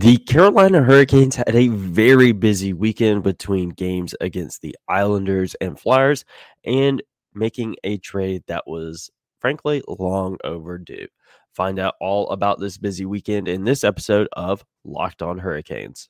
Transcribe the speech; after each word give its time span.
The 0.00 0.18
Carolina 0.18 0.84
Hurricanes 0.84 1.34
had 1.34 1.56
a 1.56 1.66
very 1.66 2.30
busy 2.30 2.72
weekend 2.72 3.24
between 3.24 3.70
games 3.70 4.14
against 4.20 4.62
the 4.62 4.76
Islanders 4.86 5.56
and 5.60 5.76
Flyers 5.76 6.24
and 6.64 7.02
making 7.34 7.74
a 7.82 7.96
trade 7.96 8.44
that 8.46 8.68
was 8.68 9.10
frankly 9.40 9.82
long 9.88 10.36
overdue. 10.44 11.08
Find 11.52 11.80
out 11.80 11.96
all 12.00 12.30
about 12.30 12.60
this 12.60 12.78
busy 12.78 13.06
weekend 13.06 13.48
in 13.48 13.64
this 13.64 13.82
episode 13.82 14.28
of 14.34 14.64
Locked 14.84 15.20
On 15.20 15.38
Hurricanes. 15.38 16.08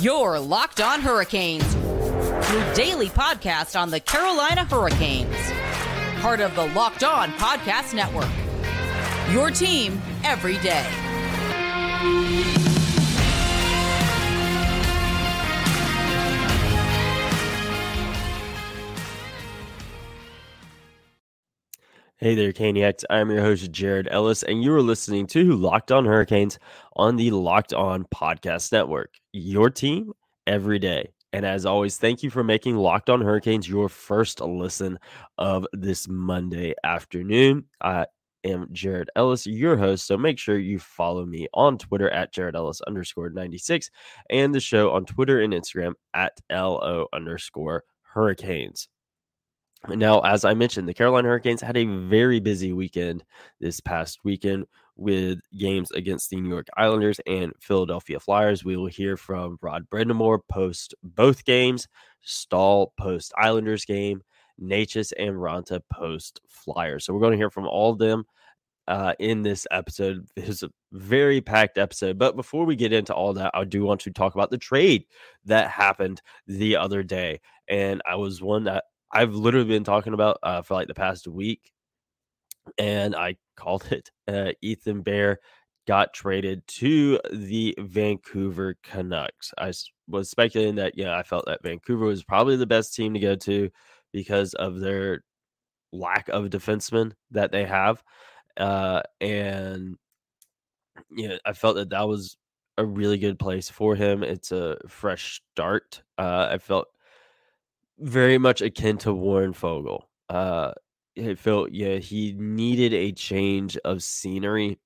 Your 0.00 0.38
Locked 0.38 0.82
On 0.82 1.00
Hurricanes, 1.00 1.74
your 2.52 2.74
daily 2.74 3.08
podcast 3.08 3.80
on 3.80 3.88
the 3.88 4.00
Carolina 4.00 4.66
Hurricanes, 4.66 5.34
part 6.20 6.40
of 6.40 6.54
the 6.54 6.66
Locked 6.74 7.04
On 7.04 7.30
Podcast 7.30 7.94
Network. 7.94 8.28
Your 9.32 9.50
team 9.52 10.02
every 10.24 10.58
day. 10.58 10.88
Hey 22.16 22.34
there, 22.34 22.52
Caniacs. 22.52 23.04
I'm 23.08 23.30
your 23.30 23.40
host, 23.40 23.70
Jared 23.70 24.08
Ellis, 24.10 24.42
and 24.42 24.64
you 24.64 24.74
are 24.74 24.82
listening 24.82 25.28
to 25.28 25.54
Locked 25.54 25.92
On 25.92 26.04
Hurricanes 26.04 26.58
on 26.96 27.14
the 27.14 27.30
Locked 27.30 27.72
On 27.72 28.04
Podcast 28.12 28.72
Network. 28.72 29.14
Your 29.32 29.70
team 29.70 30.12
every 30.46 30.80
day. 30.80 31.12
And 31.32 31.46
as 31.46 31.64
always, 31.64 31.98
thank 31.98 32.24
you 32.24 32.30
for 32.30 32.42
making 32.42 32.76
Locked 32.76 33.08
On 33.08 33.20
Hurricanes 33.20 33.68
your 33.68 33.88
first 33.88 34.40
listen 34.40 34.98
of 35.38 35.66
this 35.72 36.08
Monday 36.08 36.74
afternoon. 36.82 37.66
Uh, 37.80 38.06
am 38.44 38.68
Jared 38.72 39.10
Ellis, 39.16 39.46
your 39.46 39.76
host. 39.76 40.06
So 40.06 40.16
make 40.16 40.38
sure 40.38 40.58
you 40.58 40.78
follow 40.78 41.24
me 41.26 41.48
on 41.54 41.78
Twitter 41.78 42.10
at 42.10 42.32
Jared 42.32 42.56
Ellis 42.56 42.80
underscore 42.82 43.30
96 43.30 43.90
and 44.30 44.54
the 44.54 44.60
show 44.60 44.90
on 44.92 45.04
Twitter 45.04 45.40
and 45.40 45.52
Instagram 45.52 45.94
at 46.14 46.40
LO 46.50 47.06
underscore 47.12 47.84
hurricanes. 48.02 48.88
Now, 49.88 50.20
as 50.20 50.44
I 50.44 50.52
mentioned, 50.52 50.86
the 50.86 50.94
Carolina 50.94 51.28
Hurricanes 51.28 51.62
had 51.62 51.76
a 51.76 51.86
very 51.86 52.38
busy 52.38 52.72
weekend 52.72 53.24
this 53.60 53.80
past 53.80 54.18
weekend 54.24 54.66
with 54.96 55.40
games 55.56 55.90
against 55.92 56.28
the 56.28 56.36
New 56.36 56.50
York 56.50 56.68
Islanders 56.76 57.18
and 57.26 57.52
Philadelphia 57.60 58.20
Flyers. 58.20 58.62
We 58.62 58.76
will 58.76 58.88
hear 58.88 59.16
from 59.16 59.58
Rod 59.62 59.88
Brind'Amour 59.88 60.40
post 60.50 60.94
both 61.02 61.46
games, 61.46 61.88
Staal 62.20 62.92
post 62.98 63.32
Islanders 63.38 63.86
game, 63.86 64.20
Necas 64.60 65.12
and 65.18 65.36
Raanta 65.36 65.80
post 65.92 66.40
Flyers. 66.48 67.04
So 67.04 67.12
we're 67.12 67.20
going 67.20 67.32
to 67.32 67.38
hear 67.38 67.50
from 67.50 67.66
all 67.66 67.92
of 67.92 67.98
them 67.98 68.24
uh, 68.88 69.14
in 69.18 69.42
this 69.42 69.66
episode. 69.70 70.26
It's 70.36 70.62
a 70.62 70.70
very 70.92 71.40
packed 71.40 71.78
episode. 71.78 72.18
But 72.18 72.36
before 72.36 72.64
we 72.64 72.76
get 72.76 72.92
into 72.92 73.14
all 73.14 73.32
that, 73.34 73.52
I 73.54 73.64
do 73.64 73.84
want 73.84 74.00
to 74.02 74.10
talk 74.10 74.34
about 74.34 74.50
the 74.50 74.58
trade 74.58 75.04
that 75.44 75.70
happened 75.70 76.20
the 76.46 76.76
other 76.76 77.02
day. 77.02 77.40
And 77.68 78.02
I 78.06 78.16
was 78.16 78.42
one 78.42 78.64
that 78.64 78.84
I've 79.12 79.34
literally 79.34 79.68
been 79.68 79.84
talking 79.84 80.14
about 80.14 80.38
uh, 80.42 80.62
for 80.62 80.74
like 80.74 80.88
the 80.88 80.94
past 80.94 81.28
week. 81.28 81.72
And 82.78 83.14
I 83.14 83.36
called 83.56 83.86
it 83.90 84.10
uh, 84.28 84.52
Ethan 84.60 85.02
Bear 85.02 85.38
got 85.86 86.12
traded 86.12 86.66
to 86.68 87.18
the 87.32 87.74
Vancouver 87.78 88.76
Canucks. 88.82 89.52
I 89.58 89.72
was 90.08 90.30
speculating 90.30 90.76
that, 90.76 90.96
yeah, 90.96 91.16
I 91.16 91.22
felt 91.22 91.46
that 91.46 91.62
Vancouver 91.62 92.04
was 92.04 92.22
probably 92.22 92.56
the 92.56 92.66
best 92.66 92.94
team 92.94 93.14
to 93.14 93.20
go 93.20 93.34
to 93.36 93.70
because 94.12 94.54
of 94.54 94.80
their 94.80 95.22
lack 95.92 96.28
of 96.28 96.50
defensemen 96.50 97.12
that 97.30 97.52
they 97.52 97.64
have. 97.64 98.02
Uh, 98.56 99.02
and 99.20 99.96
you 101.10 101.28
know, 101.28 101.38
I 101.44 101.52
felt 101.52 101.76
that 101.76 101.90
that 101.90 102.06
was 102.08 102.36
a 102.78 102.84
really 102.84 103.18
good 103.18 103.38
place 103.38 103.68
for 103.68 103.94
him. 103.94 104.22
It's 104.22 104.52
a 104.52 104.78
fresh 104.88 105.40
start. 105.52 106.02
Uh, 106.18 106.48
I 106.50 106.58
felt 106.58 106.88
very 107.98 108.38
much 108.38 108.62
akin 108.62 108.98
to 108.98 109.12
Warren 109.12 109.52
Foegele. 109.52 110.02
Uh, 110.28 110.72
it 111.16 111.38
felt 111.38 111.72
yeah 111.72 111.96
he 111.96 112.32
needed 112.32 112.94
a 112.94 113.12
change 113.12 113.76
of 113.78 114.02
scenery, 114.02 114.78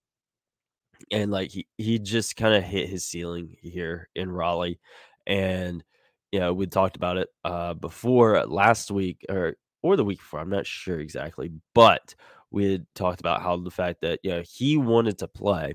and 1.12 1.31
like 1.31 1.50
he 1.50 1.66
he 1.78 1.98
just 1.98 2.37
kind 2.37 2.54
of 2.54 2.65
hit 2.65 2.88
his 2.88 3.04
ceiling 3.04 3.56
here 3.60 4.09
in 4.15 4.31
Raleigh, 4.31 4.81
and 5.27 5.84
yeah, 6.34 6.50
we 6.50 6.67
talked 6.67 6.97
about 6.97 7.17
it 7.17 7.28
uh, 7.45 7.75
before 7.75 8.45
last 8.45 8.91
week 8.91 9.25
or 9.28 9.55
or 9.84 9.97
the 9.97 10.05
week 10.05 10.19
before. 10.19 10.41
I'm 10.41 10.50
not 10.50 10.67
sure 10.67 10.99
exactly, 10.99 11.53
but 11.77 12.17
we 12.50 12.72
had 12.72 12.87
talked 12.97 13.21
about 13.21 13.41
how 13.41 13.56
the 13.56 13.71
fact 13.71 14.00
that 14.00 14.19
yeah 14.25 14.43
he 14.43 14.77
wanted 14.77 15.19
to 15.19 15.28
play, 15.28 15.75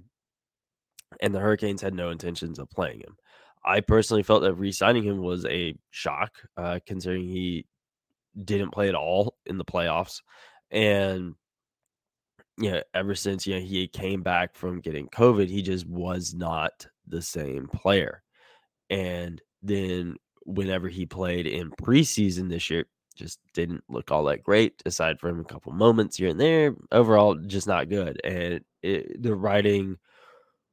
and 1.22 1.34
the 1.34 1.40
Hurricanes 1.40 1.82
had 1.82 1.94
no 1.94 2.10
intentions 2.10 2.60
of 2.60 2.70
playing 2.72 3.00
him. 3.00 3.16
I 3.64 3.80
personally 3.80 4.22
felt 4.22 4.42
that 4.42 4.56
re-signing 4.56 5.04
him 5.06 5.20
was 5.20 5.46
a 5.46 5.76
shock, 5.92 6.32
uh, 6.58 6.80
considering 6.86 7.24
he 7.24 7.66
didn't 8.44 8.72
play 8.72 8.90
at 8.90 8.96
all 8.96 9.38
in 9.46 9.58
the 9.58 9.64
playoffs, 9.64 10.20
and 10.72 11.36
you 12.58 12.72
know, 12.72 12.82
ever 12.94 13.16
since 13.16 13.48
you 13.48 13.56
know, 13.56 13.62
he 13.62 13.88
came 13.88 14.24
back 14.24 14.56
from 14.56 14.82
getting 14.82 15.08
COVID, 15.08 15.48
he 15.48 15.62
just 15.62 15.88
was 15.88 16.34
not 16.34 16.86
the 17.08 17.22
same 17.22 17.70
player. 17.70 18.24
And 18.90 19.42
then 19.62 20.18
whenever 20.50 20.88
he 20.88 21.06
played 21.06 21.48
in 21.48 21.72
preseason 21.72 22.50
this 22.50 22.70
year, 22.70 22.86
just 23.16 23.40
didn't 23.54 23.84
look 23.90 24.12
all 24.12 24.24
that 24.26 24.44
great, 24.44 24.82
aside 24.86 25.20
from 25.20 25.40
a 25.40 25.44
couple 25.44 25.72
moments 25.74 26.18
here 26.18 26.30
and 26.30 26.40
there. 26.40 26.76
Overall, 26.92 27.36
just 27.36 27.68
not 27.68 27.90
good. 27.90 28.20
And 28.24 28.62
it, 28.82 29.22
the 29.22 29.36
writing 29.36 29.98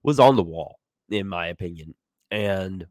was 0.03 0.21
on 0.21 0.37
the 0.37 0.43
wall, 0.43 0.79
in 1.11 1.27
my 1.29 1.49
opinion. 1.49 1.95
And 2.31 2.87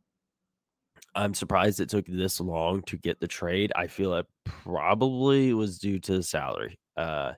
I'm 1.15 1.33
surprised 1.33 1.79
it 1.79 1.89
took 1.89 2.05
this 2.05 2.41
long 2.41 2.81
to 2.83 2.97
get 2.97 3.19
the 3.19 3.27
trade. 3.27 3.71
I 3.75 3.87
feel 3.87 4.13
it 4.15 4.27
probably 4.43 5.53
was 5.53 5.79
due 5.79 5.99
to 5.99 6.17
the 6.17 6.23
salary. 6.23 6.77
Uh, 6.97 7.33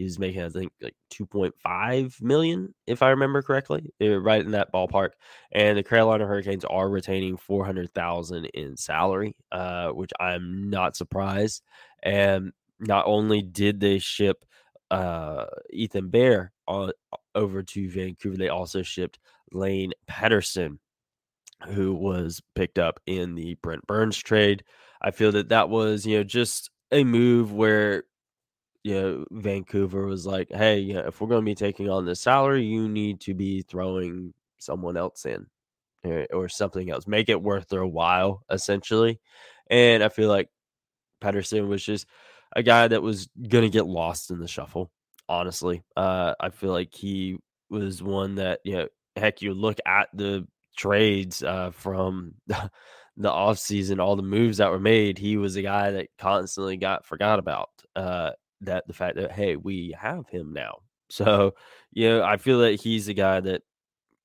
he 0.00 0.04
was 0.04 0.18
making, 0.18 0.42
I 0.42 0.48
think, 0.48 0.72
like 0.80 0.94
2.5 1.12 2.22
million, 2.22 2.74
if 2.86 3.02
I 3.02 3.10
remember 3.10 3.42
correctly, 3.42 3.92
eh, 4.00 4.14
right 4.14 4.40
in 4.40 4.52
that 4.52 4.72
ballpark. 4.72 5.10
And 5.52 5.76
the 5.76 5.82
Carolina 5.82 6.24
Hurricanes 6.24 6.64
are 6.64 6.88
retaining 6.88 7.36
400,000 7.36 8.46
in 8.46 8.78
salary, 8.78 9.36
uh, 9.52 9.90
which 9.90 10.10
I'm 10.18 10.70
not 10.70 10.96
surprised. 10.96 11.62
And 12.02 12.52
not 12.78 13.04
only 13.06 13.42
did 13.42 13.78
they 13.78 13.98
ship 13.98 14.42
uh, 14.90 15.44
Ethan 15.68 16.08
Bear 16.08 16.52
on, 16.66 16.92
over 17.34 17.62
to 17.62 17.90
Vancouver, 17.90 18.38
they 18.38 18.48
also 18.48 18.80
shipped 18.80 19.18
Lane 19.52 19.92
Pedersen, 20.06 20.78
who 21.68 21.92
was 21.92 22.40
picked 22.54 22.78
up 22.78 23.00
in 23.04 23.34
the 23.34 23.56
Brent 23.56 23.86
Burns 23.86 24.16
trade. 24.16 24.64
I 25.02 25.10
feel 25.10 25.32
that 25.32 25.50
that 25.50 25.68
was, 25.68 26.06
you 26.06 26.16
know, 26.16 26.24
just 26.24 26.70
a 26.90 27.04
move 27.04 27.52
where 27.52 28.04
you 28.82 28.94
know, 28.94 29.24
Vancouver 29.30 30.06
was 30.06 30.26
like, 30.26 30.50
hey, 30.50 30.78
you 30.78 30.94
know, 30.94 31.06
if 31.06 31.20
we're 31.20 31.28
going 31.28 31.42
to 31.42 31.50
be 31.50 31.54
taking 31.54 31.90
on 31.90 32.06
this 32.06 32.20
salary, 32.20 32.64
you 32.64 32.88
need 32.88 33.20
to 33.22 33.34
be 33.34 33.62
throwing 33.62 34.32
someone 34.58 34.96
else 34.96 35.26
in 35.26 35.46
or, 36.04 36.20
eh, 36.20 36.26
or 36.32 36.48
something 36.48 36.90
else. 36.90 37.06
Make 37.06 37.28
it 37.28 37.42
worth 37.42 37.68
their 37.68 37.84
while, 37.84 38.42
essentially. 38.50 39.20
And 39.68 40.02
I 40.02 40.08
feel 40.08 40.28
like 40.28 40.48
Pedersen 41.20 41.68
was 41.68 41.84
just 41.84 42.06
a 42.56 42.62
guy 42.62 42.88
that 42.88 43.02
was 43.02 43.28
going 43.48 43.64
to 43.64 43.70
get 43.70 43.86
lost 43.86 44.30
in 44.30 44.40
the 44.40 44.48
shuffle, 44.48 44.90
honestly. 45.28 45.82
Uh, 45.96 46.34
I 46.40 46.48
feel 46.48 46.72
like 46.72 46.94
he 46.94 47.38
was 47.68 48.02
one 48.02 48.36
that, 48.36 48.60
you 48.64 48.74
know, 48.74 48.88
heck, 49.14 49.42
you 49.42 49.52
look 49.52 49.78
at 49.86 50.08
the 50.14 50.46
trades 50.76 51.42
uh, 51.42 51.70
from 51.70 52.34
the, 52.46 52.70
the 53.16 53.30
offseason, 53.30 54.00
all 54.00 54.16
the 54.16 54.22
moves 54.22 54.56
that 54.56 54.70
were 54.70 54.80
made, 54.80 55.18
he 55.18 55.36
was 55.36 55.56
a 55.56 55.62
guy 55.62 55.90
that 55.92 56.08
constantly 56.18 56.78
got 56.78 57.04
forgot 57.04 57.38
about. 57.38 57.68
Uh, 57.94 58.30
that 58.62 58.86
the 58.86 58.92
fact 58.92 59.16
that 59.16 59.32
hey, 59.32 59.56
we 59.56 59.94
have 59.98 60.28
him 60.28 60.52
now. 60.52 60.80
So, 61.08 61.54
you 61.92 62.08
know, 62.08 62.22
I 62.22 62.36
feel 62.36 62.60
that 62.60 62.80
he's 62.80 63.08
a 63.08 63.14
guy 63.14 63.40
that 63.40 63.62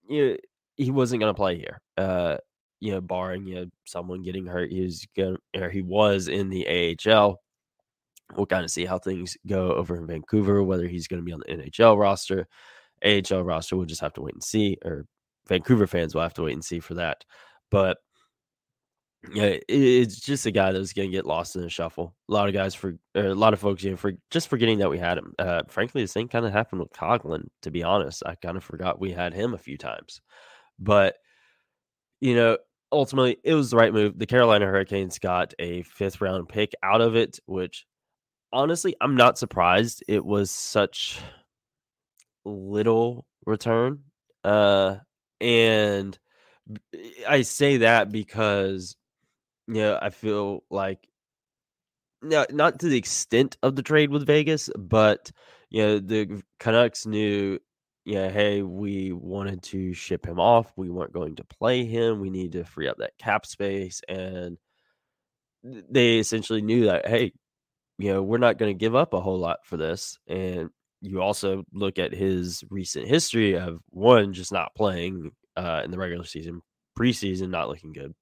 you 0.07 0.29
know, 0.29 0.37
he 0.75 0.91
wasn't 0.91 1.21
going 1.21 1.33
to 1.33 1.37
play 1.37 1.57
here. 1.57 1.81
Uh, 1.97 2.37
you 2.79 2.91
know, 2.91 3.01
barring 3.01 3.47
you 3.47 3.55
know 3.55 3.65
someone 3.85 4.21
getting 4.21 4.45
hurt, 4.45 4.71
he 4.71 4.81
was 4.81 5.05
going 5.17 5.37
or 5.55 5.69
he 5.69 5.81
was 5.81 6.27
in 6.27 6.49
the 6.49 6.95
AHL. 7.07 7.41
We'll 8.35 8.45
kind 8.45 8.63
of 8.63 8.71
see 8.71 8.85
how 8.85 8.99
things 8.99 9.37
go 9.47 9.71
over 9.73 9.97
in 9.97 10.07
Vancouver, 10.07 10.63
whether 10.63 10.87
he's 10.87 11.07
going 11.07 11.21
to 11.21 11.25
be 11.25 11.31
on 11.31 11.41
the 11.45 11.53
NHL 11.53 11.97
roster, 11.97 12.47
AHL 13.03 13.43
roster. 13.43 13.77
We'll 13.77 13.85
just 13.85 14.01
have 14.01 14.13
to 14.13 14.21
wait 14.21 14.33
and 14.33 14.43
see. 14.43 14.77
Or 14.83 15.05
Vancouver 15.47 15.87
fans 15.87 16.13
will 16.13 16.23
have 16.23 16.33
to 16.35 16.43
wait 16.43 16.53
and 16.53 16.65
see 16.65 16.79
for 16.79 16.95
that. 16.95 17.23
But 17.69 17.97
yeah, 19.33 19.57
it's 19.67 20.19
just 20.19 20.45
a 20.45 20.51
guy 20.51 20.71
that 20.71 20.79
was 20.79 20.93
going 20.93 21.09
to 21.09 21.15
get 21.15 21.25
lost 21.25 21.55
in 21.55 21.61
the 21.61 21.69
shuffle. 21.69 22.15
A 22.29 22.33
lot 22.33 22.47
of 22.47 22.53
guys 22.53 22.75
for 22.75 22.97
a 23.15 23.33
lot 23.33 23.53
of 23.53 23.59
folks, 23.59 23.83
you 23.83 23.91
know, 23.91 23.97
for 23.97 24.13
just 24.31 24.47
forgetting 24.49 24.79
that 24.79 24.89
we 24.89 24.99
had 24.99 25.17
him. 25.17 25.33
Uh, 25.39 25.63
frankly, 25.67 26.01
the 26.01 26.07
same 26.07 26.27
kind 26.27 26.45
of 26.45 26.51
happened 26.53 26.81
with 26.81 26.91
Coghlan. 26.93 27.47
To 27.63 27.71
be 27.71 27.83
honest, 27.83 28.23
I 28.25 28.35
kind 28.35 28.57
of 28.57 28.63
forgot 28.63 28.99
we 28.99 29.11
had 29.11 29.33
him 29.33 29.53
a 29.53 29.57
few 29.59 29.77
times, 29.77 30.21
but 30.79 31.15
you 32.21 32.35
know, 32.35 32.57
ultimately, 32.91 33.37
it 33.43 33.53
was 33.53 33.71
the 33.71 33.77
right 33.77 33.93
move. 33.93 34.17
The 34.17 34.25
Carolina 34.27 34.65
Hurricanes 34.65 35.19
got 35.19 35.53
a 35.59 35.83
fifth 35.83 36.21
round 36.21 36.49
pick 36.49 36.73
out 36.83 37.01
of 37.01 37.15
it, 37.15 37.39
which 37.45 37.85
honestly, 38.53 38.95
I'm 39.01 39.15
not 39.15 39.37
surprised. 39.37 40.03
It 40.07 40.25
was 40.25 40.51
such 40.51 41.19
little 42.45 43.25
return 43.45 44.03
Uh, 44.43 44.97
and 45.41 46.17
I 47.27 47.41
say 47.43 47.77
that 47.77 48.11
because, 48.11 48.95
know, 49.67 49.99
I 50.01 50.09
feel 50.09 50.63
like 50.69 51.07
no, 52.21 52.45
not 52.49 52.79
to 52.79 52.87
the 52.87 52.97
extent 52.97 53.57
of 53.61 53.75
the 53.75 53.83
trade 53.83 54.09
with 54.09 54.25
Vegas, 54.25 54.69
but 54.77 55.31
you 55.69 55.81
know, 55.81 55.99
the 55.99 56.41
Canucks 56.59 57.05
knew, 57.05 57.59
yeah, 58.05 58.29
hey, 58.29 58.61
we 58.61 59.11
wanted 59.11 59.63
to 59.63 59.93
ship 59.93 60.25
him 60.25 60.39
off. 60.39 60.71
We 60.75 60.89
weren't 60.89 61.13
going 61.13 61.35
to 61.37 61.43
play 61.43 61.85
him. 61.85 62.19
We 62.19 62.29
need 62.29 62.53
to 62.53 62.63
free 62.63 62.87
up 62.87 62.97
that 62.97 63.17
cap 63.17 63.45
space. 63.45 64.01
And 64.07 64.57
they 65.63 66.19
essentially 66.19 66.61
knew 66.61 66.85
that, 66.85 67.07
hey, 67.07 67.33
you 67.97 68.13
know, 68.13 68.21
we're 68.21 68.37
not 68.37 68.57
going 68.57 68.73
to 68.73 68.79
give 68.79 68.95
up 68.95 69.13
a 69.13 69.21
whole 69.21 69.39
lot 69.39 69.59
for 69.65 69.77
this. 69.77 70.19
And 70.27 70.69
you 71.01 71.21
also 71.21 71.63
look 71.73 71.99
at 71.99 72.13
his 72.13 72.63
recent 72.69 73.07
history 73.07 73.57
of 73.57 73.79
one, 73.89 74.33
just 74.33 74.51
not 74.51 74.75
playing 74.75 75.31
uh, 75.55 75.81
in 75.83 75.91
the 75.91 75.97
regular 75.97 76.25
season, 76.25 76.61
preseason, 76.97 77.49
not 77.49 77.69
looking 77.69 77.93
good, 77.93 78.13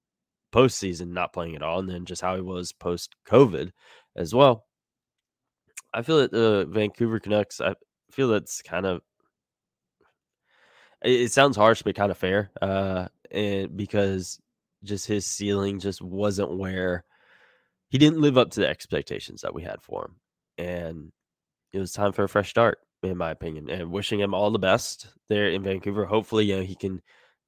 postseason, 0.54 1.08
not 1.08 1.32
playing 1.32 1.56
at 1.56 1.62
all, 1.62 1.80
and 1.80 1.88
then 1.88 2.04
just 2.04 2.22
how 2.22 2.36
he 2.36 2.40
was 2.40 2.72
post 2.72 3.16
COVID 3.26 3.72
as 4.16 4.34
well. 4.34 4.64
I 5.92 6.02
feel 6.02 6.18
that 6.18 6.30
the 6.30 6.66
Vancouver 6.70 7.18
Canucks, 7.18 7.60
I 7.60 7.74
feel 8.10 8.28
that's 8.28 8.62
kind 8.62 8.86
of, 8.86 9.02
it, 11.02 11.32
sounds 11.32 11.56
harsh, 11.56 11.82
but 11.82 11.94
kind 11.94 12.10
of 12.10 12.18
fair. 12.18 12.50
Uh, 12.62 13.08
and 13.30 13.76
because 13.76 14.40
just 14.84 15.06
his 15.06 15.26
ceiling 15.26 15.80
just 15.80 16.00
wasn't 16.00 16.56
where 16.56 17.04
he 17.88 17.98
didn't 17.98 18.20
live 18.20 18.38
up 18.38 18.50
to 18.50 18.60
the 18.60 18.68
expectations 18.68 19.42
that 19.42 19.54
we 19.54 19.62
had 19.62 19.82
for 19.82 20.04
him. 20.04 20.16
And 20.56 21.12
it 21.72 21.78
was 21.78 21.92
time 21.92 22.12
for 22.12 22.24
a 22.24 22.28
fresh 22.28 22.50
start, 22.50 22.78
in 23.02 23.16
my 23.16 23.30
opinion. 23.30 23.68
And 23.70 23.90
wishing 23.90 24.20
him 24.20 24.34
all 24.34 24.50
the 24.50 24.58
best 24.58 25.08
there 25.28 25.48
in 25.48 25.62
Vancouver. 25.62 26.04
Hopefully, 26.04 26.46
you 26.46 26.56
know, 26.56 26.62
he 26.62 26.76
can 26.76 27.02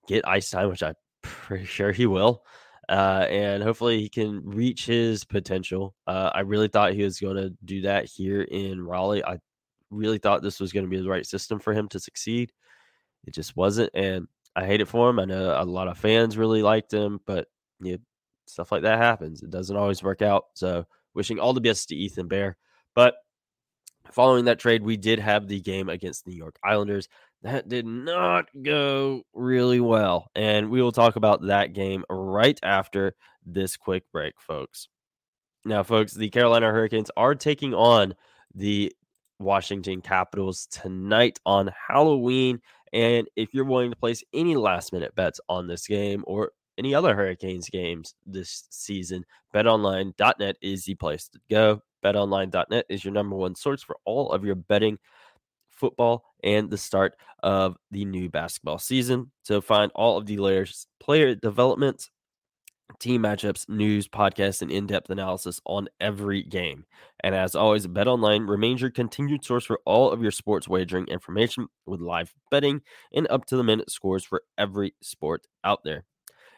get 0.08 0.26
ice 0.26 0.50
time, 0.50 0.68
which 0.68 0.82
I'm 0.82 0.94
pretty 1.22 1.66
sure 1.66 1.92
he 1.92 2.06
will. 2.06 2.44
Uh, 2.88 3.26
and 3.28 3.62
hopefully 3.62 4.00
he 4.00 4.08
can 4.08 4.42
reach 4.44 4.86
his 4.86 5.24
potential. 5.24 5.94
Uh, 6.06 6.30
I 6.34 6.40
really 6.40 6.68
thought 6.68 6.92
he 6.92 7.02
was 7.02 7.18
going 7.18 7.36
to 7.36 7.50
do 7.64 7.82
that 7.82 8.04
here 8.04 8.42
in 8.42 8.80
Raleigh. 8.80 9.24
I 9.24 9.38
really 9.90 10.18
thought 10.18 10.42
this 10.42 10.60
was 10.60 10.72
going 10.72 10.84
to 10.84 10.90
be 10.90 11.00
the 11.00 11.08
right 11.08 11.26
system 11.26 11.58
for 11.58 11.72
him 11.72 11.88
to 11.88 12.00
succeed. 12.00 12.52
It 13.26 13.34
just 13.34 13.56
wasn't, 13.56 13.90
and 13.94 14.28
I 14.54 14.66
hate 14.66 14.80
it 14.80 14.88
for 14.88 15.10
him. 15.10 15.18
I 15.18 15.24
know 15.24 15.60
a 15.60 15.64
lot 15.64 15.88
of 15.88 15.98
fans 15.98 16.38
really 16.38 16.62
liked 16.62 16.92
him, 16.92 17.20
but 17.26 17.48
know, 17.80 17.98
stuff 18.46 18.72
like 18.72 18.82
that 18.82 18.98
happens. 18.98 19.42
It 19.42 19.50
doesn't 19.50 19.76
always 19.76 20.02
work 20.02 20.22
out. 20.22 20.46
So, 20.54 20.86
wishing 21.14 21.38
all 21.38 21.52
the 21.52 21.60
best 21.60 21.88
to 21.88 21.96
Ethan 21.96 22.28
Bear. 22.28 22.56
But 22.94 23.16
following 24.10 24.44
that 24.46 24.58
trade, 24.58 24.82
we 24.82 24.96
did 24.96 25.18
have 25.18 25.48
the 25.48 25.60
game 25.60 25.88
against 25.88 26.26
New 26.26 26.34
York 26.34 26.58
Islanders 26.62 27.08
that 27.42 27.68
did 27.68 27.86
not 27.86 28.46
go 28.62 29.22
really 29.34 29.80
well. 29.80 30.30
And 30.34 30.70
we 30.70 30.82
will 30.82 30.92
talk 30.92 31.16
about 31.16 31.46
that 31.46 31.72
game 31.72 32.04
right 32.08 32.58
after 32.62 33.14
this 33.44 33.76
quick 33.76 34.04
break, 34.12 34.34
folks. 34.40 34.88
Now, 35.64 35.82
folks, 35.82 36.12
the 36.12 36.30
Carolina 36.30 36.70
Hurricanes 36.70 37.10
are 37.16 37.34
taking 37.34 37.74
on 37.74 38.14
the 38.54 38.92
Washington 39.38 40.00
Capitals 40.00 40.66
tonight 40.70 41.38
on 41.44 41.70
Halloween. 41.88 42.60
And 42.92 43.28
if 43.36 43.52
you're 43.52 43.64
willing 43.64 43.90
to 43.90 43.96
place 43.96 44.22
any 44.32 44.56
last 44.56 44.92
minute 44.92 45.14
bets 45.14 45.40
on 45.48 45.66
this 45.66 45.86
game 45.86 46.24
or 46.26 46.52
any 46.78 46.94
other 46.94 47.14
Hurricanes 47.14 47.68
games 47.68 48.14
this 48.24 48.64
season, 48.70 49.24
betonline.net 49.54 50.56
is 50.62 50.84
the 50.84 50.94
place 50.94 51.28
to 51.28 51.40
go. 51.50 51.82
Betonline.net 52.04 52.86
is 52.88 53.04
your 53.04 53.12
number 53.12 53.36
one 53.36 53.54
source 53.54 53.82
for 53.82 53.96
all 54.04 54.30
of 54.30 54.44
your 54.44 54.54
betting 54.54 54.98
football 55.76 56.24
and 56.42 56.70
the 56.70 56.78
start 56.78 57.14
of 57.42 57.76
the 57.90 58.04
new 58.04 58.28
basketball 58.28 58.78
season. 58.78 59.30
So 59.42 59.60
find 59.60 59.92
all 59.94 60.16
of 60.16 60.26
the 60.26 60.38
layers, 60.38 60.86
player 61.00 61.34
development, 61.34 62.08
team 63.00 63.22
matchups, 63.22 63.68
news, 63.68 64.08
podcasts, 64.08 64.62
and 64.62 64.70
in-depth 64.70 65.10
analysis 65.10 65.60
on 65.66 65.88
every 66.00 66.42
game. 66.42 66.84
And 67.20 67.34
as 67.34 67.54
always, 67.54 67.86
BetOnline 67.86 68.48
remains 68.48 68.80
your 68.80 68.90
continued 68.90 69.44
source 69.44 69.64
for 69.64 69.80
all 69.84 70.10
of 70.10 70.22
your 70.22 70.30
sports 70.30 70.68
wagering 70.68 71.08
information 71.08 71.66
with 71.84 72.00
live 72.00 72.32
betting 72.50 72.80
and 73.12 73.26
up-to-the-minute 73.28 73.90
scores 73.90 74.24
for 74.24 74.42
every 74.56 74.94
sport 75.02 75.46
out 75.64 75.80
there. 75.84 76.04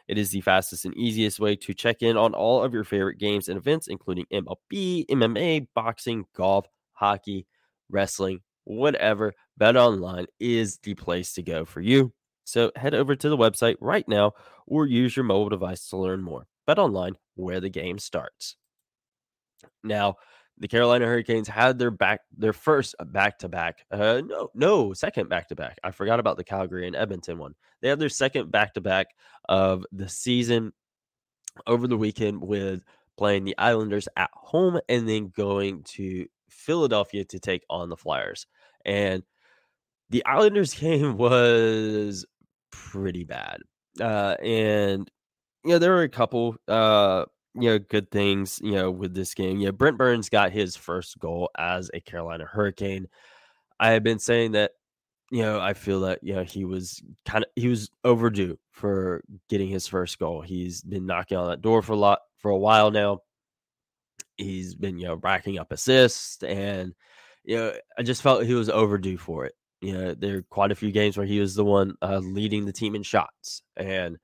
It 0.07 0.17
is 0.17 0.31
the 0.31 0.41
fastest 0.41 0.85
and 0.85 0.97
easiest 0.97 1.39
way 1.39 1.55
to 1.57 1.73
check 1.73 2.01
in 2.01 2.17
on 2.17 2.33
all 2.33 2.63
of 2.63 2.73
your 2.73 2.83
favorite 2.83 3.19
games 3.19 3.47
and 3.47 3.57
events, 3.57 3.87
including 3.87 4.25
MLB, 4.31 5.05
MMA, 5.07 5.67
boxing, 5.75 6.25
golf, 6.35 6.65
hockey, 6.93 7.45
wrestling, 7.89 8.41
whatever, 8.69 9.33
Bet 9.57 9.75
Online 9.75 10.27
is 10.39 10.77
the 10.83 10.93
place 10.93 11.33
to 11.33 11.41
go 11.41 11.65
for 11.65 11.81
you. 11.81 12.13
So 12.43 12.71
head 12.75 12.93
over 12.93 13.15
to 13.15 13.29
the 13.29 13.37
website 13.37 13.75
right 13.81 14.07
now 14.07 14.33
or 14.67 14.85
use 14.85 15.15
your 15.15 15.25
mobile 15.25 15.49
device 15.49 15.89
to 15.89 15.97
learn 15.97 16.21
more. 16.21 16.45
Bet 16.67 16.77
Online, 16.77 17.15
where 17.35 17.59
the 17.59 17.69
game 17.69 17.97
starts. 17.97 18.55
Now, 19.83 20.15
the 20.59 20.67
Carolina 20.67 21.05
Hurricanes 21.05 21.47
had 21.47 21.79
their 21.79 21.89
back 21.89 22.21
their 22.37 22.53
first 22.53 22.93
back 23.07 23.39
to 23.39 23.49
back. 23.49 23.85
No, 23.91 24.49
no, 24.53 24.93
second 24.93 25.29
back 25.29 25.47
to 25.49 25.55
back. 25.55 25.79
I 25.83 25.91
forgot 25.91 26.19
about 26.19 26.37
the 26.37 26.43
Calgary 26.43 26.85
and 26.85 26.95
Edmonton 26.95 27.39
one. 27.39 27.55
They 27.81 27.89
had 27.89 27.99
their 27.99 28.09
second 28.09 28.51
back 28.51 28.73
to 28.75 28.81
back 28.81 29.07
of 29.47 29.85
the 29.91 30.09
season 30.09 30.73
over 31.65 31.87
the 31.87 31.97
weekend 31.97 32.41
with 32.41 32.83
playing 33.17 33.45
the 33.45 33.57
Islanders 33.57 34.07
at 34.15 34.29
home 34.33 34.79
and 34.89 35.09
then 35.09 35.29
going 35.35 35.83
to 35.83 36.27
Philadelphia 36.49 37.25
to 37.25 37.39
take 37.39 37.63
on 37.69 37.89
the 37.89 37.97
Flyers. 37.97 38.45
And 38.85 39.23
the 40.09 40.25
Islanders 40.25 40.73
game 40.79 41.17
was 41.17 42.25
pretty 42.71 43.23
bad. 43.23 43.61
Uh, 43.99 44.35
and 44.41 45.09
you 45.63 45.71
know, 45.71 45.79
there 45.79 45.91
were 45.91 46.03
a 46.03 46.09
couple 46.09 46.55
uh, 46.67 47.25
you 47.55 47.69
know, 47.69 47.79
good 47.79 48.11
things, 48.11 48.59
you 48.63 48.73
know, 48.73 48.91
with 48.91 49.13
this 49.13 49.33
game. 49.33 49.59
Yeah, 49.59 49.71
Brent 49.71 49.97
Burns 49.97 50.29
got 50.29 50.51
his 50.51 50.75
first 50.75 51.19
goal 51.19 51.49
as 51.57 51.89
a 51.93 51.99
Carolina 51.99 52.45
Hurricane. 52.45 53.07
I 53.79 53.91
have 53.91 54.03
been 54.03 54.19
saying 54.19 54.51
that, 54.53 54.71
you 55.31 55.41
know, 55.41 55.59
I 55.59 55.73
feel 55.73 56.01
that, 56.01 56.19
you 56.21 56.33
know, 56.35 56.43
he 56.43 56.65
was 56.65 57.01
kind 57.25 57.43
of 57.43 57.49
he 57.55 57.67
was 57.67 57.89
overdue 58.03 58.57
for 58.71 59.23
getting 59.49 59.69
his 59.69 59.87
first 59.87 60.19
goal. 60.19 60.41
He's 60.41 60.81
been 60.81 61.05
knocking 61.05 61.37
on 61.37 61.49
that 61.49 61.61
door 61.61 61.81
for 61.81 61.93
a 61.93 61.97
lot 61.97 62.19
for 62.37 62.49
a 62.51 62.57
while 62.57 62.91
now. 62.91 63.19
He's 64.37 64.75
been, 64.75 64.97
you 64.97 65.07
know, 65.07 65.15
racking 65.15 65.59
up 65.59 65.71
assists 65.71 66.41
and 66.43 66.93
you 67.43 67.57
know, 67.57 67.73
I 67.97 68.03
just 68.03 68.21
felt 68.21 68.45
he 68.45 68.53
was 68.53 68.69
overdue 68.69 69.17
for 69.17 69.45
it. 69.45 69.55
You 69.81 69.93
know, 69.93 70.13
there 70.13 70.37
are 70.37 70.41
quite 70.49 70.71
a 70.71 70.75
few 70.75 70.91
games 70.91 71.17
where 71.17 71.25
he 71.25 71.39
was 71.39 71.55
the 71.55 71.65
one 71.65 71.95
uh, 72.01 72.19
leading 72.19 72.65
the 72.65 72.73
team 72.73 72.95
in 72.95 73.03
shots, 73.03 73.61
and 73.77 74.17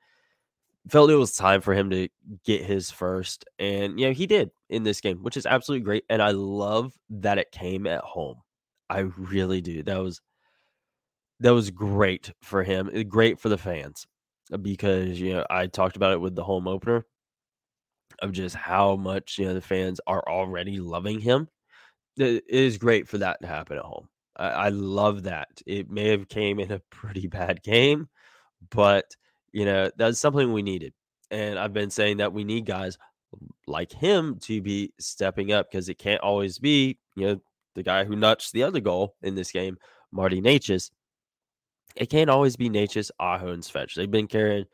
felt 0.89 1.09
it 1.09 1.15
was 1.15 1.35
time 1.35 1.61
for 1.61 1.73
him 1.73 1.89
to 1.89 2.09
get 2.43 2.63
his 2.63 2.91
first. 2.91 3.45
And 3.57 3.99
you 3.99 4.07
know, 4.07 4.13
he 4.13 4.27
did 4.27 4.51
in 4.69 4.83
this 4.83 5.01
game, 5.01 5.19
which 5.23 5.37
is 5.37 5.45
absolutely 5.45 5.85
great. 5.85 6.03
And 6.09 6.21
I 6.21 6.31
love 6.31 6.93
that 7.09 7.37
it 7.37 7.51
came 7.51 7.87
at 7.87 8.01
home. 8.01 8.41
I 8.89 8.99
really 8.99 9.61
do. 9.61 9.83
That 9.83 10.01
was 10.01 10.21
that 11.39 11.53
was 11.53 11.71
great 11.71 12.31
for 12.41 12.63
him. 12.63 12.89
Eh, 12.93 13.03
great 13.03 13.39
for 13.39 13.49
the 13.49 13.57
fans 13.57 14.07
uh, 14.51 14.57
because 14.57 15.19
you 15.19 15.33
know 15.33 15.45
I 15.49 15.67
talked 15.67 15.95
about 15.95 16.13
it 16.13 16.21
with 16.21 16.35
the 16.35 16.43
home 16.43 16.67
opener 16.67 17.05
of 18.21 18.31
just 18.31 18.55
how 18.55 18.95
much 18.95 19.37
you 19.37 19.45
know 19.45 19.53
the 19.53 19.61
fans 19.61 19.99
are 20.07 20.23
already 20.27 20.79
loving 20.79 21.19
him 21.19 21.49
it 22.17 22.43
is 22.47 22.77
great 22.77 23.07
for 23.07 23.17
that 23.19 23.41
to 23.41 23.47
happen 23.47 23.77
at 23.77 23.83
home. 23.83 24.07
I, 24.35 24.47
I 24.47 24.69
love 24.69 25.23
that. 25.23 25.61
It 25.65 25.89
may 25.89 26.09
have 26.09 26.27
came 26.27 26.59
in 26.59 26.71
a 26.71 26.79
pretty 26.89 27.27
bad 27.39 27.63
game, 27.63 28.09
but 28.69 29.15
you 29.51 29.65
know 29.65 29.89
that's 29.97 30.19
something 30.19 30.53
we 30.53 30.61
needed. 30.61 30.93
And 31.31 31.57
I've 31.57 31.73
been 31.73 31.89
saying 31.89 32.17
that 32.17 32.33
we 32.33 32.43
need 32.43 32.65
guys 32.65 32.97
like 33.67 33.91
him 33.91 34.39
to 34.39 34.61
be 34.61 34.93
stepping 34.99 35.51
up 35.51 35.69
because 35.69 35.89
it 35.89 35.97
can't 35.97 36.21
always 36.21 36.59
be 36.59 36.97
you 37.15 37.27
know 37.27 37.41
the 37.73 37.83
guy 37.83 38.05
who 38.05 38.15
notched 38.15 38.53
the 38.53 38.63
other 38.63 38.79
goal 38.79 39.15
in 39.21 39.35
this 39.35 39.51
game, 39.51 39.77
Marty 40.11 40.41
Necas. 40.41 40.91
It 41.95 42.09
can't 42.09 42.29
always 42.29 42.55
be 42.57 42.69
Necas, 42.69 43.11
Aho, 43.19 43.51
and 43.51 43.63
Svech. 43.63 43.93
They've 43.93 44.09
been 44.09 44.27
carrying 44.27 44.65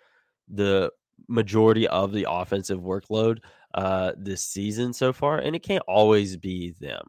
the 0.48 0.92
majority 1.28 1.88
of 1.88 2.12
the 2.12 2.26
offensive 2.30 2.80
workload 2.80 3.40
uh, 3.74 4.14
this 4.18 4.44
season 4.44 4.94
so 4.94 5.14
far, 5.14 5.38
and 5.38 5.56
it 5.56 5.64
can't 5.64 5.84
always 5.88 6.38
be 6.38 6.74
them. 6.80 7.06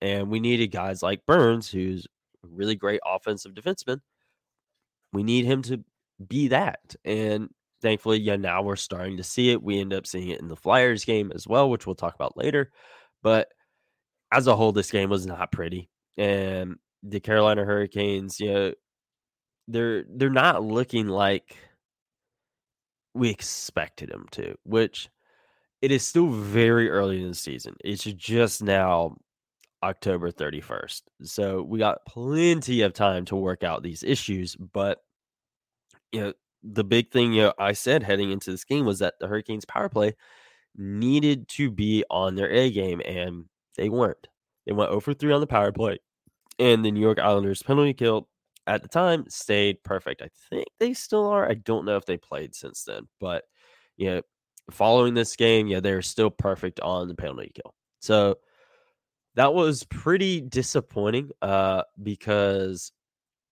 And 0.00 0.30
we 0.30 0.40
needed 0.40 0.68
guys 0.68 1.02
like 1.02 1.26
Burns, 1.26 1.70
who's 1.70 2.06
a 2.44 2.48
really 2.48 2.74
great 2.74 3.00
offensive 3.06 3.54
defenseman. 3.54 4.00
We 5.12 5.22
need 5.22 5.44
him 5.44 5.62
to 5.62 5.82
be 6.26 6.48
that. 6.48 6.94
And 7.04 7.48
thankfully, 7.80 8.18
yeah, 8.18 8.36
now 8.36 8.62
we're 8.62 8.76
starting 8.76 9.16
to 9.18 9.22
see 9.22 9.50
it. 9.50 9.62
We 9.62 9.80
end 9.80 9.94
up 9.94 10.06
seeing 10.06 10.30
it 10.30 10.40
in 10.40 10.48
the 10.48 10.56
Flyers 10.56 11.04
game 11.04 11.32
as 11.34 11.46
well, 11.46 11.70
which 11.70 11.86
we'll 11.86 11.94
talk 11.94 12.14
about 12.14 12.36
later. 12.36 12.70
But 13.22 13.48
as 14.32 14.46
a 14.46 14.56
whole, 14.56 14.72
this 14.72 14.90
game 14.90 15.10
was 15.10 15.26
not 15.26 15.52
pretty. 15.52 15.88
And 16.16 16.76
the 17.02 17.20
Carolina 17.20 17.64
Hurricanes, 17.64 18.40
you 18.40 18.52
know, 18.52 18.72
they're 19.68 20.04
they're 20.08 20.30
not 20.30 20.62
looking 20.62 21.08
like 21.08 21.56
we 23.14 23.30
expected 23.30 24.10
them 24.10 24.26
to, 24.32 24.56
which 24.64 25.08
it 25.80 25.90
is 25.90 26.06
still 26.06 26.28
very 26.28 26.90
early 26.90 27.22
in 27.22 27.28
the 27.28 27.34
season. 27.34 27.76
It's 27.84 28.04
just 28.04 28.62
now 28.62 29.16
October 29.84 30.30
31st. 30.30 31.02
So 31.22 31.62
we 31.62 31.78
got 31.78 32.04
plenty 32.06 32.80
of 32.80 32.94
time 32.94 33.26
to 33.26 33.36
work 33.36 33.62
out 33.62 33.82
these 33.82 34.02
issues, 34.02 34.56
but 34.56 34.98
you 36.10 36.20
know, 36.22 36.32
the 36.62 36.84
big 36.84 37.10
thing 37.10 37.34
you 37.34 37.42
know, 37.42 37.52
I 37.58 37.72
said 37.74 38.02
heading 38.02 38.30
into 38.30 38.50
this 38.50 38.64
game 38.64 38.86
was 38.86 39.00
that 39.00 39.14
the 39.20 39.26
Hurricanes 39.26 39.66
power 39.66 39.90
play 39.90 40.16
needed 40.76 41.48
to 41.48 41.70
be 41.70 42.04
on 42.10 42.34
their 42.34 42.50
A 42.50 42.70
game, 42.70 43.02
and 43.04 43.44
they 43.76 43.90
weren't. 43.90 44.26
They 44.66 44.72
went 44.72 44.90
oh 44.90 44.94
over 44.94 45.12
3 45.12 45.32
on 45.32 45.40
the 45.40 45.46
power 45.46 45.72
play, 45.72 45.98
and 46.58 46.82
the 46.82 46.90
New 46.90 47.00
York 47.00 47.18
Islanders 47.18 47.62
penalty 47.62 47.92
kill 47.92 48.28
at 48.66 48.82
the 48.82 48.88
time 48.88 49.26
stayed 49.28 49.84
perfect. 49.84 50.22
I 50.22 50.30
think 50.48 50.68
they 50.80 50.94
still 50.94 51.26
are. 51.26 51.46
I 51.46 51.54
don't 51.54 51.84
know 51.84 51.96
if 51.96 52.06
they 52.06 52.16
played 52.16 52.54
since 52.54 52.84
then, 52.84 53.06
but 53.20 53.44
you 53.98 54.10
know, 54.10 54.22
following 54.70 55.12
this 55.12 55.36
game, 55.36 55.66
yeah, 55.66 55.80
they're 55.80 56.00
still 56.00 56.30
perfect 56.30 56.80
on 56.80 57.08
the 57.08 57.14
penalty 57.14 57.52
kill. 57.54 57.74
So 58.00 58.36
that 59.36 59.52
was 59.52 59.84
pretty 59.84 60.40
disappointing 60.40 61.30
uh, 61.42 61.82
because 62.02 62.92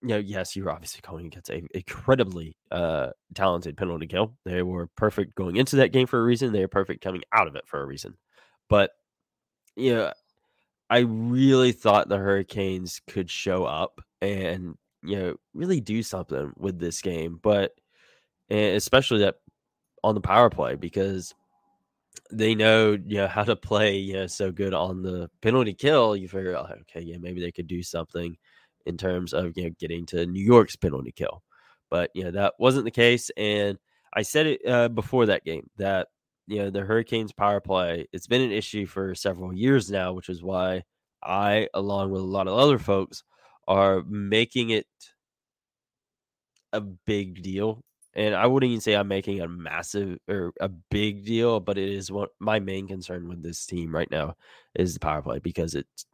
you 0.03 0.09
know, 0.09 0.19
yes, 0.19 0.57
you're 0.57 0.71
obviously 0.71 1.01
going 1.09 1.27
against 1.27 1.51
a 1.51 1.62
incredibly 1.75 2.57
uh, 2.73 3.11
talented 3.35 3.77
penalty 3.77 4.09
kill. 4.09 4.35
They 4.45 4.62
were 4.62 4.89
perfect 4.97 5.37
going 5.37 5.57
into 5.57 5.77
that 5.77 5.93
game 5.93 6.09
for 6.09 6.19
a 6.19 6.25
reason. 6.25 6.53
They 6.53 6.65
are 6.65 6.69
perfect 6.69 7.05
coming 7.05 7.23
out 7.33 7.47
of 7.47 7.55
it 7.55 7.67
for 7.67 7.81
a 7.81 7.87
reason. 7.87 8.17
But 8.69 8.91
you 9.77 9.95
know, 9.95 10.12
I 10.91 10.99
really 11.01 11.73
thought 11.73 12.09
the 12.09 12.19
Hurricanes 12.19 13.01
could 13.07 13.31
show 13.31 13.65
up 13.65 14.01
and 14.21 14.77
you 15.05 15.17
know 15.17 15.37
really 15.55 15.81
do 15.81 16.03
something 16.03 16.53
with 16.57 16.79
this 16.79 17.01
game, 17.01 17.39
but 17.41 17.73
especially 18.51 19.21
that 19.21 19.37
on 20.05 20.15
the 20.15 20.21
power 20.21 20.51
play 20.51 20.75
because 20.75 21.33
they 22.31 22.54
know 22.54 22.92
you 22.92 23.19
know 23.19 23.26
how 23.26 23.45
to 23.45 23.57
play 23.57 23.97
you 23.97 24.14
know 24.14 24.26
so 24.26 24.50
good 24.52 24.75
on 24.75 25.02
the 25.02 25.31
penalty 25.40 25.75
kill. 25.75 26.16
You 26.16 26.28
figure 26.28 26.57
out 26.57 26.71
okay, 26.83 27.00
yeah, 27.00 27.19
maybe 27.19 27.40
they 27.40 27.52
could 27.52 27.66
do 27.66 27.83
something 27.83 28.37
in 28.87 28.97
terms 28.97 29.33
of 29.33 29.52
you 29.57 29.64
know 29.64 29.71
getting 29.78 30.07
to 30.07 30.26
New 30.26 30.45
York's 30.45 30.76
penalty 30.76 31.12
kill, 31.12 31.42
but 31.90 32.11
you 32.14 32.25
know 32.25 32.31
that 32.33 32.54
wasn't 32.59 32.85
the 32.85 32.90
case. 32.90 33.31
And 33.37 33.78
I 34.14 34.23
said 34.23 34.47
it 34.47 34.61
uh, 34.66 34.88
before 34.88 35.26
that 35.26 35.45
game 35.45 35.69
that 35.78 36.09
you 36.47 36.59
know 36.59 36.71
the 36.71 36.81
Hurricanes 36.83 37.33
power 37.33 37.61
play 37.61 38.07
it's 38.12 38.26
been 38.26 38.42
an 38.42 38.52
issue 38.52 38.87
for 38.87 39.14
several 39.14 39.54
years 39.54 39.90
now, 39.90 40.12
which 40.12 40.28
is 40.28 40.42
why 40.42 40.83
I, 41.23 41.69
along 41.75 42.11
with 42.11 42.23
a 42.23 42.25
lot 42.25 42.49
of 42.49 42.59
other 42.59 42.78
folks, 42.78 43.23
are 43.69 44.02
making 44.09 44.71
it 44.71 44.87
a 46.73 46.81
big 46.81 47.42
deal 47.42 47.83
and 48.14 48.35
I 48.35 48.47
wouldn't 48.47 48.71
even 48.71 48.81
say 48.81 48.95
I'm 48.95 49.09
making 49.09 49.40
a 49.40 49.49
massive 49.49 50.19
or 50.28 50.52
a 50.61 50.69
big 50.69 51.25
deal, 51.25 51.61
but 51.61 51.78
it 51.78 51.88
is 51.88 52.11
what 52.11 52.31
my 52.38 52.61
main 52.61 52.87
concern 52.87 53.28
with 53.28 53.42
this 53.42 53.64
team 53.64 53.95
right 53.95 54.11
now 54.11 54.35
is 54.75 54.95
the 54.95 55.00
power 55.00 55.23
play 55.23 55.38
because 55.38 55.75
it's 55.75 56.07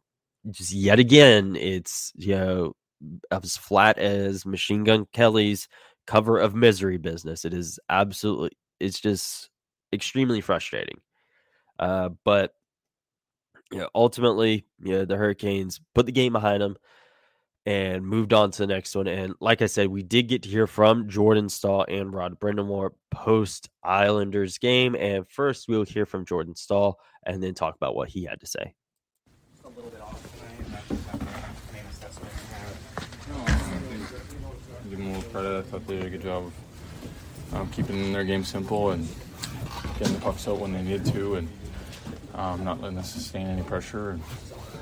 just 0.51 0.71
yet 0.71 0.99
again 0.99 1.57
it's 1.57 2.13
you 2.15 2.33
know 2.33 2.73
as 3.31 3.57
flat 3.57 3.97
as 3.97 4.45
Machine 4.45 4.83
Gun 4.83 5.05
Kelly's 5.11 5.67
cover 6.07 6.37
of 6.37 6.55
Misery 6.55 6.97
Business. 6.97 7.45
It 7.45 7.53
is 7.53 7.79
absolutely 7.89 8.51
it's 8.79 8.99
just 8.99 9.49
extremely 9.93 10.41
frustrating. 10.41 10.99
Uh, 11.77 12.09
but 12.23 12.53
you 13.71 13.79
know, 13.79 13.89
ultimately, 13.93 14.65
you 14.81 14.93
know, 14.93 15.05
the 15.05 15.17
Hurricanes 15.17 15.79
put 15.93 16.05
the 16.05 16.11
game 16.11 16.33
behind 16.33 16.61
them 16.61 16.77
and 17.69 18.03
moved 18.03 18.33
on 18.33 18.49
to 18.49 18.63
the 18.63 18.65
next 18.65 18.95
one. 18.95 19.07
And 19.07 19.35
like 19.39 19.61
I 19.61 19.67
said, 19.67 19.89
we 19.89 20.01
did 20.01 20.27
get 20.27 20.41
to 20.41 20.49
hear 20.49 20.65
from 20.65 21.07
Jordan 21.07 21.49
Staal 21.49 21.85
and 21.87 22.11
Rod 22.11 22.39
Brind'Amour 22.39 22.93
post 23.11 23.69
Islanders 23.83 24.57
game. 24.57 24.95
And 24.95 25.29
first, 25.29 25.67
we'll 25.67 25.85
hear 25.85 26.07
from 26.07 26.25
Jordan 26.25 26.55
Staal 26.55 26.99
and 27.27 27.43
then 27.43 27.53
talk 27.53 27.75
about 27.75 27.95
what 27.95 28.09
he 28.09 28.23
had 28.23 28.39
to 28.39 28.47
say. 28.47 28.73
A 29.63 29.67
little 29.67 29.91
bit 29.91 30.01
off 30.01 30.19
Give 34.89 34.97
them 34.97 35.07
a 35.09 35.13
little 35.17 35.29
credit. 35.29 35.59
I 35.59 35.61
thought 35.61 35.85
they 35.85 35.97
did 35.97 36.05
a 36.05 36.09
good 36.09 36.23
job 36.23 36.45
of 36.45 37.53
um, 37.53 37.69
keeping 37.69 38.11
their 38.11 38.23
game 38.23 38.43
simple 38.43 38.89
and 38.89 39.07
getting 39.99 40.15
the 40.15 40.21
pucks 40.21 40.47
out 40.47 40.57
when 40.57 40.73
they 40.73 40.81
needed 40.81 41.05
to, 41.13 41.35
and 41.35 41.47
um, 42.33 42.63
not 42.63 42.81
letting 42.81 42.97
us 42.97 43.13
sustain 43.13 43.45
any 43.45 43.61
pressure, 43.61 44.09
and 44.09 44.23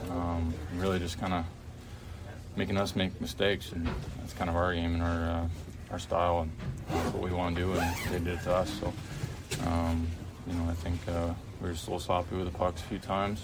um, 0.09 0.53
really 0.77 0.99
just 0.99 1.19
kind 1.19 1.33
of 1.33 1.43
making 2.57 2.77
us 2.77 2.95
make 2.95 3.19
mistakes, 3.21 3.71
and 3.71 3.87
that's 4.19 4.33
kind 4.33 4.49
of 4.49 4.55
our 4.55 4.73
game 4.73 4.95
and 4.95 5.03
our 5.03 5.29
uh, 5.29 5.47
our 5.91 5.99
style, 5.99 6.39
and 6.41 6.51
that's 6.89 7.13
what 7.13 7.23
we 7.23 7.31
want 7.31 7.55
to 7.55 7.61
do, 7.61 7.71
and 7.71 7.95
they 8.11 8.19
did 8.19 8.39
it 8.39 8.43
to 8.43 8.53
us. 8.53 8.69
So, 8.79 8.93
um, 9.65 10.07
you 10.47 10.53
know, 10.53 10.69
I 10.69 10.73
think 10.73 10.99
uh, 11.07 11.33
we 11.61 11.67
were 11.67 11.73
just 11.73 11.87
a 11.87 11.91
little 11.91 11.99
sloppy 11.99 12.35
with 12.35 12.51
the 12.51 12.57
pucks 12.57 12.81
a 12.81 12.85
few 12.85 12.99
times, 12.99 13.43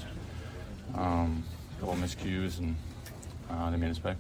um, 0.96 1.43
a 1.77 1.79
couple 1.79 1.96
miscues, 1.96 2.60
and 2.60 2.75
uh, 3.50 3.70
they 3.70 3.77
made 3.77 3.91
us 3.91 4.00
pay. 4.00 4.15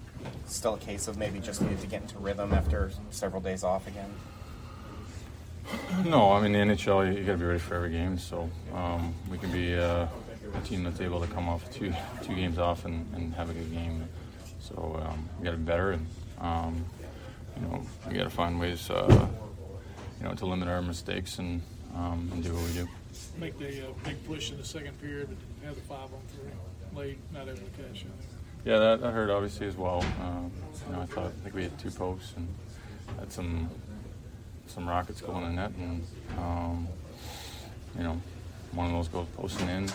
Still 0.45 0.75
a 0.75 0.79
case 0.79 1.07
of 1.07 1.17
maybe 1.17 1.39
just 1.39 1.61
needed 1.61 1.81
to 1.81 1.87
get 1.87 2.03
into 2.03 2.17
rhythm 2.19 2.53
after 2.53 2.91
several 3.09 3.41
days 3.41 3.63
off 3.63 3.87
again. 3.87 4.13
No, 6.05 6.31
I 6.33 6.41
mean 6.41 6.51
the 6.51 6.59
NHL, 6.59 7.11
you, 7.11 7.19
you 7.19 7.25
got 7.25 7.33
to 7.33 7.37
be 7.37 7.45
ready 7.45 7.59
for 7.59 7.75
every 7.75 7.89
game. 7.89 8.17
So 8.17 8.49
um, 8.73 9.13
we 9.29 9.37
can 9.37 9.51
be 9.51 9.75
uh, 9.75 10.07
a 10.53 10.61
team 10.65 10.83
that's 10.83 11.01
able 11.01 11.19
to 11.21 11.27
come 11.27 11.49
off 11.49 11.69
two 11.71 11.93
two 12.21 12.35
games 12.35 12.57
off 12.57 12.85
and, 12.85 13.05
and 13.15 13.33
have 13.33 13.49
a 13.49 13.53
good 13.53 13.71
game. 13.71 14.07
So 14.63 15.01
um, 15.05 15.29
we 15.37 15.43
got 15.43 15.51
to 15.51 15.57
be 15.57 15.63
better, 15.63 15.91
and 15.91 16.07
um, 16.39 16.85
you 17.57 17.63
know 17.63 17.85
we 18.07 18.15
got 18.15 18.23
to 18.23 18.29
find 18.29 18.57
ways, 18.57 18.89
uh, 18.89 19.27
you 20.19 20.25
know, 20.25 20.33
to 20.35 20.45
limit 20.45 20.69
our 20.69 20.81
mistakes 20.81 21.37
and 21.37 21.61
um, 21.93 22.29
and 22.31 22.41
do 22.41 22.53
what 22.53 22.63
we 22.63 22.73
do. 22.73 22.87
Make 23.37 23.59
the 23.59 23.89
uh, 23.89 23.91
big 24.05 24.25
push 24.25 24.51
in 24.51 24.57
the 24.57 24.63
second 24.63 24.99
period, 25.01 25.27
but 25.27 25.67
have 25.67 25.75
the 25.75 25.81
five 25.81 26.05
on 26.13 26.21
three 26.33 26.49
late, 26.97 27.19
not 27.33 27.43
able 27.49 27.57
to 27.57 27.63
cash 27.63 28.05
out. 28.05 28.11
Yeah, 28.63 28.79
that, 28.79 29.01
that 29.01 29.11
hurt 29.11 29.29
obviously 29.29 29.67
as 29.67 29.75
well. 29.75 30.01
Um, 30.21 30.49
you 30.87 30.95
know, 30.95 31.01
I 31.01 31.05
thought 31.07 31.25
I 31.25 31.43
think 31.43 31.55
we 31.55 31.63
had 31.63 31.77
two 31.77 31.91
posts 31.91 32.33
and 32.37 32.47
had 33.19 33.33
some 33.33 33.69
some 34.67 34.87
rockets 34.87 35.19
going 35.19 35.45
in 35.45 35.55
net, 35.55 35.71
and 35.77 36.07
um, 36.37 36.87
you 37.97 38.03
know, 38.03 38.21
one 38.71 38.87
of 38.87 38.93
those 38.93 39.09
goes 39.09 39.27
posting 39.35 39.67
in. 39.67 39.89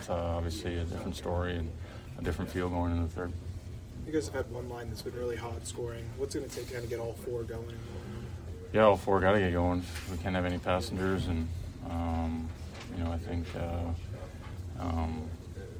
It's 0.00 0.10
uh, 0.10 0.14
obviously 0.14 0.78
a 0.78 0.84
different 0.84 1.14
story 1.14 1.56
and 1.56 1.70
a 2.18 2.22
different 2.24 2.50
feel 2.50 2.68
going 2.68 2.90
in 2.90 3.00
the 3.00 3.08
third. 3.08 3.32
You 4.06 4.12
guys 4.12 4.26
have 4.26 4.34
had 4.34 4.50
one 4.52 4.68
line 4.68 4.88
that's 4.88 5.02
been 5.02 5.14
really 5.14 5.36
hot 5.36 5.66
scoring. 5.66 6.04
What's 6.16 6.34
going 6.34 6.48
to 6.48 6.54
take 6.54 6.66
to 6.68 6.72
kind 6.72 6.84
of 6.84 6.90
get 6.90 7.00
all 7.00 7.14
four 7.24 7.42
going? 7.42 7.76
Yeah, 8.72 8.82
all 8.82 8.96
four 8.96 9.20
got 9.20 9.32
to 9.32 9.40
get 9.40 9.52
going. 9.52 9.82
We 10.10 10.18
can't 10.18 10.34
have 10.34 10.44
any 10.44 10.58
passengers, 10.58 11.26
and 11.26 11.48
um, 11.88 12.48
you 12.96 13.04
know 13.04 13.12
I 13.12 13.18
think 13.18 13.46
uh, 13.56 14.82
um, 14.82 15.28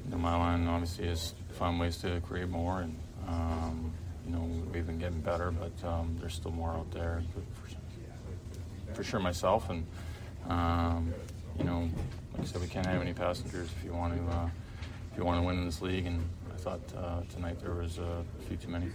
know, 0.09 0.17
my 0.17 0.35
line 0.35 0.67
obviously 0.67 1.07
is 1.07 1.33
find 1.53 1.79
ways 1.79 1.97
to 1.97 2.19
create 2.21 2.49
more, 2.49 2.81
and 2.81 2.97
um, 3.27 3.91
you 4.25 4.33
know 4.33 4.41
we've 4.71 4.85
been 4.85 4.99
getting 4.99 5.21
better, 5.21 5.51
but 5.51 5.87
um, 5.87 6.15
there's 6.19 6.33
still 6.33 6.51
more 6.51 6.71
out 6.71 6.89
there 6.91 7.21
for, 7.33 8.93
for 8.93 9.03
sure. 9.03 9.19
Myself 9.19 9.69
and 9.69 9.85
um, 10.49 11.13
you 11.57 11.63
know, 11.63 11.89
like 12.33 12.41
I 12.41 12.45
said, 12.45 12.61
we 12.61 12.67
can't 12.67 12.85
have 12.85 13.01
any 13.01 13.13
passengers 13.13 13.69
if 13.77 13.83
you 13.83 13.93
want 13.93 14.15
to 14.15 14.35
uh, 14.35 14.49
if 15.11 15.17
you 15.17 15.25
want 15.25 15.41
to 15.41 15.45
win 15.45 15.57
in 15.57 15.65
this 15.65 15.81
league, 15.81 16.05
and 16.05 16.27
thought 16.65 16.81
uh, 16.97 17.21
tonight 17.31 17.59
there 17.61 17.75
was 17.75 17.99
a 17.99 18.25
few 18.47 18.57
too 18.57 18.69
many. 18.69 18.87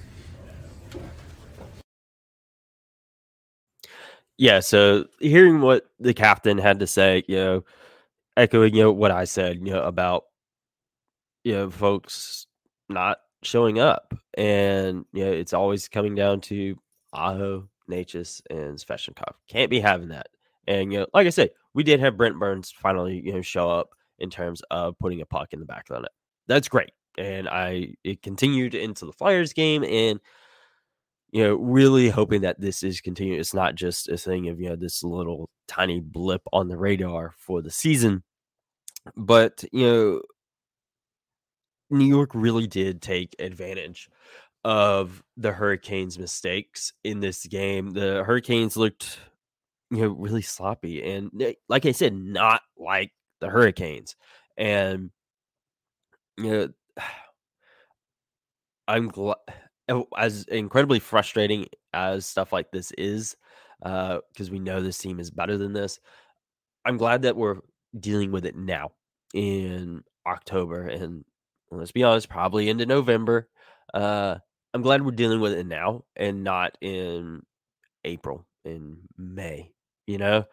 Yeah, 4.38 4.58
so 4.58 5.04
hearing 5.20 5.60
what 5.60 5.84
the 6.00 6.12
captain 6.12 6.58
had 6.58 6.80
to 6.80 6.88
say, 6.88 7.22
you 7.28 7.36
know, 7.36 7.64
echoing 8.36 8.74
you 8.74 8.82
know 8.82 8.92
what 8.92 9.12
I 9.12 9.22
said, 9.22 9.58
you 9.58 9.72
know, 9.72 9.84
about 9.84 10.24
you 11.44 11.52
know 11.52 11.70
folks 11.70 12.48
not 12.88 13.18
showing 13.44 13.78
up, 13.78 14.14
and 14.34 15.04
you 15.12 15.24
know 15.24 15.30
it's 15.30 15.52
always 15.52 15.86
coming 15.86 16.16
down 16.16 16.40
to 16.42 16.76
Aho, 17.12 17.68
Necas, 17.88 18.42
and 18.50 18.78
Svechnikov. 18.78 19.34
Can't 19.48 19.70
be 19.70 19.78
having 19.78 20.08
that. 20.08 20.26
And 20.66 20.92
you 20.92 21.00
know, 21.00 21.06
like 21.14 21.28
I 21.28 21.30
said, 21.30 21.50
we 21.72 21.84
did 21.84 22.00
have 22.00 22.16
Brent 22.16 22.36
Burns 22.36 22.72
finally 22.72 23.22
you 23.24 23.32
know 23.32 23.42
show 23.42 23.70
up 23.70 23.90
in 24.18 24.28
terms 24.28 24.60
of 24.72 24.98
putting 24.98 25.20
a 25.20 25.26
puck 25.26 25.52
in 25.52 25.60
the 25.60 25.66
back 25.66 25.88
of 25.88 25.94
the 25.94 26.00
net. 26.00 26.12
That's 26.48 26.68
great 26.68 26.90
and 27.20 27.48
I 27.48 27.94
it 28.04 28.22
continued 28.22 28.74
into 28.74 29.06
the 29.06 29.12
Flyers 29.12 29.52
game, 29.52 29.84
and 29.84 30.20
you 31.32 31.44
know, 31.44 31.54
really 31.54 32.08
hoping 32.08 32.40
that 32.42 32.60
this 32.60 32.82
is 32.82 33.00
continuing. 33.00 33.38
It's 33.38 33.54
not 33.54 33.74
just 33.76 34.08
a 34.08 34.16
thing 34.16 34.48
of 34.48 34.60
you 34.60 34.70
know 34.70 34.76
this 34.76 35.02
little 35.04 35.50
tiny 35.68 36.00
blip 36.00 36.42
on 36.52 36.68
the 36.68 36.78
radar 36.78 37.34
for 37.38 37.62
the 37.62 37.70
season, 37.70 38.22
but 39.16 39.64
you 39.72 39.86
know, 39.86 40.22
New 41.90 42.06
York 42.06 42.30
really 42.34 42.66
did 42.66 43.02
take 43.02 43.36
advantage 43.38 44.08
of 44.64 45.22
the 45.36 45.52
Hurricanes' 45.52 46.18
mistakes 46.18 46.92
in 47.04 47.20
this 47.20 47.46
game. 47.46 47.90
The 47.90 48.24
Hurricanes 48.24 48.76
looked, 48.76 49.18
you 49.90 49.98
know, 50.02 50.08
really 50.08 50.42
sloppy, 50.42 51.02
and 51.02 51.30
like 51.68 51.86
I 51.86 51.92
said, 51.92 52.14
not 52.14 52.62
like 52.78 53.12
the 53.40 53.48
Hurricanes, 53.50 54.16
and 54.56 55.10
you 56.38 56.50
know 56.50 56.68
I'm 58.88 59.08
glad 59.08 59.36
oh, 59.88 60.06
as 60.16 60.44
incredibly 60.44 60.98
frustrating 60.98 61.66
as 61.92 62.26
stuff 62.26 62.52
like 62.52 62.70
this 62.70 62.92
is, 62.98 63.36
because 63.80 64.48
uh, 64.48 64.52
we 64.52 64.58
know 64.58 64.80
this 64.80 64.98
team 64.98 65.20
is 65.20 65.30
better 65.30 65.56
than 65.56 65.72
this. 65.72 66.00
I'm 66.84 66.96
glad 66.96 67.22
that 67.22 67.36
we're 67.36 67.58
dealing 67.98 68.32
with 68.32 68.46
it 68.46 68.56
now 68.56 68.92
in 69.34 70.02
October 70.26 70.86
and 70.86 71.24
let's 71.70 71.92
be 71.92 72.02
honest, 72.02 72.28
probably 72.28 72.68
into 72.68 72.86
November. 72.86 73.48
Uh, 73.94 74.36
I'm 74.74 74.82
glad 74.82 75.04
we're 75.04 75.12
dealing 75.12 75.40
with 75.40 75.52
it 75.52 75.66
now 75.66 76.04
and 76.16 76.44
not 76.44 76.76
in 76.80 77.42
April 78.04 78.46
in 78.64 78.98
May. 79.16 79.72
You 80.06 80.18
know, 80.18 80.44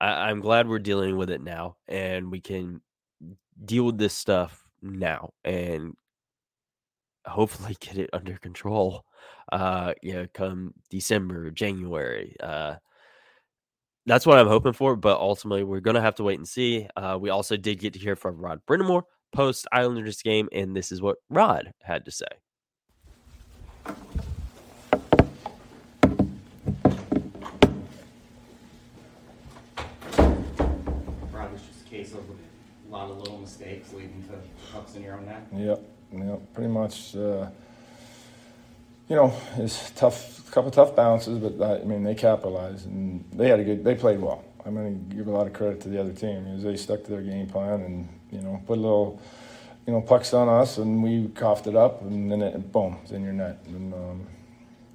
I, 0.00 0.06
I'm 0.30 0.40
glad 0.40 0.68
we're 0.68 0.78
dealing 0.78 1.16
with 1.16 1.30
it 1.30 1.40
now, 1.40 1.76
and 1.88 2.30
we 2.30 2.40
can 2.40 2.80
deal 3.64 3.84
with 3.84 3.98
this 3.98 4.14
stuff 4.14 4.63
now, 4.84 5.30
and 5.44 5.94
hopefully 7.26 7.76
get 7.80 7.98
it 7.98 8.10
under 8.12 8.36
control. 8.38 9.04
Uh, 9.52 9.94
you 10.02 10.14
know, 10.14 10.26
come 10.32 10.74
December, 10.90 11.50
January. 11.50 12.36
Uh, 12.40 12.76
that's 14.06 14.26
what 14.26 14.38
I'm 14.38 14.48
hoping 14.48 14.74
for, 14.74 14.96
but 14.96 15.18
ultimately 15.18 15.64
we're 15.64 15.80
gonna 15.80 16.00
have 16.00 16.16
to 16.16 16.24
wait 16.24 16.38
and 16.38 16.48
see. 16.48 16.86
Uh, 16.96 17.18
we 17.20 17.30
also 17.30 17.56
did 17.56 17.78
get 17.78 17.94
to 17.94 17.98
hear 17.98 18.16
from 18.16 18.36
Rod 18.36 18.60
Brind'Amour 18.66 19.02
post 19.32 19.66
Islanders 19.72 20.20
game, 20.22 20.48
and 20.52 20.76
this 20.76 20.92
is 20.92 21.00
what 21.00 21.16
Rod 21.30 21.72
had 21.82 22.04
to 22.04 22.10
say. 22.10 22.26
Rod, 31.32 31.50
it's 31.54 31.62
just 31.62 31.86
a 31.86 31.90
case 31.90 32.12
of 32.12 32.20
a 32.86 32.92
lot 32.92 33.10
of 33.10 33.18
little 33.18 33.38
mistakes 33.38 33.92
leading 33.92 34.24
to 34.28 34.72
pucks 34.72 34.94
in 34.96 35.02
your 35.02 35.14
own 35.14 35.26
net. 35.26 35.46
Yep, 35.54 35.82
yep, 36.12 36.54
pretty 36.54 36.70
much. 36.70 37.16
Uh, 37.16 37.46
you 39.08 39.16
know, 39.16 39.34
it's 39.58 39.90
tough, 39.90 40.48
a 40.48 40.52
couple 40.52 40.70
tough 40.70 40.96
bounces, 40.96 41.38
but 41.38 41.62
I, 41.62 41.80
I 41.80 41.84
mean 41.84 42.04
they 42.04 42.14
capitalized 42.14 42.86
and 42.86 43.24
they 43.32 43.48
had 43.48 43.60
a 43.60 43.64
good, 43.64 43.84
they 43.84 43.94
played 43.94 44.20
well. 44.20 44.44
I'm 44.66 44.74
going 44.74 45.08
to 45.08 45.16
give 45.16 45.26
a 45.26 45.30
lot 45.30 45.46
of 45.46 45.52
credit 45.52 45.80
to 45.82 45.88
the 45.88 46.00
other 46.00 46.12
team 46.12 46.44
because 46.44 46.62
they 46.62 46.76
stuck 46.76 47.04
to 47.04 47.10
their 47.10 47.20
game 47.20 47.46
plan 47.46 47.82
and 47.82 48.08
you 48.30 48.40
know 48.40 48.62
put 48.66 48.78
a 48.78 48.80
little, 48.80 49.20
you 49.86 49.92
know, 49.92 50.00
pucks 50.00 50.32
on 50.32 50.48
us 50.48 50.78
and 50.78 51.02
we 51.02 51.28
coughed 51.28 51.66
it 51.66 51.76
up 51.76 52.00
and 52.02 52.32
then 52.32 52.40
it, 52.40 52.72
boom, 52.72 52.96
it's 53.02 53.12
in 53.12 53.22
your 53.22 53.34
net. 53.34 53.58
And 53.66 53.92
um, 53.92 54.26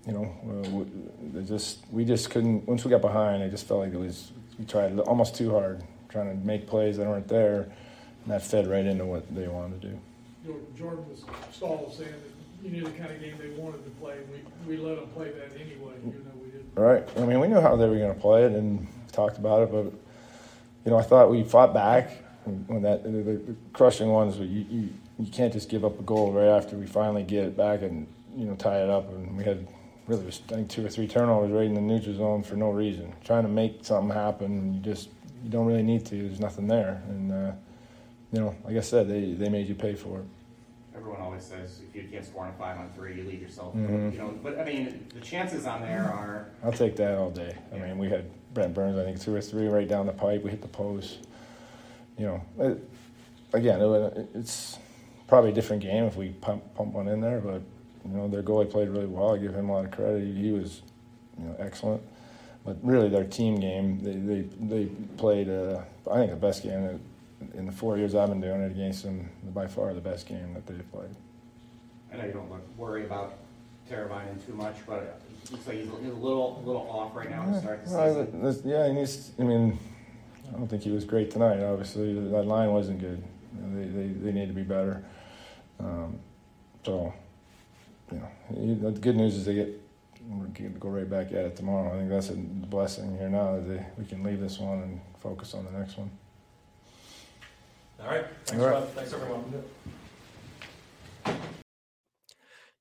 you 0.08 0.14
know, 0.14 0.24
uh, 0.24 0.70
we, 0.70 0.86
they 1.34 1.48
just 1.48 1.86
we 1.92 2.04
just 2.04 2.32
couldn't. 2.32 2.68
Once 2.68 2.84
we 2.84 2.90
got 2.90 3.02
behind, 3.02 3.44
I 3.44 3.48
just 3.48 3.68
felt 3.68 3.82
like 3.82 3.94
it 3.94 4.00
was 4.00 4.32
we 4.58 4.66
tried 4.66 4.98
almost 5.00 5.36
too 5.36 5.52
hard, 5.52 5.84
trying 6.10 6.30
to 6.30 6.46
make 6.46 6.68
plays 6.68 6.98
that 6.98 7.08
weren't 7.08 7.28
there, 7.28 7.62
and 8.24 8.34
that 8.34 8.44
fed 8.44 8.68
right 8.68 8.86
into 8.86 9.06
what 9.06 9.34
they 9.34 9.48
wanted 9.48 9.82
to 9.82 9.88
do. 9.90 10.00
Jordan 10.78 11.08
was 11.10 11.24
Staal 11.52 11.94
saying 11.96 12.12
that 12.12 12.66
you 12.66 12.72
knew 12.72 12.84
the 12.84 12.92
kind 12.92 13.12
of 13.12 13.22
game 13.22 13.36
they 13.40 13.50
wanted 13.50 13.84
to 13.84 13.92
play. 14.02 14.18
And 14.18 14.30
we, 14.68 14.76
we 14.76 14.82
let 14.82 14.98
them 14.98 15.10
play 15.10 15.32
that 15.32 15.54
anyway, 15.56 15.94
even 16.00 16.24
though 16.26 16.44
we 16.44 16.50
didn't. 16.50 16.72
Right. 16.76 17.08
I 17.18 17.26
mean, 17.26 17.40
we 17.40 17.48
knew 17.48 17.62
how 17.62 17.76
they 17.76 17.88
were 17.88 17.98
going 17.98 18.14
to 18.14 18.20
play 18.20 18.44
it 18.44 18.52
and 18.54 18.88
talked 19.12 19.38
about 19.38 19.64
it, 19.64 19.72
but 19.72 19.94
you 20.86 20.92
know, 20.92 20.98
I 20.98 21.04
thought 21.04 21.30
we 21.30 21.44
fought 21.44 21.74
back 21.74 22.12
when 22.46 22.82
that 22.84 23.04
the, 23.04 23.56
crushing 23.74 24.10
ones. 24.10 24.38
You, 24.38 24.66
you 24.70 24.90
you 25.20 25.30
can't 25.30 25.52
just 25.52 25.70
give 25.70 25.84
up 25.84 26.00
a 26.00 26.04
goal 26.04 26.32
right 26.32 26.48
after 26.48 26.78
we 26.78 26.86
finally 26.86 27.24
get 27.24 27.44
it 27.44 27.58
back 27.58 27.82
and 27.82 28.08
you 28.36 28.46
know 28.46 28.56
tie 28.56 28.82
it 28.82 28.90
up. 28.90 29.10
And 29.10 29.38
we 29.38 29.44
had 29.44 29.68
really 30.08 30.26
was 30.26 30.42
I 30.50 30.56
think 30.56 30.70
two 30.70 30.86
or 30.86 30.90
three 30.90 31.08
turnovers 31.08 31.52
right 31.52 31.66
in 31.66 31.74
the 31.74 31.82
neutral 31.82 32.16
zone 32.16 32.44
for 32.44 32.56
no 32.56 32.72
reason, 32.72 33.14
trying 33.24 33.44
to 33.44 33.50
make 33.50 33.84
something 33.84 34.16
happen. 34.16 34.46
And 34.46 34.76
you 34.76 34.82
just 34.82 35.10
you 35.44 35.50
don't 35.50 35.66
really 35.66 35.84
need 35.84 36.06
to. 36.08 36.16
There's 36.16 36.40
nothing 36.40 36.68
there, 36.68 37.02
and 37.10 37.32
uh, 37.32 37.52
you 38.32 38.40
know, 38.40 38.56
like 38.64 38.76
I 38.78 38.82
said, 38.82 39.08
they 39.10 39.34
they 39.34 39.50
made 39.50 39.68
you 39.68 39.76
pay 39.76 39.96
for 39.96 40.20
it. 40.20 40.26
Everyone 40.96 41.22
always 41.22 41.44
says 41.44 41.80
if 41.88 41.96
you 41.96 42.10
can't 42.12 42.26
score 42.26 42.44
on 42.44 42.50
a 42.50 42.54
five 42.54 42.78
on 42.78 42.90
three, 42.92 43.16
you 43.16 43.24
leave 43.24 43.42
yourself. 43.42 43.74
Mhm. 43.76 44.12
You 44.12 44.18
know, 44.20 44.34
but 44.44 44.60
I 44.60 44.66
mean, 44.66 45.08
the 45.14 45.22
chances 45.22 45.66
on 45.66 45.82
there 45.82 46.04
are 46.04 46.48
I'll 46.64 46.74
take 46.74 46.96
that 46.98 47.18
all 47.18 47.32
day. 47.32 47.56
I 47.74 47.78
mean, 47.78 47.98
we 47.98 48.10
had 48.10 48.26
Brent 48.54 48.74
Burns, 48.74 48.98
I 48.98 49.04
think 49.06 49.22
two 49.22 49.34
or 49.34 49.42
three 49.42 49.68
right 49.68 49.88
down 49.88 50.06
the 50.08 50.14
pipe. 50.14 50.44
We 50.44 50.52
hit 50.52 50.62
the 50.62 50.68
post. 50.68 51.20
You 52.18 52.26
know, 52.26 52.42
it, 52.60 52.90
again, 53.54 53.82
it, 53.82 54.30
it's 54.36 54.78
probably 55.28 55.52
a 55.52 55.54
different 55.54 55.82
game 55.82 56.04
if 56.04 56.18
we 56.18 56.30
pump 56.30 56.64
pump 56.76 56.94
one 56.94 57.08
in 57.08 57.22
there. 57.22 57.40
But 57.40 57.62
you 58.06 58.12
know, 58.18 58.28
their 58.28 58.44
goalie 58.44 58.70
played 58.70 58.90
really 58.90 59.06
well. 59.06 59.36
I 59.36 59.38
give 59.38 59.54
him 59.56 59.70
a 59.70 59.74
lot 59.74 59.86
of 59.86 59.92
credit. 59.92 60.36
He 60.36 60.52
was, 60.52 60.82
you 61.38 61.46
know, 61.46 61.56
excellent. 61.60 62.02
But 62.66 62.78
really, 62.84 63.10
their 63.10 63.24
team 63.24 63.60
game, 63.60 64.00
they 64.00 64.14
they, 64.14 64.42
they 64.60 64.86
played. 65.18 65.50
Uh, 65.50 65.82
I 66.12 66.18
think 66.18 66.32
the 66.32 66.38
best 66.38 66.64
game 66.64 66.84
that, 66.86 67.58
in 67.58 67.66
the 67.66 67.72
four 67.72 67.98
years 67.98 68.16
I've 68.16 68.30
been 68.30 68.42
doing 68.42 68.62
it 68.62 68.72
against 68.72 69.04
them. 69.04 69.30
By 69.54 69.68
far, 69.68 69.94
the 69.94 70.02
best 70.02 70.28
game 70.28 70.54
that 70.54 70.68
they've 70.68 70.92
played. 70.92 71.10
I 72.12 72.18
know 72.18 72.26
you 72.26 72.34
don't 72.34 72.50
look, 72.50 72.62
worry 72.78 73.06
about 73.06 73.36
Teravainen 73.90 74.46
too 74.46 74.54
much, 74.54 74.76
but 74.86 75.22
it 75.44 75.52
looks 75.52 75.68
like 75.68 75.78
he's 75.78 75.88
a 75.88 75.94
little, 75.94 76.62
little 76.66 76.88
off 76.90 77.16
right 77.16 77.30
now 77.30 77.46
to 77.46 77.60
start 77.60 77.86
the 77.86 78.52
season. 78.54 78.70
yeah, 78.70 78.88
he 78.88 78.94
needs. 78.94 79.32
I 79.40 79.44
mean, 79.44 79.80
I 80.50 80.58
don't 80.58 80.68
think 80.68 80.84
he 80.84 80.92
was 80.92 81.06
great 81.06 81.32
tonight. 81.32 81.64
Obviously, 81.64 82.14
that 82.14 82.44
line 82.44 82.72
wasn't 82.72 83.00
good. 83.00 83.24
They 83.54 83.86
they, 83.86 84.08
they 84.08 84.32
need 84.32 84.48
to 84.48 84.54
be 84.54 84.64
better. 84.64 85.04
Um, 85.80 86.20
so, 86.86 87.14
you 88.12 88.20
know, 88.20 88.92
the 88.92 89.00
good 89.00 89.16
news 89.16 89.36
is 89.36 89.46
they 89.46 89.54
get 89.54 89.82
we're 90.30 90.46
going 90.46 90.74
to 90.74 90.80
go 90.80 90.90
right 90.90 91.10
back 91.10 91.28
at 91.28 91.46
it 91.46 91.56
tomorrow. 91.56 91.92
I 91.92 91.98
think 91.98 92.10
that's 92.10 92.30
a 92.30 92.34
blessing 92.34 93.18
here 93.18 93.30
now 93.30 93.56
that 93.56 93.68
they, 93.68 93.86
we 93.98 94.06
can 94.06 94.24
leave 94.24 94.40
this 94.40 94.60
one 94.60 94.80
and 94.80 95.02
focus 95.20 95.54
on 95.54 95.66
the 95.66 95.72
next 95.72 95.98
one. 95.98 96.12
All 98.02 98.08
right. 98.08 98.26
Thanks, 98.46 98.64
All 98.64 98.70
right. 98.70 98.76
Rob. 98.76 98.90
Thanks, 98.90 99.14
everyone. 99.14 99.64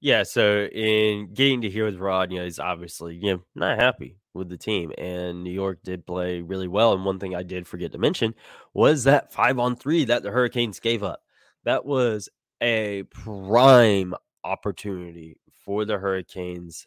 Yeah, 0.00 0.22
so 0.22 0.66
in 0.66 1.34
getting 1.34 1.62
to 1.62 1.70
hear 1.70 1.86
with 1.86 1.96
Rod, 1.96 2.30
you 2.30 2.38
know, 2.38 2.44
he's 2.44 2.60
obviously 2.60 3.16
you 3.16 3.32
know 3.32 3.42
not 3.56 3.80
happy 3.80 4.16
with 4.32 4.48
the 4.48 4.56
team, 4.56 4.92
and 4.96 5.42
New 5.42 5.50
York 5.50 5.80
did 5.82 6.06
play 6.06 6.40
really 6.40 6.68
well. 6.68 6.92
And 6.92 7.04
one 7.04 7.18
thing 7.18 7.34
I 7.34 7.42
did 7.42 7.66
forget 7.66 7.92
to 7.92 7.98
mention 7.98 8.34
was 8.74 9.04
that 9.04 9.32
five 9.32 9.58
on 9.58 9.74
three 9.74 10.04
that 10.04 10.22
the 10.22 10.30
Hurricanes 10.30 10.78
gave 10.78 11.02
up. 11.02 11.22
That 11.64 11.84
was 11.84 12.28
a 12.60 13.02
prime 13.10 14.14
opportunity 14.44 15.40
for 15.64 15.84
the 15.84 15.98
Hurricanes, 15.98 16.86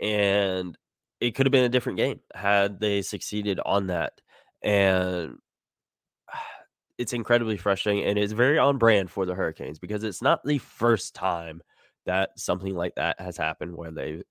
and 0.00 0.76
it 1.20 1.34
could 1.34 1.46
have 1.46 1.52
been 1.52 1.64
a 1.64 1.68
different 1.68 1.98
game 1.98 2.20
had 2.34 2.80
they 2.80 3.02
succeeded 3.02 3.60
on 3.64 3.88
that. 3.88 4.14
And 4.62 5.36
it's 6.98 7.12
incredibly 7.12 7.56
frustrating, 7.56 8.04
and 8.04 8.18
it's 8.18 8.32
very 8.32 8.58
on 8.58 8.78
brand 8.78 9.10
for 9.10 9.26
the 9.26 9.34
Hurricanes 9.34 9.78
because 9.78 10.04
it's 10.04 10.22
not 10.22 10.44
the 10.44 10.58
first 10.58 11.14
time 11.14 11.62
that 12.06 12.30
something 12.36 12.74
like 12.74 12.94
that 12.96 13.20
has 13.20 13.36
happened 13.36 13.76
where 13.76 13.90
they 13.90 14.22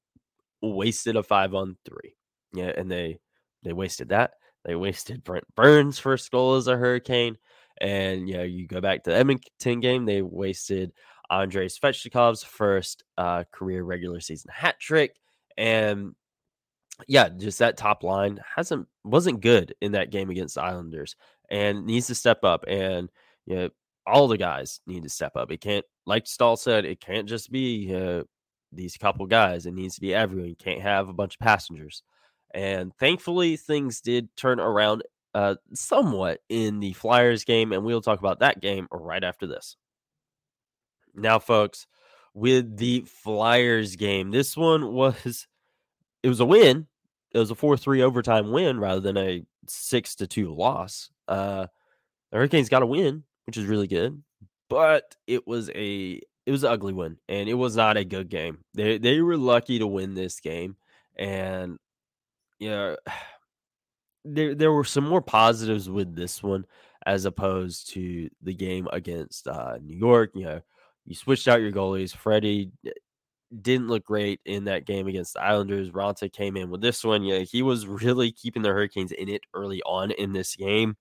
wasted 0.62 1.16
a 1.16 1.24
five 1.24 1.54
on 1.54 1.78
three. 1.86 2.16
Yeah, 2.54 2.72
and 2.76 2.92
they 2.92 3.20
they 3.64 3.74
wasted 3.74 4.10
that. 4.10 4.32
They 4.66 4.76
wasted 4.76 5.24
Brent 5.24 5.46
Burns' 5.56 6.00
first 6.00 6.30
goal 6.32 6.56
as 6.56 6.68
a 6.68 6.76
Hurricane, 6.78 7.38
and 7.80 8.28
know 8.28 8.44
you 8.44 8.68
go 8.68 8.82
back 8.82 9.04
to 9.04 9.12
the 9.12 9.16
Edmonton 9.16 9.80
game, 9.80 10.06
they 10.06 10.22
wasted 10.22 10.92
Andrei 11.30 11.68
Svechnikov's 11.68 12.44
first 12.44 13.04
uh, 13.18 13.44
career 13.52 13.84
regular 13.84 14.20
season 14.20 14.52
hat 14.54 14.80
trick, 14.80 15.16
and 15.60 16.16
yeah, 17.08 17.30
just 17.30 17.60
that 17.60 17.78
top 17.78 18.04
line 18.04 18.40
hasn't 18.56 18.88
wasn't 19.04 19.42
good 19.42 19.76
in 19.82 19.92
that 19.92 20.12
game 20.12 20.30
against 20.30 20.56
the 20.56 20.64
Islanders, 20.64 21.16
and 21.50 21.86
needs 21.86 22.08
to 22.08 22.16
step 22.16 22.44
up. 22.44 22.66
And 22.68 23.10
you 23.46 23.56
know 23.56 23.70
all 24.08 24.28
the 24.28 24.38
guys 24.38 24.80
need 24.88 25.04
to 25.04 25.10
step 25.10 25.36
up. 25.36 25.52
It 25.52 25.62
can't, 25.62 25.86
like 26.06 26.26
Staal 26.26 26.58
said, 26.58 26.86
it 26.86 27.00
can't 27.00 27.30
just 27.30 27.52
be 27.52 27.94
uh, 27.94 28.24
these 28.72 28.98
couple 28.98 29.26
guys. 29.28 29.66
It 29.66 29.74
needs 29.74 29.96
to 29.96 30.02
be 30.02 30.16
everyone. 30.16 30.50
You 30.50 30.56
can't 30.56 30.82
have 30.82 31.10
a 31.10 31.14
bunch 31.14 31.36
of 31.36 31.46
passengers. 31.46 32.02
And 32.54 32.92
thankfully, 32.96 33.58
things 33.58 34.02
did 34.02 34.36
turn 34.36 34.60
around 34.60 35.04
uh, 35.36 35.56
somewhat 35.74 36.40
in 36.50 36.80
the 36.80 36.94
Flyers 36.94 37.44
game, 37.44 37.72
and 37.72 37.84
we'll 37.84 38.02
talk 38.02 38.20
about 38.20 38.40
that 38.40 38.62
game 38.62 38.88
right 38.92 39.24
after 39.24 39.46
this. 39.46 39.76
Now, 41.14 41.38
folks, 41.38 41.86
with 42.40 42.78
the 42.78 43.02
Flyers 43.02 43.98
game, 43.98 44.32
this 44.32 44.56
one 44.56 44.94
was 44.94 45.46
it 46.24 46.30
was 46.30 46.40
a 46.40 46.46
win. 46.46 46.88
It 47.32 47.38
was 47.38 47.52
a 47.52 47.56
four 47.56 47.76
three 47.76 48.02
overtime 48.02 48.52
win 48.52 48.80
rather 48.80 49.02
than 49.02 49.18
a 49.18 49.44
six 49.68 50.16
to 50.16 50.28
two 50.28 50.54
loss. 50.54 51.10
Uh, 51.28 51.68
the 52.32 52.38
Hurricanes 52.38 52.70
got 52.70 52.82
a 52.82 52.88
win, 52.88 53.24
which 53.46 53.58
is 53.58 53.66
really 53.66 53.88
good, 53.88 54.24
but 54.70 55.16
it 55.28 55.46
was 55.46 55.70
a 55.72 56.22
it 56.46 56.52
was 56.52 56.64
an 56.64 56.72
ugly 56.72 56.94
win, 56.94 57.18
and 57.28 57.50
it 57.50 57.56
was 57.56 57.76
not 57.76 57.98
a 57.98 58.06
good 58.06 58.30
game. 58.30 58.60
They 58.74 58.98
they 58.98 59.20
were 59.22 59.38
lucky 59.38 59.80
to 59.80 59.88
win 59.88 60.14
this 60.14 60.40
game, 60.40 60.78
and 61.18 61.78
you 62.58 62.70
know, 62.70 62.96
there 64.24 64.56
there 64.56 64.72
were 64.72 64.86
some 64.86 65.08
more 65.08 65.22
positives 65.22 65.90
with 65.90 66.16
this 66.16 66.42
one 66.42 66.66
as 67.06 67.26
opposed 67.26 67.90
to 67.92 68.30
the 68.42 68.54
game 68.54 68.88
against 68.94 69.48
uh, 69.48 69.78
New 69.82 69.96
York. 69.96 70.32
You 70.36 70.46
know, 70.46 70.62
you 71.10 71.16
switched 71.16 71.48
out 71.48 71.60
your 71.60 71.72
goalies. 71.72 72.16
Freddie 72.16 72.72
didn't 73.62 73.88
look 73.88 74.06
great 74.06 74.40
in 74.46 74.66
that 74.66 74.86
game 74.86 75.08
against 75.08 75.34
the 75.34 75.42
Islanders. 75.42 75.90
Raanta 75.90 76.32
came 76.32 76.56
in 76.56 76.70
with 76.70 76.82
this 76.82 77.04
one. 77.04 77.24
Yeah, 77.24 77.40
he 77.40 77.64
was 77.64 77.88
really 77.88 78.32
keeping 78.32 78.62
the 78.62 78.70
Hurricanes 78.70 79.12
in 79.12 79.28
it 79.28 79.42
early 79.56 79.82
on 79.82 80.12
in 80.12 80.34
this 80.34 80.56
game. 80.56 80.96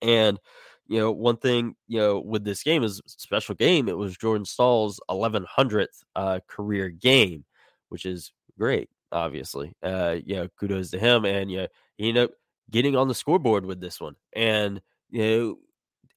And 0.00 0.40
you 0.88 0.98
know, 0.98 1.12
one 1.12 1.36
thing 1.36 1.76
you 1.88 1.98
know 1.98 2.20
with 2.20 2.42
this 2.42 2.62
game 2.62 2.82
is 2.82 3.02
special 3.06 3.54
game. 3.54 3.86
It 3.86 3.98
was 3.98 4.16
Jordan 4.16 4.46
Staal's 4.46 4.98
1100th 5.10 5.86
uh, 6.16 6.40
career 6.48 6.88
game, 6.88 7.44
which 7.90 8.06
is 8.06 8.32
great. 8.58 8.88
Obviously, 9.12 9.74
uh, 9.82 10.16
you 10.24 10.36
know, 10.36 10.48
kudos 10.58 10.90
to 10.92 10.98
him. 10.98 11.26
And 11.26 11.50
you 11.50 11.58
know, 11.58 11.66
he 11.98 12.08
ended 12.08 12.24
up 12.24 12.30
getting 12.70 12.96
on 12.96 13.08
the 13.08 13.14
scoreboard 13.14 13.66
with 13.66 13.78
this 13.78 14.00
one. 14.00 14.16
And 14.32 14.80
you 15.10 15.22
know, 15.22 15.58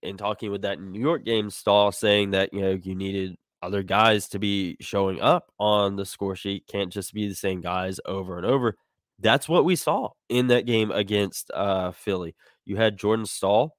in 0.05 0.17
talking 0.17 0.51
with 0.51 0.61
that 0.63 0.79
New 0.79 0.99
York 0.99 1.25
game, 1.25 1.49
Staal 1.49 1.91
saying 1.91 2.31
that 2.31 2.53
you 2.53 2.61
know 2.61 2.71
you 2.71 2.95
needed 2.95 3.35
other 3.61 3.83
guys 3.83 4.27
to 4.29 4.39
be 4.39 4.77
showing 4.79 5.19
up 5.21 5.51
on 5.59 5.95
the 5.95 6.05
score 6.05 6.35
sheet. 6.35 6.67
Can't 6.67 6.91
just 6.93 7.13
be 7.13 7.27
the 7.27 7.35
same 7.35 7.61
guys 7.61 7.99
over 8.05 8.37
and 8.37 8.45
over. 8.45 8.75
that's 9.19 9.47
what 9.47 9.65
we 9.65 9.75
saw 9.75 10.09
in 10.29 10.47
that 10.47 10.65
game 10.65 10.91
against 10.91 11.49
uh, 11.53 11.91
Philly. 11.91 12.35
You 12.65 12.75
had 12.77 12.97
Jordan 12.97 13.25
Staal 13.25 13.75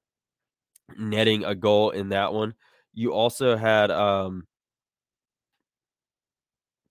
netting 0.97 1.43
a 1.43 1.55
goal 1.55 1.91
in 1.91 2.09
that 2.09 2.33
one. 2.33 2.53
You 2.93 3.13
also 3.13 3.55
had 3.57 3.91
um 3.91 4.47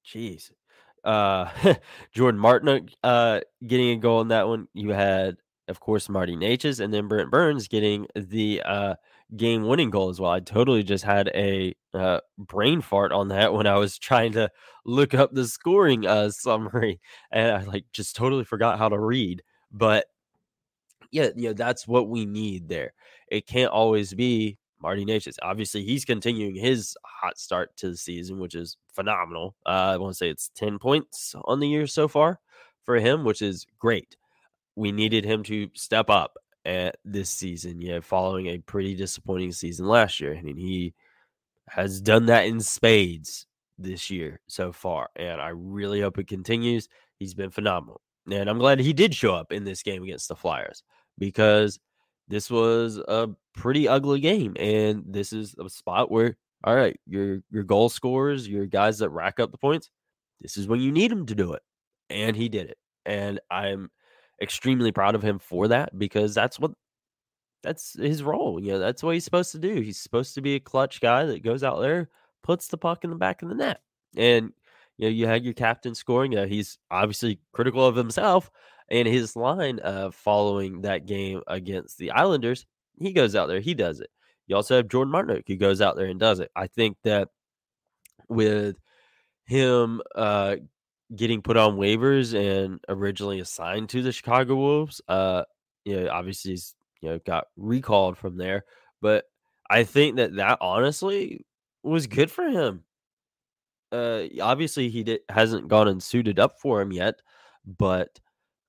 jeez. 0.07 0.51
Uh 1.05 1.49
Jordan 2.15 2.41
Martin 2.41 2.89
uh 3.03 3.41
getting 3.67 3.91
a 3.91 3.97
goal 3.97 4.21
in 4.21 4.29
that 4.29 4.49
one. 4.49 4.69
You 4.75 4.91
had 4.91 5.37
of 5.69 5.81
course 5.81 6.09
Marty 6.09 6.37
Necas 6.37 6.81
and 6.81 6.93
then 6.93 7.09
Brent 7.09 7.31
Burns 7.31 7.69
getting 7.69 8.07
the 8.15 8.63
uh 8.65 8.95
game 9.35 9.67
winning 9.67 9.91
goal 9.91 10.09
as 10.09 10.21
well. 10.21 10.31
I 10.31 10.41
totally 10.41 10.83
just 10.83 11.05
had 11.05 11.29
a 11.35 11.75
uh, 11.95 12.21
brain 12.39 12.81
fart 12.81 13.13
on 13.13 13.29
that 13.29 13.53
when 13.53 13.67
I 13.67 13.77
was 13.77 13.99
trying 13.99 14.33
to 14.33 14.51
look 14.85 15.15
up 15.15 15.33
the 15.33 15.47
scoring 15.47 16.07
uh, 16.07 16.31
summary 16.31 17.01
and 17.31 17.51
I 17.51 17.65
like 17.65 17.87
just 17.93 18.17
totally 18.17 18.45
forgot 18.45 18.79
how 18.79 18.89
to 18.89 18.99
read. 18.99 19.43
But 19.73 20.07
yeah, 21.11 21.31
you 21.35 21.49
know, 21.49 21.53
that's 21.55 21.89
what 21.89 22.09
we 22.09 22.27
need 22.27 22.69
there. 22.69 22.93
It 23.29 23.47
can't 23.47 23.71
always 23.71 24.15
be 24.15 24.59
Marty 24.81 25.05
Necas. 25.05 25.37
Obviously, 25.43 25.83
he's 25.83 26.05
continuing 26.05 26.55
his 26.55 26.97
hot 27.05 27.39
start 27.39 27.77
to 27.79 27.91
the 27.91 27.97
season, 27.97 28.39
which 28.39 28.55
is 28.55 28.77
phenomenal. 28.93 29.57
Uh, 29.65 29.95
I 29.95 29.97
want 29.97 30.13
to 30.13 30.17
say 30.17 30.29
it's 30.29 30.51
10 30.55 30.79
points 30.79 31.35
on 31.45 31.61
the 31.61 31.69
year 31.69 31.87
so 31.87 32.07
far 32.07 32.41
for 32.85 32.97
him, 32.97 33.25
which 33.25 33.43
is 33.43 33.67
great. 33.79 34.17
We 34.77 34.93
needed 34.93 35.25
him 35.25 35.43
to 35.45 35.71
step 35.75 36.11
up 36.11 36.37
at 36.67 36.97
this 37.05 37.31
season, 37.31 37.81
yeah, 37.81 38.01
following 38.01 38.49
a 38.49 38.59
pretty 38.59 38.95
disappointing 38.95 39.53
season 39.53 39.87
last 39.87 40.21
year. 40.21 40.37
I 40.37 40.43
mean, 40.43 40.57
he 40.57 40.93
has 41.69 42.01
done 42.01 42.27
that 42.27 42.47
in 42.47 42.61
spades 42.61 43.47
this 43.79 44.11
year 44.11 44.41
so 44.49 44.73
far, 44.73 45.09
and 45.17 45.41
I 45.41 45.51
really 45.51 46.01
hope 46.01 46.19
it 46.19 46.27
continues. 46.27 46.89
He's 47.19 47.35
been 47.35 47.51
phenomenal. 47.51 48.01
And 48.31 48.51
I'm 48.51 48.59
glad 48.59 48.81
he 48.81 48.93
did 48.93 49.15
show 49.15 49.35
up 49.35 49.53
in 49.53 49.63
this 49.63 49.85
game 49.85 50.03
against 50.03 50.29
the 50.29 50.35
Flyers 50.35 50.83
because 51.17 51.79
this 52.27 52.51
was 52.51 52.97
a 52.97 53.29
pretty 53.55 53.87
ugly 53.87 54.19
game. 54.19 54.57
And 54.59 55.05
this 55.07 55.33
is 55.33 55.55
a 55.65 55.71
spot 55.71 56.11
where, 56.11 56.37
all 56.65 56.75
right, 56.75 56.99
your 57.07 57.39
your 57.53 57.63
goal 57.63 57.89
scorers, 57.89 58.49
your 58.49 58.67
guys 58.67 58.99
that 58.99 59.11
rack 59.11 59.39
up 59.39 59.53
the 59.53 59.59
points, 59.59 59.91
this 60.41 60.57
is 60.57 60.67
when 60.67 60.81
you 60.81 60.91
need 60.91 61.13
him 61.13 61.27
to 61.27 61.37
do 61.37 61.53
it. 61.53 61.63
And 62.11 62.35
he 62.35 62.49
did 62.49 62.69
it. 62.69 62.79
And 63.05 63.39
I'm 63.51 63.91
extremely 64.41 64.93
proud 64.93 65.15
of 65.15 65.23
him 65.23 65.39
for 65.39 65.69
that 65.69 65.99
because 65.99 66.35
that's 66.35 66.59
what 66.59 66.73
that's 67.63 67.95
his 67.99 68.23
role. 68.23 68.61
You 68.63 68.73
know, 68.73 68.79
that's 68.79 69.03
what 69.03 69.15
he's 69.15 69.25
supposed 69.25 69.53
to 69.53 69.59
do. 69.59 69.81
He's 69.81 69.99
supposed 69.99 70.35
to 70.35 70.41
be 70.41 70.55
a 70.55 70.61
clutch 70.61 71.01
guy 71.01 71.25
that 71.27 71.43
goes 71.43 71.65
out 71.65 71.81
there, 71.81 72.09
puts 72.43 72.69
the 72.69 72.79
puck 72.79 73.05
in 73.05 73.11
the 73.11 73.17
back 73.17 73.43
of 73.43 73.49
the 73.49 73.55
net. 73.55 73.81
And 74.17 74.53
you 74.99 75.07
know, 75.07 75.13
you 75.13 75.27
had 75.27 75.45
your 75.45 75.55
captain 75.55 75.95
scoring. 75.95 76.37
Uh, 76.37 76.47
he's 76.47 76.79
obviously 76.91 77.41
critical 77.53 77.85
of 77.85 77.97
himself 77.97 78.51
and 78.89 79.09
his 79.09 79.37
line 79.37 79.81
uh, 79.83 80.11
following 80.11 80.83
that 80.83 81.07
game 81.07 81.43
against 81.47 81.99
the 81.99 82.13
Islanders. 82.13 82.67
He 82.99 83.13
goes 83.13 83.35
out 83.35 83.49
there, 83.49 83.61
he 83.61 83.75
does 83.75 84.01
it. 84.01 84.11
You 84.47 84.57
also 84.57 84.77
have 84.77 84.89
Jordan 84.89 85.13
Martinook 85.13 85.43
who 85.47 85.57
goes 85.57 85.81
out 85.81 85.97
there 85.97 86.07
and 86.07 86.21
does 86.21 86.39
it. 86.39 86.51
I 86.55 86.69
think 86.69 86.97
that 87.03 87.29
with 88.29 88.77
him 89.47 90.01
uh, 90.15 90.57
getting 91.15 91.43
put 91.43 91.57
on 91.57 91.77
waivers 91.77 92.35
and 92.35 92.81
originally 92.89 93.41
assigned 93.41 93.89
to 93.91 94.03
the 94.03 94.13
Chicago 94.13 94.57
Wolves, 94.57 95.01
uh, 95.09 95.45
you 95.85 96.01
know, 96.01 96.11
obviously 96.11 96.53
he's 96.53 96.75
you 97.01 97.11
know 97.11 97.21
got 97.25 97.47
recalled 97.57 98.19
from 98.19 98.37
there, 98.37 98.65
but 99.01 99.25
I 99.71 99.85
think 99.85 100.17
that 100.17 100.37
that 100.37 100.59
honestly 100.61 101.45
was 101.83 102.07
good 102.07 102.31
for 102.31 102.45
him. 102.49 102.85
Uh, 103.93 104.25
obviously 104.43 104.89
he 104.89 105.05
did, 105.05 105.21
hasn't 105.29 105.69
gone 105.69 105.89
and 105.89 106.03
suited 106.03 106.39
up 106.39 106.59
for 106.61 106.81
him 106.81 106.93
yet, 106.93 107.21
but 107.79 108.21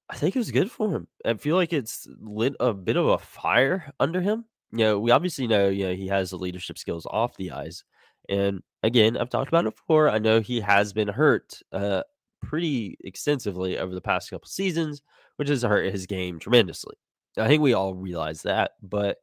I 0.10 0.15
think 0.15 0.36
it 0.36 0.39
was 0.39 0.52
good 0.52 0.71
for 0.71 0.89
him. 0.91 1.08
I 1.26 1.34
feel 1.34 1.56
like 1.56 1.73
it's 1.73 2.08
lit 2.21 2.56
a 2.60 2.73
bit 2.73 2.97
of 2.97 3.08
a 3.08 3.17
fire 3.17 3.91
under 4.00 4.21
him. 4.21 4.45
You 4.71 4.80
know, 4.80 5.00
we 5.00 5.12
obviously 5.12 5.47
know, 5.47 5.69
you 5.69 5.88
know, 5.88 5.93
he 5.93 6.08
has 6.08 6.30
the 6.30 6.38
leadership 6.38 6.78
skills 6.78 7.08
off 7.10 7.36
the 7.38 7.52
ice. 7.52 7.84
And 8.30 8.62
again, 8.84 9.17
I've 9.17 9.30
talked 9.30 9.47
about 9.47 9.65
it 9.65 9.76
before. 9.76 10.10
I 10.10 10.19
know 10.19 10.39
he 10.39 10.62
has 10.62 10.93
been 10.93 11.08
hurt 11.08 11.60
uh, 11.71 12.04
pretty 12.48 12.98
extensively 13.04 13.78
over 13.78 13.94
the 13.94 14.02
past 14.02 14.30
couple 14.30 14.48
seasons, 14.48 15.02
which 15.36 15.50
has 15.50 15.64
hurt 15.64 15.92
his 15.92 16.06
game 16.06 16.40
tremendously. 16.40 16.96
I 17.38 17.48
think 17.48 17.62
we 17.62 17.74
all 17.74 17.94
realize 17.94 18.44
that. 18.44 18.72
But, 18.82 19.18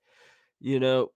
you 0.61 0.79
know, 0.79 1.09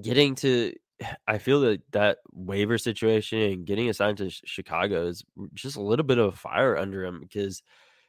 getting 0.00 0.34
to 0.36 0.72
I 1.26 1.38
feel 1.38 1.60
that 1.62 1.82
that 1.92 2.18
waiver 2.32 2.78
situation 2.78 3.38
and 3.38 3.66
getting 3.66 3.88
assigned 3.88 4.18
to 4.18 4.30
Chicago 4.30 5.06
is 5.06 5.24
just 5.54 5.76
a 5.76 5.82
little 5.82 6.04
bit 6.04 6.18
of 6.18 6.32
a 6.32 6.36
fire 6.36 6.76
under 6.76 7.04
him 7.04 7.20
because 7.20 7.62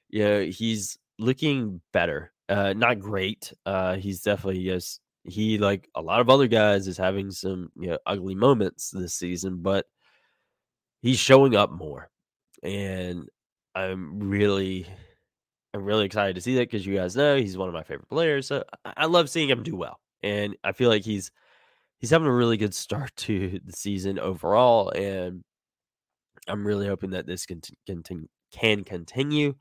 you 0.09 0.23
know 0.23 0.43
he's 0.45 0.97
looking 1.19 1.81
better. 1.91 2.31
Uh, 2.49 2.73
not 2.73 2.99
great. 2.99 3.53
Uh, 3.65 3.95
he's 3.95 4.21
definitely 4.21 4.61
yes. 4.61 4.99
He 5.25 5.57
like 5.57 5.89
a 5.95 6.01
lot 6.01 6.19
of 6.19 6.29
other 6.29 6.47
guys 6.47 6.87
is 6.87 6.97
having 6.97 7.31
some 7.31 7.71
you 7.79 7.89
know 7.89 7.97
ugly 8.05 8.35
moments 8.35 8.91
this 8.91 9.15
season, 9.15 9.61
but 9.61 9.85
he's 11.01 11.19
showing 11.19 11.55
up 11.55 11.71
more, 11.71 12.09
and 12.63 13.27
I'm 13.75 14.19
really, 14.19 14.87
I'm 15.73 15.83
really 15.83 16.05
excited 16.05 16.35
to 16.35 16.41
see 16.41 16.55
that 16.55 16.69
because 16.69 16.85
you 16.85 16.95
guys 16.95 17.15
know 17.15 17.35
he's 17.35 17.57
one 17.57 17.67
of 17.67 17.73
my 17.73 17.83
favorite 17.83 18.09
players. 18.09 18.47
So 18.47 18.63
I, 18.85 19.05
love 19.05 19.29
seeing 19.29 19.49
him 19.49 19.63
do 19.63 19.75
well, 19.75 19.99
and 20.21 20.55
I 20.63 20.71
feel 20.71 20.89
like 20.89 21.03
he's 21.03 21.31
he's 21.99 22.09
having 22.09 22.27
a 22.27 22.33
really 22.33 22.57
good 22.57 22.73
start 22.73 23.11
to 23.17 23.59
the 23.63 23.73
season 23.73 24.19
overall, 24.19 24.89
and 24.89 25.43
I'm 26.47 26.65
really 26.65 26.87
hoping 26.87 27.11
that 27.11 27.27
this 27.27 27.45
can 27.45 27.61
continue 27.85 28.27
can 28.51 28.83
continue. 28.83 29.55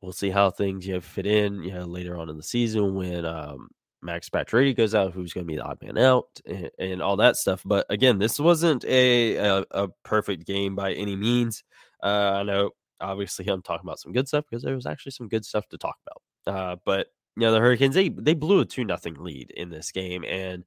We'll 0.00 0.12
see 0.12 0.30
how 0.30 0.50
things 0.50 0.86
you 0.86 0.94
know 0.94 1.00
fit 1.00 1.26
in 1.26 1.62
you 1.62 1.72
know 1.72 1.84
later 1.84 2.18
on 2.18 2.28
in 2.28 2.36
the 2.36 2.42
season 2.42 2.94
when 2.94 3.24
um, 3.24 3.68
Max 4.02 4.28
Pacioretty 4.28 4.76
goes 4.76 4.94
out, 4.94 5.12
who's 5.12 5.32
going 5.32 5.46
to 5.46 5.50
be 5.50 5.56
the 5.56 5.64
odd 5.64 5.78
man 5.82 5.98
out, 5.98 6.26
and, 6.46 6.70
and, 6.78 7.02
all 7.02 7.16
that 7.16 7.36
stuff. 7.36 7.62
But 7.64 7.86
again, 7.90 8.18
this 8.18 8.38
wasn't 8.38 8.84
a 8.84 9.36
a, 9.36 9.64
a 9.70 9.88
perfect 10.04 10.46
game 10.46 10.74
by 10.76 10.92
any 10.92 11.16
means. 11.16 11.64
Uh, 12.02 12.38
I 12.40 12.42
know, 12.42 12.70
obviously, 13.00 13.46
I'm 13.48 13.62
talking 13.62 13.86
about 13.86 14.00
some 14.00 14.12
good 14.12 14.28
stuff 14.28 14.44
because 14.48 14.62
there 14.62 14.74
was 14.74 14.86
actually 14.86 15.12
some 15.12 15.28
good 15.28 15.44
stuff 15.44 15.68
to 15.68 15.78
talk 15.78 15.96
about. 16.06 16.54
Uh, 16.54 16.76
but 16.84 17.08
you 17.36 17.42
know, 17.42 17.52
the 17.52 17.60
Hurricanes 17.60 17.94
they 17.94 18.08
they 18.08 18.34
blew 18.34 18.60
a 18.60 18.64
two 18.64 18.84
nothing 18.84 19.14
lead 19.14 19.50
in 19.50 19.70
this 19.70 19.92
game, 19.92 20.24
and 20.24 20.64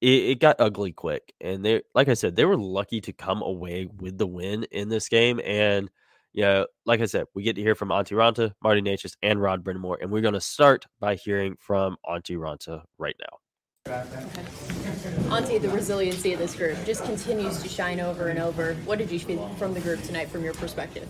it, 0.00 0.06
it 0.06 0.40
got 0.40 0.60
ugly 0.60 0.92
quick. 0.92 1.32
And 1.40 1.64
they, 1.64 1.82
like 1.94 2.08
I 2.08 2.14
said, 2.14 2.36
they 2.36 2.44
were 2.44 2.56
lucky 2.56 3.00
to 3.02 3.12
come 3.12 3.42
away 3.42 3.86
with 3.86 4.18
the 4.18 4.26
win 4.26 4.64
in 4.70 4.88
this 4.88 5.08
game, 5.08 5.40
and 5.44 5.90
you 6.32 6.42
know, 6.42 6.66
like 6.84 7.00
I 7.00 7.06
said, 7.06 7.24
we 7.34 7.42
get 7.42 7.56
to 7.56 7.62
hear 7.62 7.74
from 7.74 7.88
Antti 7.88 8.12
Raanta, 8.12 8.52
Marty 8.62 8.82
Necas, 8.82 9.16
and 9.22 9.40
Rod 9.40 9.64
Brind'Amour, 9.64 9.96
and 10.00 10.10
we're 10.10 10.22
going 10.22 10.34
to 10.34 10.40
start 10.40 10.86
by 11.00 11.14
hearing 11.14 11.56
from 11.58 11.96
Antti 12.06 12.36
Raanta 12.36 12.82
right 12.98 13.16
now. 13.20 14.77
Antti, 14.98 15.60
the 15.60 15.68
resiliency 15.68 16.32
of 16.32 16.38
this 16.38 16.54
group 16.54 16.76
just 16.84 17.04
continues 17.04 17.62
to 17.62 17.68
shine 17.68 18.00
over 18.00 18.28
and 18.28 18.38
over. 18.38 18.74
What 18.84 18.98
did 18.98 19.10
you 19.10 19.18
feel 19.18 19.48
from 19.58 19.74
the 19.74 19.80
group 19.80 20.02
tonight, 20.02 20.28
from 20.28 20.44
your 20.44 20.54
perspective? 20.54 21.08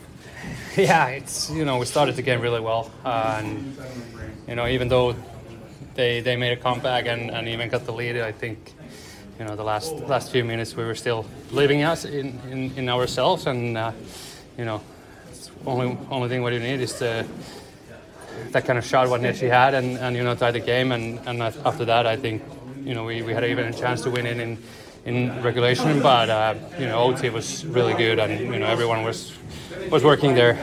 Yeah, 0.77 1.09
it's 1.09 1.51
you 1.51 1.65
know 1.65 1.79
we 1.79 1.87
started 1.87 2.17
the 2.17 2.23
game 2.23 2.41
really 2.41 2.61
well, 2.61 2.91
uh, 3.05 3.41
and 3.43 3.77
you 4.47 4.55
know 4.55 4.67
even 4.69 4.89
though 4.89 5.17
they 5.95 6.21
they 6.21 6.37
made 6.37 6.53
a 6.53 6.57
comeback 6.57 7.07
and, 7.07 7.31
and 7.31 7.49
even 7.49 7.69
got 7.69 7.85
the 7.85 7.93
lead, 7.93 8.17
I 8.17 8.33
think 8.33 8.75
you 9.39 9.45
know 9.45 9.57
the 9.57 9.65
last 9.65 9.93
last 10.07 10.31
few 10.31 10.45
minutes 10.45 10.77
we 10.77 10.85
were 10.85 10.95
still 10.95 11.25
believing 11.49 11.83
us 11.83 12.05
in, 12.05 12.39
in, 12.51 12.73
in 12.77 12.89
ourselves, 12.89 13.47
and 13.47 13.77
uh, 13.77 13.93
you 14.57 14.65
know 14.65 14.81
only 15.67 15.97
only 16.11 16.29
thing 16.29 16.43
what 16.43 16.53
you 16.53 16.61
need 16.61 16.81
is 16.81 16.99
the 16.99 17.27
that 18.53 18.65
kind 18.65 18.79
of 18.79 18.85
shot 18.85 19.09
what 19.09 19.21
Necci 19.21 19.51
had 19.51 19.75
and, 19.75 19.99
and 19.99 20.17
you 20.17 20.23
know 20.23 20.35
tie 20.35 20.53
the 20.53 20.61
game 20.61 20.93
and, 20.93 21.19
and 21.27 21.43
after 21.43 21.85
that 21.85 22.07
I 22.07 22.17
think 22.17 22.43
you 22.89 22.95
know 22.95 23.05
we, 23.05 23.21
we 23.23 23.35
had 23.35 23.45
even 23.45 23.67
a 23.67 23.73
chance 23.73 24.01
to 24.01 24.11
win 24.11 24.25
it 24.27 24.41
in 24.41 24.57
in 25.05 25.43
regulation 25.43 26.01
but 26.03 26.31
uh, 26.31 26.55
you 26.79 26.87
know 26.87 26.99
OT 26.99 27.29
was 27.29 27.67
really 27.67 27.95
good 27.95 28.19
and 28.19 28.33
you 28.53 28.59
know 28.59 28.67
everyone 28.67 29.05
was 29.05 29.33
was 29.91 30.03
working 30.03 30.35
their 30.35 30.55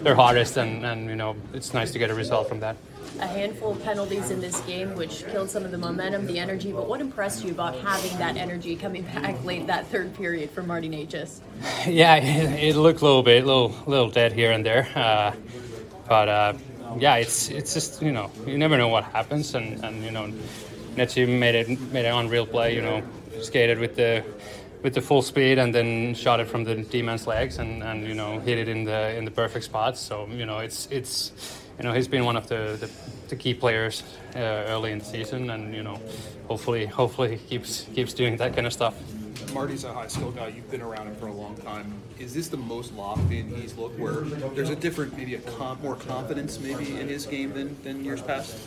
their 0.00 0.14
hardest 0.14 0.56
and, 0.56 0.86
and 0.86 1.10
you 1.10 1.16
know 1.16 1.34
it's 1.52 1.74
nice 1.74 1.90
to 1.90 1.98
get 1.98 2.10
a 2.10 2.14
result 2.14 2.48
from 2.48 2.60
that 2.60 2.76
a 3.20 3.26
handful 3.26 3.72
of 3.72 3.82
penalties 3.82 4.30
in 4.30 4.40
this 4.40 4.60
game, 4.60 4.94
which 4.94 5.26
killed 5.26 5.50
some 5.50 5.64
of 5.64 5.72
the 5.72 5.78
momentum, 5.78 6.24
the 6.26 6.38
energy. 6.38 6.70
But 6.70 6.88
what 6.88 7.00
impressed 7.00 7.44
you 7.44 7.50
about 7.50 7.74
having 7.74 8.16
that 8.18 8.36
energy 8.36 8.76
coming 8.76 9.02
back 9.02 9.42
late 9.44 9.66
that 9.66 9.88
third 9.88 10.14
period 10.14 10.50
for 10.50 10.62
Marty 10.62 10.88
Necas? 10.88 11.40
Yeah, 11.88 12.14
it, 12.14 12.62
it, 12.62 12.76
looked 12.76 13.00
a 13.00 13.04
little 13.04 13.24
bit, 13.24 13.42
a 13.42 13.46
little, 13.46 13.74
little 13.86 14.08
dead 14.10 14.32
here 14.32 14.52
and 14.52 14.64
there. 14.64 14.88
Uh, 14.94 15.32
but 16.08 16.28
uh, 16.28 16.52
yeah, 16.98 17.16
it's 17.16 17.48
it's 17.48 17.74
just 17.74 18.02
you 18.02 18.12
know 18.12 18.30
you 18.46 18.56
never 18.56 18.76
know 18.76 18.88
what 18.88 19.04
happens, 19.04 19.54
and, 19.54 19.84
and 19.84 20.04
you 20.04 20.10
know 20.10 20.32
Necci 20.96 21.28
made 21.28 21.54
it 21.54 21.68
made 21.92 22.04
an 22.04 22.14
unreal 22.14 22.46
play. 22.46 22.74
You 22.74 22.82
know, 22.82 23.02
skated 23.40 23.78
with 23.78 23.96
the 23.96 24.24
with 24.82 24.94
the 24.94 25.00
full 25.00 25.22
speed 25.22 25.58
and 25.58 25.74
then 25.74 26.14
shot 26.14 26.40
it 26.40 26.46
from 26.46 26.64
the 26.64 26.76
D 26.76 27.02
man's 27.02 27.26
legs 27.26 27.58
and, 27.58 27.82
and 27.82 28.06
you 28.06 28.14
know 28.14 28.38
hit 28.40 28.58
it 28.58 28.68
in 28.68 28.84
the 28.84 29.16
in 29.16 29.24
the 29.24 29.30
perfect 29.30 29.64
spot. 29.64 29.96
So 29.96 30.26
you 30.28 30.46
know 30.46 30.58
it's 30.58 30.86
it's 30.90 31.32
you 31.78 31.84
know 31.84 31.92
he's 31.92 32.08
been 32.08 32.24
one 32.24 32.36
of 32.36 32.48
the, 32.48 32.76
the, 32.80 32.90
the 33.28 33.36
key 33.36 33.54
players 33.54 34.02
uh, 34.34 34.38
early 34.38 34.92
in 34.92 34.98
the 34.98 35.04
season, 35.04 35.50
and 35.50 35.74
you 35.74 35.82
know 35.82 36.00
hopefully 36.46 36.86
hopefully 36.86 37.36
he 37.36 37.48
keeps 37.48 37.86
keeps 37.94 38.12
doing 38.12 38.36
that 38.36 38.54
kind 38.54 38.66
of 38.66 38.72
stuff. 38.72 38.94
Marty's 39.54 39.84
a 39.84 39.92
high 39.92 40.08
skill 40.08 40.30
guy. 40.30 40.48
You've 40.48 40.70
been 40.70 40.82
around 40.82 41.06
him 41.06 41.14
for 41.16 41.28
a 41.28 41.32
long 41.32 41.56
time. 41.56 41.94
Is 42.18 42.34
this 42.34 42.48
the 42.48 42.56
most 42.56 42.92
locked 42.94 43.30
in 43.30 43.54
he's 43.54 43.76
looked 43.76 43.98
where 43.98 44.20
there's 44.54 44.68
a 44.68 44.76
different, 44.76 45.16
maybe 45.16 45.36
a 45.36 45.38
com- 45.38 45.80
more 45.80 45.94
confidence 45.94 46.58
maybe 46.58 47.00
in 47.00 47.08
his 47.08 47.24
game 47.24 47.54
than, 47.54 47.80
than 47.82 48.04
years 48.04 48.20
past? 48.20 48.58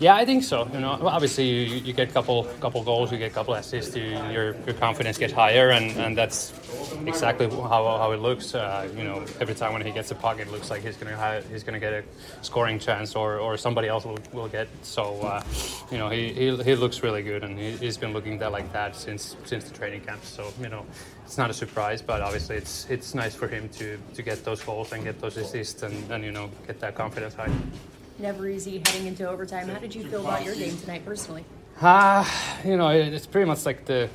Yeah, 0.00 0.16
I 0.16 0.24
think 0.24 0.44
so. 0.44 0.66
You 0.72 0.80
know, 0.80 0.92
obviously 1.02 1.46
you, 1.46 1.76
you 1.76 1.92
get 1.92 2.08
a 2.08 2.12
couple 2.12 2.44
couple 2.58 2.82
goals, 2.82 3.12
you 3.12 3.18
get 3.18 3.32
a 3.32 3.34
couple 3.34 3.52
assists, 3.52 3.94
you, 3.94 4.04
your 4.32 4.56
your 4.66 4.74
confidence 4.80 5.18
gets 5.18 5.34
higher, 5.34 5.72
and, 5.72 5.94
and 5.98 6.16
that's 6.16 6.54
exactly 7.04 7.50
how, 7.50 7.98
how 7.98 8.10
it 8.12 8.20
looks. 8.20 8.54
Uh, 8.54 8.88
you 8.96 9.04
know, 9.04 9.22
every 9.40 9.54
time 9.54 9.74
when 9.74 9.82
he 9.82 9.92
gets 9.92 10.08
the 10.08 10.14
puck, 10.14 10.40
it 10.40 10.50
looks 10.50 10.70
like 10.70 10.82
he's 10.82 10.96
gonna 10.96 11.14
have, 11.14 11.46
he's 11.50 11.62
gonna 11.62 11.78
get 11.78 11.92
a 11.92 12.02
scoring 12.40 12.78
chance, 12.78 13.14
or, 13.14 13.38
or 13.38 13.58
somebody 13.58 13.88
else 13.88 14.06
will, 14.06 14.18
will 14.32 14.48
get. 14.48 14.68
So, 14.80 15.20
uh, 15.20 15.42
you 15.92 15.98
know, 15.98 16.08
he, 16.08 16.32
he, 16.32 16.56
he 16.56 16.74
looks 16.76 17.02
really 17.02 17.22
good, 17.22 17.44
and 17.44 17.58
he, 17.58 17.72
he's 17.72 17.98
been 17.98 18.14
looking 18.14 18.38
that 18.38 18.52
like 18.52 18.72
that 18.72 18.96
since 18.96 19.36
since 19.44 19.64
the 19.64 19.76
training 19.76 20.00
camp. 20.00 20.24
So, 20.24 20.50
you 20.62 20.70
know, 20.70 20.86
it's 21.26 21.36
not 21.36 21.50
a 21.50 21.54
surprise, 21.54 22.00
but 22.00 22.22
obviously 22.22 22.56
it's 22.56 22.88
it's 22.88 23.14
nice 23.14 23.34
for 23.34 23.48
him 23.48 23.68
to 23.76 23.98
to 24.14 24.22
get 24.22 24.46
those 24.46 24.62
goals 24.62 24.92
and 24.92 25.04
get 25.04 25.20
those 25.20 25.36
assists, 25.36 25.82
and, 25.82 26.10
and 26.10 26.24
you 26.24 26.32
know, 26.32 26.48
get 26.66 26.80
that 26.80 26.94
confidence 26.94 27.34
high. 27.34 27.52
Never 28.20 28.48
easy 28.48 28.82
heading 28.84 29.06
into 29.06 29.26
overtime. 29.26 29.68
How 29.68 29.78
did 29.78 29.94
you 29.94 30.04
feel 30.04 30.20
about 30.20 30.44
your 30.44 30.54
game 30.54 30.76
tonight 30.76 31.06
personally? 31.06 31.44
Ah, 31.80 32.20
uh, 32.20 32.68
you 32.68 32.76
know, 32.76 32.88
it's 32.88 33.26
pretty 33.26 33.46
much 33.46 33.64
like 33.64 33.86
the 33.86 34.10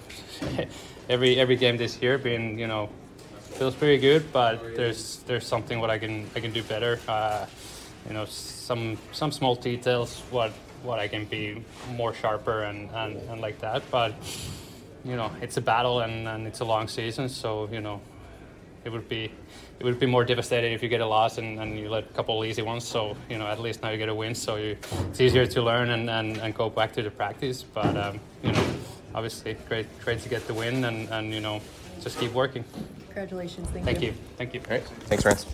every 1.09 1.39
every 1.39 1.55
game 1.55 1.75
this 1.75 1.99
year 2.01 2.19
being, 2.19 2.59
you 2.59 2.67
know, 2.67 2.87
feels 3.57 3.73
pretty 3.73 3.97
good, 3.97 4.31
but 4.31 4.75
there's 4.75 5.23
there's 5.25 5.47
something 5.47 5.79
what 5.79 5.89
I 5.89 5.97
can 5.97 6.29
I 6.35 6.39
can 6.39 6.51
do 6.51 6.61
better. 6.61 6.99
Uh, 7.07 7.47
you 8.07 8.13
know, 8.13 8.25
some 8.25 8.99
some 9.11 9.31
small 9.31 9.55
details 9.55 10.21
what 10.29 10.51
what 10.83 10.99
I 10.99 11.07
can 11.07 11.25
be 11.25 11.63
more 11.95 12.13
sharper 12.13 12.61
and, 12.63 12.91
and, 12.91 13.17
and 13.29 13.41
like 13.41 13.59
that. 13.61 13.81
But 13.89 14.13
you 15.03 15.15
know, 15.15 15.31
it's 15.41 15.57
a 15.57 15.61
battle 15.61 16.01
and, 16.01 16.27
and 16.27 16.45
it's 16.45 16.59
a 16.59 16.65
long 16.65 16.87
season, 16.87 17.27
so 17.27 17.67
you 17.71 17.81
know, 17.81 18.01
it 18.85 18.91
would 18.91 19.09
be 19.09 19.31
it 19.79 19.83
would 19.83 19.99
be 19.99 20.05
more 20.05 20.23
devastating 20.23 20.71
if 20.71 20.81
you 20.81 20.87
get 20.87 21.01
a 21.01 21.05
loss 21.05 21.37
and, 21.37 21.59
and 21.59 21.77
you 21.77 21.89
let 21.89 22.05
a 22.05 22.13
couple 22.13 22.41
of 22.41 22.47
easy 22.47 22.61
ones. 22.61 22.87
So 22.87 23.17
you 23.29 23.37
know, 23.37 23.47
at 23.47 23.59
least 23.59 23.81
now 23.81 23.89
you 23.89 23.97
get 23.97 24.07
a 24.09 24.15
win, 24.15 24.33
so 24.33 24.55
you, 24.55 24.77
it's 25.09 25.19
easier 25.19 25.45
to 25.45 25.61
learn 25.61 25.89
and, 25.89 26.09
and, 26.09 26.37
and 26.37 26.55
go 26.55 26.69
back 26.69 26.93
to 26.93 27.03
the 27.03 27.11
practice. 27.11 27.63
But 27.63 27.97
um, 27.97 28.19
you 28.43 28.53
know, 28.53 28.65
obviously, 29.13 29.55
great 29.67 29.87
great 29.99 30.21
to 30.21 30.29
get 30.29 30.47
the 30.47 30.53
win 30.53 30.85
and, 30.85 31.09
and 31.09 31.33
you 31.33 31.41
know, 31.41 31.59
just 31.99 32.19
keep 32.19 32.31
working. 32.31 32.63
Congratulations! 33.07 33.67
Thank, 33.69 33.85
Thank 33.85 34.01
you. 34.01 34.07
you. 34.09 34.13
Thank 34.37 34.53
you. 34.53 34.61
All 34.69 34.77
right. 34.77 34.83
Thanks, 34.83 35.25
Rance. 35.25 35.45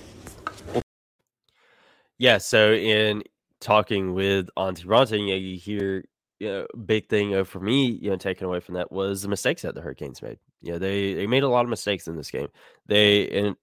Yeah, 2.18 2.38
so 2.38 2.74
in 2.74 3.24
talking 3.60 4.14
with 4.14 4.50
Antti 4.56 4.86
Raanta, 4.86 5.20
you 5.20 5.28
know, 5.28 5.36
you 5.36 5.58
hear 5.58 6.04
you 6.42 6.48
know, 6.48 6.66
big 6.86 7.08
thing 7.08 7.36
uh, 7.36 7.44
for 7.44 7.60
me, 7.60 7.86
you 7.86 8.10
know, 8.10 8.16
taken 8.18 8.48
away 8.48 8.60
from 8.60 8.74
that 8.74 8.92
was 8.92 9.22
the 9.22 9.28
mistakes 9.28 9.62
that 9.62 9.76
the 9.76 9.82
Hurricanes 9.82 10.24
made. 10.24 10.40
You 10.64 10.74
know, 10.74 10.80
they 10.80 11.14
they 11.14 11.28
made 11.28 11.44
a 11.44 11.48
lot 11.48 11.66
of 11.66 11.70
mistakes 11.70 12.08
in 12.08 12.18
this 12.18 12.32
game. 12.32 12.48
They 12.88 13.30
and 13.30 13.56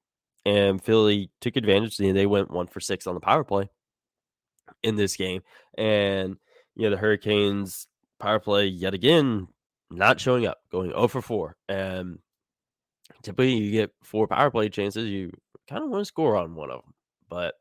and 0.47 0.81
Philly 0.81 1.31
took 1.41 1.57
advantage. 1.57 1.99
You 1.99 2.09
know, 2.09 2.13
they 2.13 2.27
went 2.27 2.53
one 2.53 2.69
for 2.69 2.79
six 2.79 3.09
on 3.09 3.15
the 3.15 3.21
power 3.21 3.43
play 3.43 3.69
in 4.85 4.95
this 4.95 5.17
game, 5.17 5.43
and 5.77 6.37
you 6.77 6.85
know 6.85 6.91
the 6.91 6.99
Hurricanes 6.99 7.89
power 8.21 8.39
play 8.39 8.67
yet 8.67 8.95
again 8.95 9.49
not 9.91 10.21
showing 10.21 10.47
up, 10.47 10.59
going 10.71 10.91
0 10.91 11.09
for 11.09 11.23
4. 11.23 11.57
And 11.69 12.21
typically, 13.25 13.55
you 13.55 13.73
get 13.73 13.91
four 14.05 14.29
power 14.29 14.53
play 14.53 14.69
chances, 14.69 15.09
you 15.09 15.33
kind 15.69 15.83
of 15.83 15.91
want 15.91 16.03
to 16.03 16.05
score 16.05 16.37
on 16.37 16.55
one 16.55 16.71
of 16.71 16.83
them, 16.83 16.95
but 17.29 17.55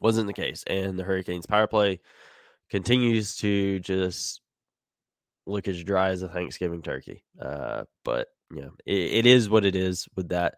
wasn't 0.00 0.26
the 0.26 0.32
case. 0.32 0.64
And 0.66 0.98
the 0.98 1.04
Hurricanes 1.04 1.46
power 1.46 1.68
play 1.68 2.00
continues 2.72 3.36
to 3.36 3.78
just 3.80 4.40
look 5.46 5.68
as 5.68 5.84
dry 5.84 6.08
as 6.08 6.22
a 6.22 6.28
Thanksgiving 6.28 6.80
turkey. 6.80 7.22
Uh, 7.38 7.84
but 8.02 8.28
know, 8.62 8.72
it, 8.86 8.94
it 8.94 9.26
is 9.26 9.50
what 9.50 9.66
it 9.66 9.76
is 9.76 10.08
with 10.16 10.30
that. 10.30 10.54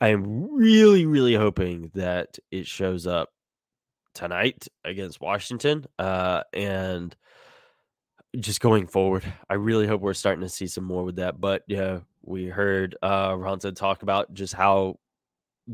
I 0.00 0.08
am 0.08 0.54
really, 0.54 1.04
really 1.04 1.34
hoping 1.34 1.90
that 1.94 2.38
it 2.50 2.66
shows 2.66 3.06
up 3.06 3.28
tonight 4.14 4.68
against 4.86 5.20
Washington. 5.20 5.84
Uh, 5.98 6.44
and 6.54 7.14
just 8.40 8.62
going 8.62 8.86
forward, 8.86 9.30
I 9.48 9.54
really 9.54 9.86
hope 9.86 10.00
we're 10.00 10.14
starting 10.14 10.42
to 10.42 10.48
see 10.48 10.66
some 10.66 10.84
more 10.84 11.04
with 11.04 11.16
that. 11.16 11.38
But 11.38 11.62
yeah, 11.68 12.00
we 12.22 12.46
heard 12.46 12.96
uh 13.02 13.32
Raanta 13.32 13.76
talk 13.76 14.02
about 14.02 14.32
just 14.32 14.54
how 14.54 14.98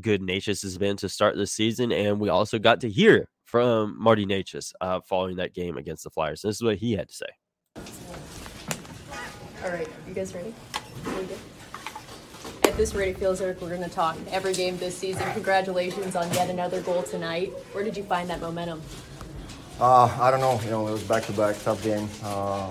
good 0.00 0.20
Necas 0.20 0.62
has 0.62 0.78
been 0.78 0.96
to 0.96 1.08
start 1.08 1.36
this 1.36 1.52
season, 1.52 1.92
and 1.92 2.18
we 2.18 2.28
also 2.28 2.58
got 2.58 2.80
to 2.80 2.88
hear 2.88 3.28
from 3.50 3.96
Marty 3.98 4.24
Necas 4.24 4.72
uh, 4.80 5.00
following 5.00 5.36
that 5.36 5.52
game 5.52 5.76
against 5.76 6.04
the 6.04 6.10
Flyers. 6.10 6.42
This 6.42 6.56
is 6.56 6.62
what 6.62 6.76
he 6.76 6.92
had 6.92 7.08
to 7.08 7.14
say. 7.14 7.26
All 9.64 9.70
right, 9.70 9.88
you 10.06 10.14
guys 10.14 10.32
ready? 10.34 10.54
At 12.62 12.76
this 12.76 12.94
rate, 12.94 13.08
it 13.08 13.18
feels 13.18 13.40
like 13.40 13.60
we're 13.60 13.68
going 13.70 13.82
to 13.82 13.90
talk 13.90 14.16
every 14.30 14.54
game 14.54 14.78
this 14.78 14.96
season. 14.96 15.30
Congratulations 15.32 16.14
on 16.14 16.32
yet 16.32 16.48
another 16.48 16.80
goal 16.80 17.02
tonight. 17.02 17.48
Where 17.72 17.82
did 17.82 17.96
you 17.96 18.04
find 18.04 18.30
that 18.30 18.40
momentum? 18.40 18.80
Uh, 19.80 20.04
I 20.20 20.30
don't 20.30 20.40
know. 20.40 20.60
You 20.62 20.70
know, 20.70 20.86
it 20.86 20.92
was 20.92 21.02
back 21.02 21.24
to 21.24 21.32
back, 21.32 21.60
tough 21.64 21.82
game. 21.82 22.08
Uh, 22.22 22.70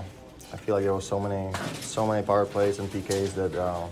I 0.52 0.56
feel 0.56 0.76
like 0.76 0.84
there 0.84 0.94
was 0.94 1.06
so 1.06 1.20
many, 1.20 1.54
so 1.80 2.06
many 2.06 2.26
power 2.26 2.46
plays 2.46 2.78
and 2.78 2.90
PKs 2.90 3.34
that, 3.34 3.54
uh, 3.54 3.86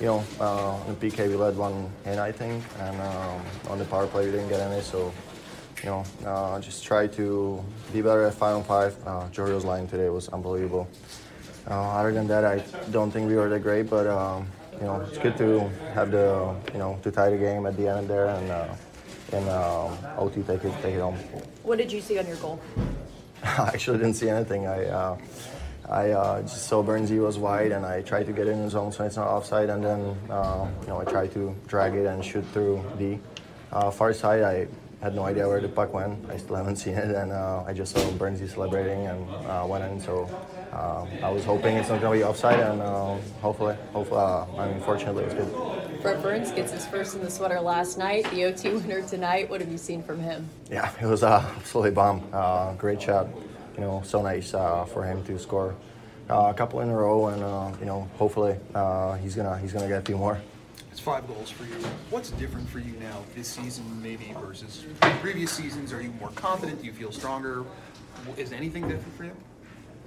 you 0.00 0.06
know, 0.06 0.24
uh, 0.40 0.76
in 0.88 0.96
PK 0.96 1.28
we 1.28 1.36
led 1.36 1.56
one 1.56 1.88
in, 2.04 2.18
I 2.18 2.32
think, 2.32 2.64
and 2.80 3.00
um, 3.00 3.42
on 3.70 3.78
the 3.78 3.84
power 3.84 4.08
play 4.08 4.26
we 4.26 4.32
didn't 4.32 4.48
get 4.48 4.60
any. 4.60 4.82
So, 4.82 5.12
you 5.82 5.90
know, 5.90 6.04
uh, 6.26 6.60
just 6.60 6.84
try 6.84 7.06
to 7.06 7.64
be 7.92 8.02
better 8.02 8.24
at 8.24 8.34
five 8.34 8.56
on 8.56 8.64
five. 8.64 8.96
Uh, 9.06 9.28
Jordo's 9.30 9.64
line 9.64 9.86
today 9.86 10.08
was 10.08 10.28
unbelievable. 10.28 10.88
Uh, 11.70 11.98
other 11.98 12.12
than 12.12 12.26
that, 12.28 12.44
I 12.44 12.58
don't 12.90 13.10
think 13.10 13.28
we 13.28 13.34
were 13.36 13.48
that 13.48 13.60
great, 13.60 13.90
but 13.90 14.06
um, 14.06 14.46
you 14.72 14.86
know, 14.86 15.00
it's 15.00 15.18
good 15.18 15.36
to 15.38 15.68
have 15.94 16.10
the, 16.10 16.54
you 16.72 16.78
know, 16.78 16.98
to 17.02 17.10
tie 17.10 17.30
the 17.30 17.36
game 17.36 17.66
at 17.66 17.76
the 17.76 17.88
end 17.88 18.08
there 18.08 18.28
and. 18.28 18.50
Uh, 18.50 18.74
and 19.32 19.48
um, 19.48 19.98
OT 20.16 20.42
take 20.42 20.64
it 20.64 20.72
take 20.82 20.94
it 20.94 21.00
home. 21.00 21.16
What 21.62 21.78
did 21.78 21.92
you 21.92 22.00
see 22.00 22.18
on 22.18 22.26
your 22.26 22.36
goal? 22.36 22.60
I 23.42 23.70
actually 23.74 23.98
didn't 23.98 24.14
see 24.14 24.28
anything. 24.28 24.66
I 24.66 24.86
uh, 24.86 25.18
I 25.88 26.10
uh, 26.10 26.42
just 26.42 26.66
saw 26.66 26.82
Burnsy 26.82 27.22
was 27.22 27.38
wide, 27.38 27.72
and 27.72 27.84
I 27.84 28.02
tried 28.02 28.26
to 28.26 28.32
get 28.32 28.46
in 28.46 28.62
the 28.62 28.70
zone 28.70 28.92
so 28.92 29.04
it's 29.04 29.16
not 29.16 29.28
offside, 29.28 29.70
and 29.70 29.84
then 29.84 30.16
uh, 30.30 30.68
you 30.82 30.88
know 30.88 31.00
I 31.00 31.04
tried 31.04 31.32
to 31.34 31.54
drag 31.66 31.94
it 31.94 32.06
and 32.06 32.24
shoot 32.24 32.44
through 32.52 32.82
the 32.98 33.18
uh, 33.72 33.90
far 33.90 34.12
side. 34.12 34.42
I 34.42 34.66
had 35.00 35.14
no 35.14 35.24
idea 35.24 35.46
where 35.46 35.60
the 35.60 35.68
puck 35.68 35.94
went. 35.94 36.28
I 36.28 36.36
still 36.36 36.56
haven't 36.56 36.76
seen 36.76 36.94
it, 36.94 37.14
and 37.14 37.30
uh, 37.30 37.64
I 37.66 37.72
just 37.72 37.94
saw 37.94 38.00
Burnsy 38.12 38.48
celebrating 38.48 39.06
and 39.06 39.28
uh, 39.46 39.64
went 39.66 39.84
in. 39.84 40.00
So 40.00 40.28
uh, 40.72 41.06
I 41.22 41.30
was 41.30 41.44
hoping 41.44 41.76
it's 41.76 41.88
not 41.88 42.00
going 42.00 42.18
to 42.18 42.24
be 42.24 42.28
offside, 42.28 42.58
and 42.60 42.80
hopefully, 43.40 43.76
hopefully, 43.92 44.20
I 44.20 44.68
mean, 44.68 44.80
fortunately, 44.80 45.24
it's 45.24 45.34
good. 45.34 46.02
Brent 46.02 46.22
Burns 46.22 46.50
gets 46.52 46.72
his 46.72 46.86
first 46.86 47.14
in 47.14 47.22
the 47.22 47.30
sweater 47.30 47.60
last 47.60 47.98
night, 47.98 48.28
the 48.30 48.44
OT 48.44 48.70
winner 48.70 49.02
tonight. 49.02 49.48
What 49.48 49.60
have 49.60 49.70
you 49.70 49.78
seen 49.78 50.02
from 50.02 50.20
him? 50.20 50.48
Yeah, 50.70 50.92
it 51.00 51.06
was 51.06 51.22
uh, 51.22 51.44
absolutely 51.56 51.92
bomb. 51.92 52.22
Uh, 52.32 52.74
great 52.74 53.00
shot. 53.00 53.28
You 53.74 53.84
know, 53.84 54.02
so 54.04 54.22
nice 54.22 54.54
uh, 54.54 54.84
for 54.86 55.04
him 55.04 55.22
to 55.24 55.38
score 55.38 55.76
a 56.28 56.52
couple 56.52 56.80
in 56.80 56.88
a 56.88 56.96
row, 56.96 57.28
and 57.28 57.78
you 57.78 57.86
know, 57.86 58.08
hopefully 58.16 58.56
he's 59.22 59.36
gonna 59.36 59.56
he's 59.58 59.72
gonna 59.72 59.86
get 59.86 60.02
a 60.02 60.04
few 60.04 60.18
more. 60.18 60.40
It's 60.98 61.04
five 61.04 61.28
goals 61.28 61.48
for 61.48 61.62
you. 61.62 61.76
What's 62.10 62.32
different 62.32 62.68
for 62.68 62.80
you 62.80 62.92
now 62.98 63.22
this 63.36 63.46
season, 63.46 63.84
maybe 64.02 64.34
versus 64.40 64.84
previous 65.20 65.52
seasons? 65.52 65.92
Are 65.92 66.02
you 66.02 66.10
more 66.18 66.30
confident? 66.30 66.80
Do 66.80 66.86
you 66.86 66.92
feel 66.92 67.12
stronger? 67.12 67.64
Is 68.36 68.50
anything 68.50 68.88
different 68.88 69.16
for 69.16 69.22
you? 69.22 69.36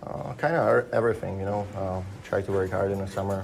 Uh, 0.04 0.34
kind 0.34 0.54
of 0.54 0.92
everything, 0.92 1.40
you 1.40 1.46
know. 1.46 1.66
Uh, 1.78 2.02
try 2.26 2.42
to 2.42 2.52
work 2.52 2.72
hard 2.72 2.92
in 2.92 2.98
the 2.98 3.08
summer, 3.08 3.42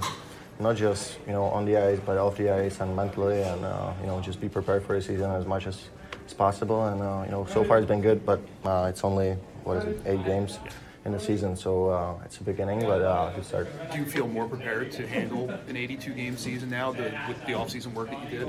not 0.60 0.76
just 0.76 1.16
you 1.26 1.32
know 1.32 1.44
on 1.44 1.64
the 1.64 1.78
ice, 1.78 1.98
but 2.04 2.18
off 2.18 2.36
the 2.36 2.50
ice 2.50 2.80
and 2.80 2.94
mentally, 2.94 3.40
and 3.40 3.64
uh, 3.64 3.94
you 4.02 4.08
know 4.08 4.20
just 4.20 4.42
be 4.42 4.48
prepared 4.50 4.84
for 4.84 4.94
the 4.94 5.00
season 5.00 5.30
as 5.30 5.46
much 5.46 5.66
as, 5.66 5.88
as 6.26 6.34
possible. 6.34 6.84
And 6.84 7.00
uh, 7.00 7.22
you 7.24 7.30
know 7.30 7.46
so 7.46 7.64
far 7.64 7.78
it's 7.78 7.88
been 7.88 8.02
good, 8.02 8.26
but 8.26 8.40
uh, 8.62 8.88
it's 8.90 9.04
only 9.04 9.38
what 9.64 9.78
is 9.78 9.84
it 9.84 10.02
eight 10.04 10.22
games 10.26 10.58
in 11.08 11.12
the 11.12 11.20
season, 11.20 11.56
so 11.56 11.88
uh, 11.88 12.14
it's 12.24 12.38
a 12.38 12.44
beginning, 12.44 12.80
but 12.80 13.02
uh, 13.02 13.30
good 13.30 13.44
start. 13.44 13.66
Do 13.90 13.98
you 13.98 14.04
feel 14.04 14.28
more 14.28 14.46
prepared 14.46 14.92
to 14.92 15.06
handle 15.06 15.50
an 15.66 15.76
82 15.76 16.12
game 16.12 16.36
season 16.36 16.70
now 16.70 16.92
the, 16.92 17.10
with 17.26 17.44
the 17.46 17.54
off 17.54 17.70
season 17.70 17.94
work 17.94 18.10
that 18.10 18.22
you 18.22 18.38
did? 18.38 18.48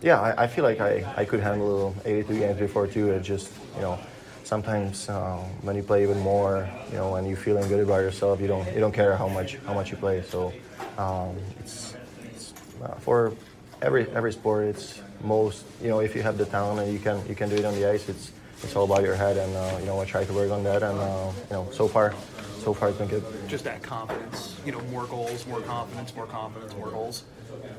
Yeah, 0.00 0.20
I, 0.20 0.44
I 0.44 0.46
feel 0.46 0.64
like 0.64 0.80
I, 0.80 1.04
I 1.16 1.24
could 1.24 1.40
handle 1.40 1.94
82 2.04 2.38
games 2.38 2.58
before 2.58 2.86
too. 2.86 3.10
It 3.10 3.22
just 3.22 3.52
you 3.74 3.82
know 3.82 3.98
sometimes 4.44 5.08
uh, 5.08 5.38
when 5.62 5.74
you 5.74 5.82
play 5.82 6.04
even 6.04 6.20
more, 6.20 6.68
you 6.90 6.96
know, 6.96 7.16
and 7.16 7.26
you're 7.26 7.36
feeling 7.36 7.68
good 7.68 7.80
about 7.80 8.00
yourself, 8.00 8.40
you 8.40 8.46
don't 8.46 8.66
you 8.72 8.80
don't 8.80 8.94
care 8.94 9.16
how 9.16 9.28
much 9.28 9.56
how 9.66 9.74
much 9.74 9.90
you 9.90 9.96
play. 9.96 10.22
So 10.22 10.54
um, 10.96 11.36
it's, 11.58 11.94
it's 12.24 12.54
uh, 12.82 12.94
for 12.94 13.34
every 13.82 14.08
every 14.12 14.32
sport. 14.32 14.66
It's 14.66 15.02
most 15.24 15.64
you 15.82 15.88
know 15.88 15.98
if 15.98 16.14
you 16.14 16.22
have 16.22 16.38
the 16.38 16.46
talent 16.46 16.78
and 16.78 16.92
you 16.92 17.00
can 17.00 17.26
you 17.28 17.34
can 17.34 17.48
do 17.48 17.56
it 17.56 17.64
on 17.64 17.74
the 17.74 17.90
ice. 17.90 18.08
It's 18.08 18.30
it's 18.62 18.74
all 18.76 18.84
about 18.84 19.02
your 19.02 19.14
head, 19.14 19.36
and 19.36 19.54
uh, 19.56 19.76
you 19.80 19.86
know 19.86 20.00
I 20.00 20.04
try 20.04 20.24
to 20.24 20.32
work 20.32 20.50
on 20.50 20.64
that, 20.64 20.82
and 20.82 20.98
uh, 20.98 21.32
you 21.50 21.56
know 21.56 21.68
so 21.72 21.88
far 21.88 22.14
so 22.58 22.74
far 22.74 22.88
it's 22.88 22.98
been 22.98 23.08
good. 23.08 23.24
Just 23.46 23.64
that 23.64 23.82
confidence, 23.82 24.60
you 24.66 24.72
know, 24.72 24.80
more 24.90 25.06
goals, 25.06 25.46
more 25.46 25.60
confidence, 25.60 26.14
more 26.14 26.26
confidence, 26.26 26.74
more 26.76 26.90
goals. 26.90 27.24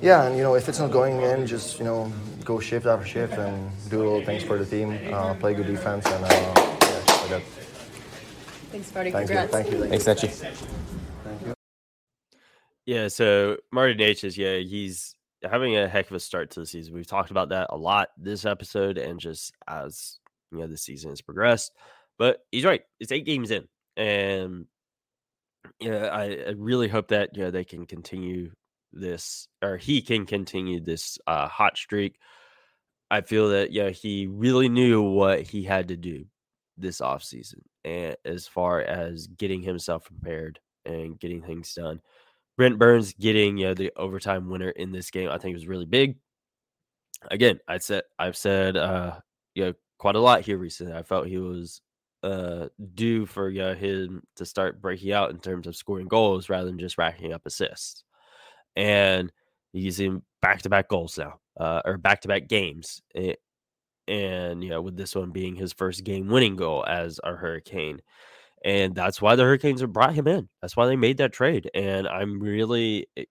Yeah, 0.02 0.24
and 0.26 0.38
you 0.38 0.44
know, 0.44 0.56
if 0.56 0.68
it's 0.70 0.80
not 0.80 0.92
going 0.92 1.22
in, 1.22 1.46
just 1.46 1.80
you 1.80 1.86
know, 1.86 2.12
go 2.44 2.60
shift 2.60 2.86
after 2.86 3.06
shift 3.06 3.34
and 3.34 3.70
do 3.90 3.98
little 3.98 4.24
things 4.24 4.44
for 4.44 4.58
the 4.58 4.66
team, 4.66 4.98
uh, 5.14 5.34
play 5.36 5.54
good 5.54 5.68
defense, 5.68 6.06
and 6.08 6.26
uh, 6.26 6.28
yeah, 6.28 6.54
just 7.06 7.22
like 7.22 7.30
that. 7.30 7.42
Thanks, 8.72 8.94
Marty. 8.94 9.12
Thank 9.12 9.28
Congrats. 9.28 9.54
you. 9.54 9.64
Thank 9.64 9.72
you. 9.72 9.90
Thanks, 9.90 10.06
Netchi. 10.06 10.30
Thank 11.24 11.42
you. 11.46 11.54
Yeah, 12.86 13.08
so 13.08 13.58
Marty 13.72 13.94
Necas, 13.94 14.38
yeah, 14.38 14.58
he's 14.58 15.16
having 15.44 15.78
a 15.78 15.88
heck 15.88 16.10
of 16.10 16.16
a 16.16 16.20
start 16.20 16.52
to 16.52 16.62
the 16.62 16.66
season. 16.66 16.94
We've 16.94 17.06
talked 17.06 17.30
about 17.30 17.50
that 17.50 17.68
a 17.70 17.78
lot 17.78 18.10
this 18.18 18.46
episode 18.46 18.98
and 18.98 19.20
just 19.20 19.54
as 19.68 20.20
you 20.52 20.60
know 20.60 20.68
the 20.68 20.78
season 20.78 21.10
has 21.12 21.22
progressed. 21.22 21.74
But 22.18 22.40
he's 22.52 22.66
right. 22.66 22.82
It's 23.00 23.12
eight 23.12 23.26
games 23.26 23.52
in. 23.52 23.68
And 23.96 24.66
yeah, 25.80 26.06
I, 26.08 26.24
I 26.48 26.54
really 26.58 26.88
hope 26.88 27.10
that 27.10 27.36
you 27.36 27.44
know 27.44 27.52
they 27.52 27.64
can 27.64 27.86
continue 27.86 28.52
this 28.92 29.48
or 29.62 29.78
he 29.78 30.02
can 30.02 30.26
continue 30.26 30.80
this 30.80 31.18
uh, 31.28 31.48
hot 31.48 31.78
streak. 31.78 32.18
I 33.12 33.22
feel 33.22 33.50
that 33.50 33.72
yeah, 33.72 33.90
he 33.90 34.28
really 34.28 34.70
knew 34.70 35.02
what 35.02 35.42
he 35.42 35.64
had 35.64 35.88
to 35.90 35.98
do 35.98 36.26
this 36.78 37.02
offseason 37.02 37.62
and 37.84 38.16
as 38.26 38.48
far 38.48 38.82
as 38.82 39.28
getting 39.28 39.62
himself 39.62 40.06
prepared 40.06 40.60
and 40.86 41.20
getting 41.20 41.42
things 41.42 41.74
done. 41.74 42.00
Brent 42.58 42.78
Burns 42.78 43.14
getting 43.14 43.58
you 43.58 43.68
know, 43.68 43.74
the 43.74 43.92
overtime 43.96 44.50
winner 44.50 44.70
in 44.70 44.92
this 44.92 45.12
game, 45.12 45.30
I 45.30 45.38
think 45.38 45.54
was 45.56 45.68
really 45.68 45.86
big. 45.86 46.18
Again, 47.32 47.60
I 47.68 47.80
said 47.80 48.04
I've 48.18 48.38
said 48.38 48.78
uh 48.78 49.20
you 49.56 49.66
know 49.66 49.74
quite 50.00 50.16
a 50.18 50.22
lot 50.22 50.42
here 50.44 50.58
recently. 50.60 50.94
I 50.94 51.04
felt 51.04 51.28
he 51.28 51.40
was 51.40 51.82
uh 52.24 52.68
due 52.96 53.26
for 53.28 53.50
him 53.52 54.24
to 54.38 54.46
start 54.46 54.82
breaking 54.82 55.14
out 55.14 55.32
in 55.32 55.40
terms 55.40 55.68
of 55.68 55.76
scoring 55.78 56.08
goals 56.10 56.50
rather 56.50 56.68
than 56.68 56.80
just 56.80 56.98
racking 57.00 57.34
up 57.34 57.44
assists. 57.46 58.04
And 58.76 59.32
he's 59.74 60.00
in 60.00 60.24
back 60.42 60.62
to 60.64 60.70
back 60.70 60.90
goals 60.90 61.18
now, 61.18 61.40
uh, 61.60 61.82
or 61.86 61.98
back 61.98 62.22
to 62.22 62.28
back 62.30 62.48
games. 62.48 63.02
It, 63.16 63.40
eh, 64.10 64.14
and 64.14 64.64
you 64.64 64.70
know, 64.72 64.82
with 64.82 64.98
this 64.98 65.16
one 65.16 65.32
being 65.32 65.56
his 65.56 65.74
first 65.74 66.04
game 66.04 66.28
winning 66.30 66.56
goal 66.56 66.86
as 66.88 67.20
a 67.24 67.34
Hurricane 67.36 68.02
and 68.66 68.96
that's 68.96 69.22
why 69.22 69.36
the 69.36 69.44
Hurricanes 69.44 69.82
have 69.82 69.94
brought 69.94 70.16
him 70.16 70.28
in. 70.28 70.50
That's 70.62 70.76
why 70.76 70.88
they 70.88 70.96
made 70.96 71.18
that 71.18 71.34
trade, 71.34 71.70
and 71.74 72.08
I'm 72.08 72.40
really, 72.42 73.08
eh, 73.18 73.26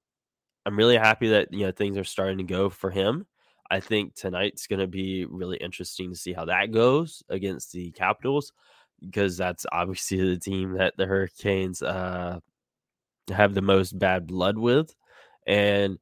I'm 0.66 0.76
really 0.76 0.96
happy 0.98 1.28
that 1.30 1.52
you 1.52 1.66
know 1.66 1.72
things 1.72 1.98
are 1.98 2.04
starting 2.04 2.38
to 2.38 2.44
go 2.44 2.70
for 2.70 2.90
him. 2.90 3.26
I 3.70 3.80
think 3.80 4.14
tonight's 4.14 4.66
going 4.66 4.80
to 4.80 4.86
be 4.86 5.24
really 5.26 5.58
interesting 5.58 6.10
to 6.10 6.18
see 6.18 6.32
how 6.32 6.46
that 6.46 6.72
goes 6.72 7.22
against 7.28 7.72
the 7.72 7.90
Capitals 7.90 8.52
because 9.00 9.36
that's 9.36 9.66
obviously 9.70 10.34
the 10.34 10.40
team 10.40 10.72
that 10.78 10.96
the 10.96 11.06
Hurricanes 11.06 11.82
uh, 11.82 12.40
have 13.30 13.54
the 13.54 13.62
most 13.62 13.98
bad 13.98 14.26
blood 14.26 14.58
with, 14.58 14.94
and 15.46 15.98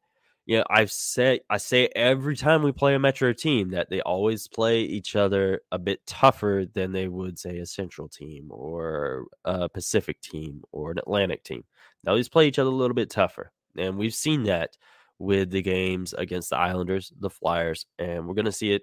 you 0.46 0.58
know, 0.58 0.64
I've 0.70 0.92
said 0.92 1.40
I 1.50 1.56
say 1.58 1.88
every 1.96 2.36
time 2.36 2.62
we 2.62 2.70
play 2.70 2.94
a 2.94 3.00
Metro 3.00 3.32
team 3.32 3.70
that 3.70 3.90
they 3.90 4.00
always 4.00 4.46
play 4.46 4.82
each 4.82 5.16
other 5.16 5.62
a 5.72 5.78
bit 5.78 6.06
tougher 6.06 6.66
than 6.72 6.92
they 6.92 7.08
would 7.08 7.36
say 7.38 7.58
a 7.58 7.66
Central 7.66 8.08
team 8.08 8.46
or 8.50 9.26
a 9.44 9.68
Pacific 9.68 10.20
team 10.20 10.62
or 10.70 10.92
an 10.92 10.98
Atlantic 10.98 11.42
team. 11.42 11.64
They 12.04 12.10
always 12.10 12.28
play 12.28 12.46
each 12.46 12.60
other 12.60 12.70
a 12.70 12.74
little 12.74 12.94
bit 12.94 13.10
tougher, 13.10 13.50
and 13.76 13.98
we've 13.98 14.14
seen 14.14 14.44
that 14.44 14.76
with 15.18 15.50
the 15.50 15.62
games 15.62 16.14
against 16.16 16.50
the 16.50 16.56
Islanders, 16.56 17.12
the 17.18 17.30
Flyers, 17.30 17.86
and 17.98 18.26
we're 18.26 18.34
going 18.34 18.44
to 18.44 18.52
see 18.52 18.72
it 18.72 18.82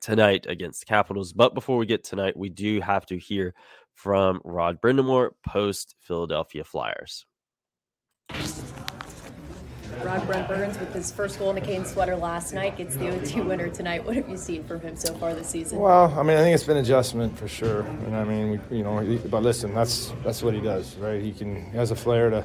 tonight 0.00 0.46
against 0.48 0.80
the 0.80 0.86
Capitals. 0.86 1.32
But 1.32 1.54
before 1.54 1.76
we 1.78 1.86
get 1.86 2.04
tonight, 2.04 2.36
we 2.36 2.48
do 2.48 2.80
have 2.80 3.06
to 3.06 3.18
hear 3.18 3.54
from 3.94 4.40
Rod 4.44 4.80
Brind'Amour 4.80 5.30
post 5.46 5.94
Philadelphia 6.00 6.64
Flyers. 6.64 7.26
Rod 10.04 10.24
Brent 10.26 10.46
Burns 10.46 10.78
with 10.78 10.94
his 10.94 11.10
first 11.10 11.38
goal 11.38 11.50
in 11.50 11.58
a 11.58 11.60
Kane 11.60 11.84
sweater 11.84 12.14
last 12.14 12.52
night 12.52 12.76
gets 12.76 12.94
the 12.96 13.08
OT 13.08 13.40
winner 13.40 13.68
tonight. 13.68 14.04
What 14.04 14.14
have 14.14 14.28
you 14.28 14.36
seen 14.36 14.62
from 14.62 14.80
him 14.80 14.94
so 14.94 15.12
far 15.14 15.34
this 15.34 15.48
season? 15.48 15.80
Well, 15.80 16.14
I 16.16 16.22
mean, 16.22 16.36
I 16.36 16.40
think 16.42 16.54
it's 16.54 16.64
been 16.64 16.76
adjustment 16.76 17.36
for 17.36 17.48
sure. 17.48 17.80
And 17.80 18.14
I 18.14 18.22
mean, 18.22 18.50
we, 18.70 18.78
you 18.78 18.84
know, 18.84 18.98
he, 18.98 19.16
but 19.16 19.42
listen, 19.42 19.74
that's 19.74 20.12
that's 20.22 20.42
what 20.42 20.54
he 20.54 20.60
does, 20.60 20.94
right? 20.96 21.20
He 21.20 21.32
can 21.32 21.70
he 21.70 21.76
has 21.76 21.90
a 21.90 21.96
flair 21.96 22.30
to 22.30 22.44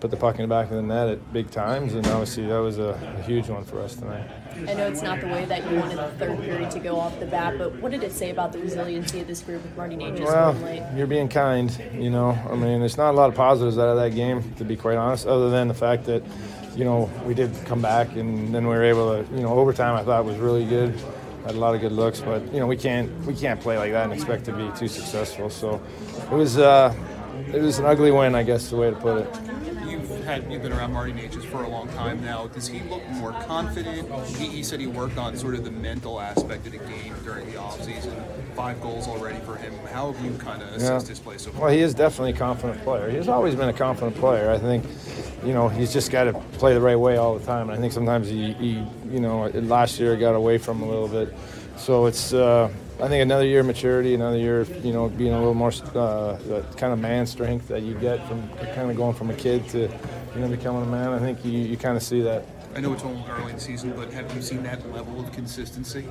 put 0.00 0.10
the 0.10 0.16
puck 0.16 0.36
in 0.36 0.42
the 0.42 0.48
back 0.48 0.70
of 0.70 0.76
the 0.76 0.82
net 0.82 1.08
at 1.08 1.32
big 1.32 1.50
times, 1.50 1.94
and 1.94 2.06
obviously 2.06 2.46
that 2.46 2.58
was 2.58 2.78
a, 2.78 2.98
a, 3.18 3.22
huge 3.22 3.48
one 3.48 3.64
for 3.64 3.80
us 3.80 3.96
tonight. 3.96 4.28
I 4.68 4.74
know 4.74 4.86
it's 4.88 5.02
not 5.02 5.20
the 5.20 5.26
way 5.26 5.44
that 5.46 5.68
you 5.68 5.78
wanted 5.78 5.98
the 5.98 6.10
third 6.18 6.40
period 6.40 6.70
to 6.72 6.78
go 6.78 6.98
off 6.98 7.18
the 7.18 7.26
bat, 7.26 7.58
but 7.58 7.74
what 7.76 7.90
did 7.90 8.02
it 8.02 8.12
say 8.12 8.30
about 8.30 8.52
the 8.52 8.58
resiliency 8.60 9.20
of 9.20 9.26
this 9.26 9.40
group 9.40 9.62
with 9.62 9.76
Marty 9.76 9.96
Necas 9.96 10.20
well, 10.20 10.96
you're 10.96 11.06
being 11.06 11.28
kind, 11.28 11.76
you 11.92 12.10
know. 12.10 12.30
I 12.30 12.54
mean, 12.54 12.80
there's 12.80 12.96
not 12.96 13.10
a 13.10 13.16
lot 13.16 13.28
of 13.28 13.34
positives 13.34 13.78
out 13.78 13.88
of 13.88 13.96
that 13.96 14.14
game, 14.14 14.54
to 14.54 14.64
be 14.64 14.76
quite 14.76 14.96
honest, 14.96 15.26
other 15.26 15.50
than 15.50 15.68
the 15.68 15.74
fact 15.74 16.04
that 16.04 16.22
you 16.76 16.84
know, 16.84 17.10
we 17.26 17.34
did 17.34 17.50
come 17.64 17.82
back, 17.82 18.14
and 18.14 18.54
then 18.54 18.68
we 18.68 18.74
were 18.74 18.84
able 18.84 19.24
to, 19.24 19.34
you 19.34 19.42
know, 19.42 19.48
overtime 19.48 19.96
I 19.96 20.04
thought 20.04 20.24
was 20.24 20.36
really 20.36 20.64
good. 20.64 20.94
Had 21.44 21.56
a 21.56 21.58
lot 21.58 21.74
of 21.74 21.80
good 21.80 21.90
looks, 21.90 22.20
but 22.20 22.40
you 22.52 22.60
know, 22.60 22.68
we 22.68 22.76
can't 22.76 23.10
we 23.24 23.34
can't 23.34 23.60
play 23.60 23.76
like 23.78 23.90
that 23.92 24.04
and 24.04 24.12
expect 24.12 24.44
to 24.44 24.52
be 24.52 24.70
too 24.78 24.86
successful. 24.86 25.50
So 25.50 25.82
it 26.30 26.34
was 26.34 26.56
uh, 26.56 26.94
it 27.52 27.60
was 27.60 27.80
an 27.80 27.86
ugly 27.86 28.12
win, 28.12 28.36
I 28.36 28.44
guess, 28.44 28.70
the 28.70 28.76
way 28.76 28.90
to 28.90 28.96
put 28.96 29.22
it 29.22 29.58
had 30.28 30.52
you've 30.52 30.60
been 30.60 30.74
around 30.74 30.92
Marty 30.92 31.12
Necas 31.12 31.42
for 31.46 31.64
a 31.64 31.68
long 31.68 31.88
time 31.88 32.22
now. 32.22 32.48
Does 32.48 32.68
he 32.68 32.80
look 32.80 33.02
more 33.08 33.32
confident? 33.32 34.12
He, 34.26 34.46
he 34.48 34.62
said 34.62 34.78
he 34.78 34.86
worked 34.86 35.16
on 35.16 35.34
sort 35.38 35.54
of 35.54 35.64
the 35.64 35.70
mental 35.70 36.20
aspect 36.20 36.66
of 36.66 36.72
the 36.72 36.78
game 36.78 37.14
during 37.24 37.46
the 37.46 37.56
offseason. 37.56 38.14
Five 38.54 38.78
goals 38.82 39.08
already 39.08 39.40
for 39.40 39.56
him. 39.56 39.72
How 39.90 40.12
have 40.12 40.22
you 40.22 40.36
kind 40.36 40.62
of 40.62 40.68
assessed 40.74 41.06
yeah. 41.06 41.10
his 41.10 41.18
play 41.18 41.38
so 41.38 41.50
far? 41.50 41.62
Well, 41.62 41.70
he 41.72 41.80
is 41.80 41.94
definitely 41.94 42.32
a 42.32 42.36
confident 42.36 42.78
player. 42.82 43.08
He's 43.08 43.28
always 43.28 43.54
been 43.54 43.70
a 43.70 43.72
confident 43.72 44.16
player. 44.16 44.50
I 44.50 44.58
think, 44.58 44.84
you 45.42 45.54
know, 45.54 45.70
he's 45.70 45.94
just 45.94 46.10
got 46.10 46.24
to 46.24 46.34
play 46.58 46.74
the 46.74 46.80
right 46.82 46.98
way 46.98 47.16
all 47.16 47.38
the 47.38 47.46
time. 47.46 47.70
And 47.70 47.78
I 47.78 47.80
think 47.80 47.94
sometimes 47.94 48.28
he, 48.28 48.52
he 48.52 48.86
you 49.10 49.20
know, 49.20 49.46
last 49.46 49.98
year 49.98 50.14
got 50.14 50.34
away 50.34 50.58
from 50.58 50.82
him 50.82 50.88
a 50.88 50.90
little 50.90 51.08
bit. 51.08 51.34
So 51.78 52.04
it's. 52.04 52.34
Uh, 52.34 52.70
I 53.00 53.06
think 53.06 53.22
another 53.22 53.46
year 53.46 53.60
of 53.60 53.66
maturity, 53.66 54.16
another 54.16 54.38
year, 54.38 54.62
of, 54.62 54.84
you 54.84 54.92
know, 54.92 55.08
being 55.08 55.32
a 55.32 55.38
little 55.38 55.54
more 55.54 55.70
uh, 55.94 56.36
kind 56.76 56.92
of 56.92 56.98
man 56.98 57.26
strength 57.26 57.68
that 57.68 57.82
you 57.82 57.94
get 57.94 58.26
from 58.26 58.48
kind 58.74 58.90
of 58.90 58.96
going 58.96 59.14
from 59.14 59.30
a 59.30 59.34
kid 59.34 59.68
to, 59.68 59.88
you 60.34 60.40
know, 60.40 60.48
becoming 60.48 60.82
a 60.82 60.86
man. 60.86 61.10
I 61.10 61.18
think 61.18 61.44
you, 61.44 61.52
you 61.52 61.76
kind 61.76 61.96
of 61.96 62.02
see 62.02 62.20
that. 62.22 62.44
I 62.74 62.80
know 62.80 62.92
it's 62.92 63.04
only 63.04 63.24
early 63.28 63.50
in 63.50 63.56
the 63.56 63.60
season, 63.60 63.92
but 63.96 64.12
have 64.12 64.34
you 64.34 64.42
seen 64.42 64.62
that 64.64 64.92
level 64.92 65.20
of 65.20 65.32
consistency? 65.32 66.06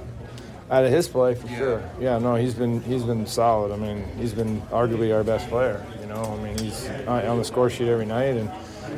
Out 0.70 0.84
of 0.84 0.92
his 0.92 1.08
play, 1.08 1.34
for 1.36 1.48
yeah. 1.48 1.58
sure. 1.58 1.90
Yeah, 2.00 2.18
no, 2.18 2.36
he's 2.36 2.54
been 2.54 2.82
he's 2.82 3.04
been 3.04 3.26
solid. 3.26 3.72
I 3.72 3.78
mean, 3.78 4.04
he's 4.18 4.34
been 4.34 4.62
arguably 4.64 5.16
our 5.16 5.24
best 5.24 5.48
player. 5.48 5.86
You 6.02 6.08
know, 6.08 6.24
I 6.24 6.44
mean, 6.44 6.58
he's 6.58 6.90
uh, 6.90 7.26
on 7.30 7.38
the 7.38 7.46
score 7.46 7.70
sheet 7.70 7.88
every 7.88 8.06
night, 8.06 8.36
and 8.36 8.52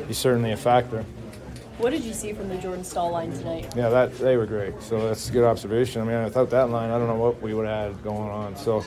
he's 0.08 0.18
certainly 0.18 0.50
a 0.50 0.56
factor. 0.56 1.04
What 1.78 1.90
did 1.90 2.04
you 2.04 2.12
see 2.12 2.32
from 2.32 2.48
the 2.48 2.58
Jordan 2.58 2.84
Staal 2.84 3.10
line 3.10 3.32
tonight? 3.32 3.72
Yeah, 3.74 3.88
that 3.88 4.18
they 4.18 4.36
were 4.36 4.46
great. 4.46 4.82
So 4.82 5.08
that's 5.08 5.30
a 5.30 5.32
good 5.32 5.44
observation. 5.44 6.02
I 6.02 6.04
mean, 6.04 6.24
without 6.24 6.50
that 6.50 6.70
line, 6.70 6.90
I 6.90 6.98
don't 6.98 7.06
know 7.06 7.14
what 7.14 7.40
we 7.40 7.54
would 7.54 7.66
have 7.66 7.94
had 7.94 8.04
going 8.04 8.28
on. 8.28 8.54
So 8.56 8.84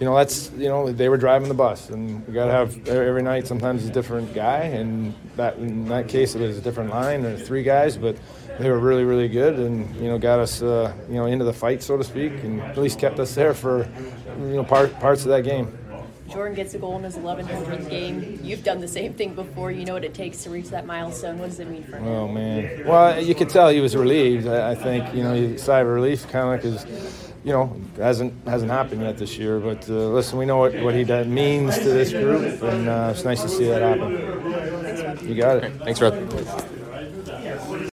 you 0.00 0.06
know, 0.06 0.16
that's 0.16 0.50
you 0.52 0.68
know 0.68 0.92
they 0.92 1.08
were 1.08 1.16
driving 1.16 1.48
the 1.48 1.54
bus, 1.54 1.90
and 1.90 2.26
we 2.26 2.32
got 2.32 2.46
to 2.46 2.52
have 2.52 2.88
every 2.88 3.22
night. 3.22 3.46
Sometimes 3.46 3.84
a 3.84 3.90
different 3.90 4.32
guy, 4.32 4.60
and 4.60 5.14
that 5.36 5.56
in 5.56 5.88
that 5.88 6.08
case 6.08 6.34
it 6.34 6.40
was 6.40 6.56
a 6.56 6.60
different 6.60 6.90
line 6.90 7.24
or 7.24 7.36
three 7.36 7.64
guys, 7.64 7.96
but 7.96 8.16
they 8.60 8.70
were 8.70 8.78
really 8.78 9.04
really 9.04 9.28
good, 9.28 9.58
and 9.58 9.94
you 9.96 10.08
know 10.08 10.18
got 10.18 10.38
us 10.38 10.62
uh, 10.62 10.92
you 11.08 11.16
know 11.16 11.26
into 11.26 11.44
the 11.44 11.52
fight 11.52 11.82
so 11.82 11.96
to 11.96 12.04
speak, 12.04 12.32
and 12.44 12.60
at 12.60 12.78
least 12.78 13.00
kept 13.00 13.18
us 13.18 13.34
there 13.34 13.54
for 13.54 13.88
you 14.38 14.56
know 14.56 14.64
part, 14.64 14.96
parts 15.00 15.22
of 15.22 15.28
that 15.28 15.42
game. 15.42 15.76
Jordan 16.30 16.54
gets 16.54 16.74
a 16.74 16.78
goal 16.78 16.96
in 16.98 17.04
his 17.04 17.16
1100th 17.16 17.88
game. 17.88 18.38
You've 18.42 18.62
done 18.62 18.80
the 18.80 18.88
same 18.88 19.14
thing 19.14 19.34
before. 19.34 19.72
You 19.72 19.86
know 19.86 19.94
what 19.94 20.04
it 20.04 20.12
takes 20.12 20.42
to 20.44 20.50
reach 20.50 20.68
that 20.68 20.84
milestone. 20.84 21.38
What 21.38 21.48
does 21.48 21.58
it 21.58 21.68
mean 21.68 21.84
for 21.84 21.96
him? 21.96 22.06
Oh 22.06 22.28
man, 22.28 22.86
well 22.86 23.20
you 23.20 23.34
could 23.34 23.48
tell 23.48 23.68
he 23.70 23.80
was 23.80 23.96
relieved. 23.96 24.46
I, 24.46 24.72
I 24.72 24.74
think 24.76 25.12
you 25.12 25.24
know 25.24 25.56
sigh 25.56 25.80
of 25.80 25.88
relief, 25.88 26.28
kind 26.28 26.54
of 26.54 26.62
because 26.62 27.27
you 27.48 27.54
know, 27.54 27.74
hasn't 27.96 28.34
hasn't 28.46 28.70
happened 28.70 29.00
yet 29.00 29.16
this 29.16 29.38
year. 29.38 29.58
But 29.58 29.88
uh, 29.88 30.08
listen, 30.08 30.38
we 30.38 30.44
know 30.44 30.58
what, 30.58 30.78
what 30.82 30.94
he 30.94 31.04
means 31.24 31.78
to 31.78 31.84
this 31.84 32.12
group, 32.12 32.62
and 32.62 32.86
uh, 32.86 33.12
it's 33.14 33.24
nice 33.24 33.40
to 33.40 33.48
see 33.48 33.64
that 33.64 33.80
happen. 33.80 35.26
You 35.26 35.34
got 35.34 35.64
it. 35.64 35.72
Thanks, 35.82 35.98
Rod. 35.98 37.90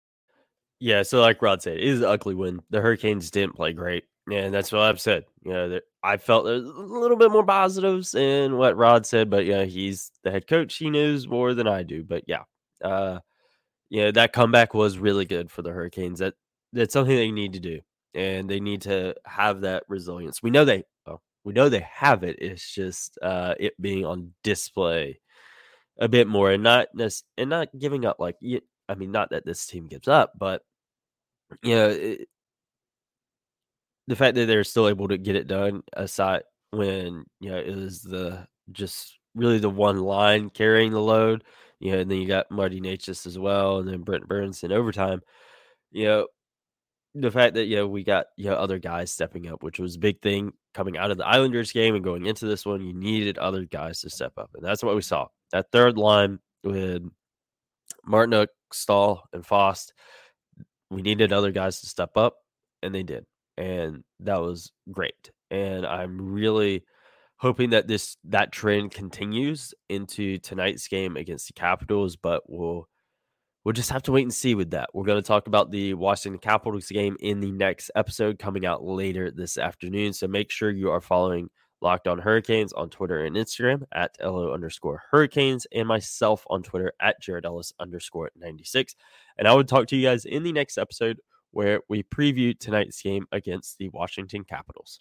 Yeah, 0.81 1.03
so 1.03 1.21
like 1.21 1.43
Rod 1.43 1.61
said, 1.61 1.77
it 1.77 1.85
is 1.85 2.03
ugly 2.03 2.35
when 2.35 2.61
the 2.71 2.81
Hurricanes 2.81 3.31
didn't 3.31 3.55
play 3.55 3.75
great, 3.75 4.05
and 4.33 4.55
that's 4.55 4.73
what 4.73 4.81
I've 4.81 5.03
said. 5.03 5.27
You 5.45 5.53
know, 5.53 5.81
I 6.03 6.17
felt 6.17 6.47
a 6.47 6.57
little 6.57 7.19
bit 7.19 7.31
more 7.31 7.45
positives 7.45 8.15
in 8.15 8.57
what 8.57 8.79
Rod 8.79 9.05
said, 9.05 9.29
but 9.29 9.45
yeah, 9.45 9.65
he's 9.65 10.13
the 10.25 10.31
head 10.31 10.47
coach. 10.47 10.77
He 10.77 10.89
knows 10.89 11.29
more 11.29 11.53
than 11.53 11.69
I 11.69 11.83
do. 11.83 12.03
But 12.05 12.25
yeah, 12.27 12.45
uh, 12.83 13.19
yeah, 13.91 14.13
that 14.13 14.33
comeback 14.33 14.73
was 14.73 14.97
really 14.97 15.27
good 15.27 15.51
for 15.51 15.61
the 15.61 15.73
Hurricanes. 15.73 16.21
That 16.21 16.35
that's 16.73 16.95
something 16.95 17.15
they 17.15 17.31
need 17.31 17.53
to 17.53 17.61
do 17.61 17.81
and 18.15 18.49
they 18.49 18.61
need 18.61 18.83
to 18.83 19.15
have 19.25 19.63
that 19.63 19.85
resilience. 19.89 20.43
We 20.43 20.51
know 20.51 20.65
they 20.65 20.85
well, 21.07 21.23
we 21.45 21.53
know 21.53 21.69
they 21.69 21.87
have 21.93 22.25
it. 22.25 22.37
It's 22.41 22.75
just 22.75 23.19
uh, 23.23 23.55
it 23.59 23.81
being 23.81 24.05
on 24.05 24.33
display 24.43 25.21
a 25.99 26.09
bit 26.09 26.27
more 26.29 26.51
and 26.51 26.63
not 26.63 26.89
and 27.37 27.51
not 27.51 27.69
giving 27.79 28.05
up. 28.05 28.17
Like 28.19 28.37
I 28.89 28.95
mean, 28.95 29.13
not 29.13 29.31
that 29.31 29.47
this 29.47 29.67
team 29.67 29.87
gives 29.87 30.09
up, 30.09 30.33
but 30.39 30.63
you 31.63 31.75
know, 31.75 31.89
it, 31.89 32.29
the 34.09 34.17
fact 34.17 34.35
that 34.35 34.47
they're 34.47 34.65
still 34.65 34.89
able 34.89 35.09
to 35.09 35.19
get 35.19 35.37
it 35.37 35.47
done 35.47 35.83
aside 35.93 36.43
when 36.71 37.25
you 37.41 37.51
know 37.51 37.59
it 37.59 37.75
was 37.75 38.03
the 38.03 38.47
just 38.73 39.19
really 39.35 39.59
the 39.59 39.71
one 39.71 40.01
line 40.01 40.51
carrying 40.51 40.93
the 40.93 41.01
load. 41.01 41.45
You 41.81 41.93
know, 41.93 41.99
and 41.99 42.11
then 42.11 42.19
you 42.19 42.29
got 42.29 42.51
Marty 42.51 42.81
Necas 42.81 43.27
as 43.27 43.39
well, 43.39 43.79
and 43.79 43.89
then 43.89 44.03
Brent 44.03 44.29
Burns 44.29 44.63
in 44.63 44.73
overtime. 44.73 45.21
You 45.91 46.05
know, 46.05 46.27
the 47.15 47.31
fact 47.31 47.55
that 47.55 47.67
you 47.67 47.77
know 47.77 47.87
we 47.87 48.05
got 48.05 48.27
you 48.37 48.47
know 48.47 48.55
other 48.55 48.79
guys 48.79 49.11
stepping 49.11 49.49
up, 49.49 49.63
which 49.63 49.79
was 49.79 49.97
a 49.97 50.01
big 50.01 50.21
thing 50.23 50.53
coming 50.75 50.97
out 50.97 51.11
of 51.11 51.19
the 51.19 51.27
Islanders 51.27 51.73
game 51.73 51.95
and 51.95 52.05
going 52.05 52.27
into 52.27 52.47
this 52.47 52.65
one, 52.65 52.81
you 52.81 52.93
needed 52.93 53.39
other 53.39 53.65
guys 53.65 54.01
to 54.01 54.11
step 54.11 54.33
up, 54.39 54.51
and 54.55 54.65
that's 54.65 54.83
what 54.83 54.95
we 54.95 55.03
saw. 55.03 55.29
That 55.53 55.71
third 55.73 55.99
line 55.99 56.39
with 56.65 57.03
Martinook, 58.09 58.49
Staal, 58.73 59.25
and 59.33 59.47
Fast, 59.47 59.93
we 60.91 61.03
needed 61.03 61.33
other 61.33 61.53
guys 61.53 61.81
to 61.81 61.87
step 61.87 62.17
up, 62.17 62.37
and 62.83 62.95
they 62.95 63.03
did. 63.03 63.27
And 63.59 64.03
that 64.21 64.41
was 64.41 64.73
great. 64.91 65.31
And 65.51 65.87
I'm 65.87 66.33
really 66.33 66.85
hoping 67.37 67.71
that 67.71 67.89
this 67.89 68.17
that 68.25 68.53
trend 68.53 68.93
continues 68.93 69.75
into 69.89 70.39
tonight's 70.39 70.89
game 70.89 71.17
against 71.17 71.49
the 71.49 71.53
Capitals, 71.53 72.17
but 72.17 72.43
we'll 72.49 72.89
we'll 73.65 73.73
just 73.73 73.91
have 73.91 74.03
to 74.03 74.13
wait 74.13 74.23
and 74.23 74.35
see 74.35 74.55
with 74.55 74.71
that. 74.71 74.91
We're 74.93 75.05
going 75.05 75.23
to 75.23 75.27
talk 75.27 75.47
about 75.47 75.71
the 75.71 75.95
Washington 75.95 76.39
Capitals 76.39 76.89
game 76.89 77.17
in 77.21 77.41
the 77.41 77.53
next 77.53 77.91
episode 77.95 78.39
coming 78.39 78.67
out 78.67 78.85
later 78.85 79.31
this 79.31 79.59
afternoon. 79.59 80.13
So 80.13 80.27
make 80.27 80.51
sure 80.51 80.71
you 80.71 80.91
are 80.91 81.01
following 81.01 81.51
Locked 81.81 82.07
On 82.07 82.19
Hurricanes 82.19 82.73
on 82.73 82.91
Twitter 82.91 83.25
and 83.25 83.37
Instagram 83.37 83.83
at 83.93 84.17
LO 84.23 84.53
underscore 84.53 85.03
Hurricanes 85.11 85.67
and 85.73 85.89
myself 85.89 86.45
on 86.49 86.63
Twitter 86.63 86.93
at 87.01 87.21
Jared 87.21 87.45
Ellis 87.45 87.73
underscore 87.81 88.31
96. 88.37 88.95
And 89.39 89.49
I 89.49 89.55
would 89.55 89.69
talk 89.69 89.89
to 89.89 89.97
you 89.97 90.09
guys 90.09 90.25
in 90.25 90.43
the 90.43 90.53
next 90.53 90.79
episode 90.79 91.21
where 91.51 91.81
we 91.89 92.03
preview 92.03 92.59
tonight's 92.59 93.03
game 93.03 93.27
against 93.33 93.79
the 93.79 93.89
Washington 93.91 94.45
Capitals. 94.45 95.01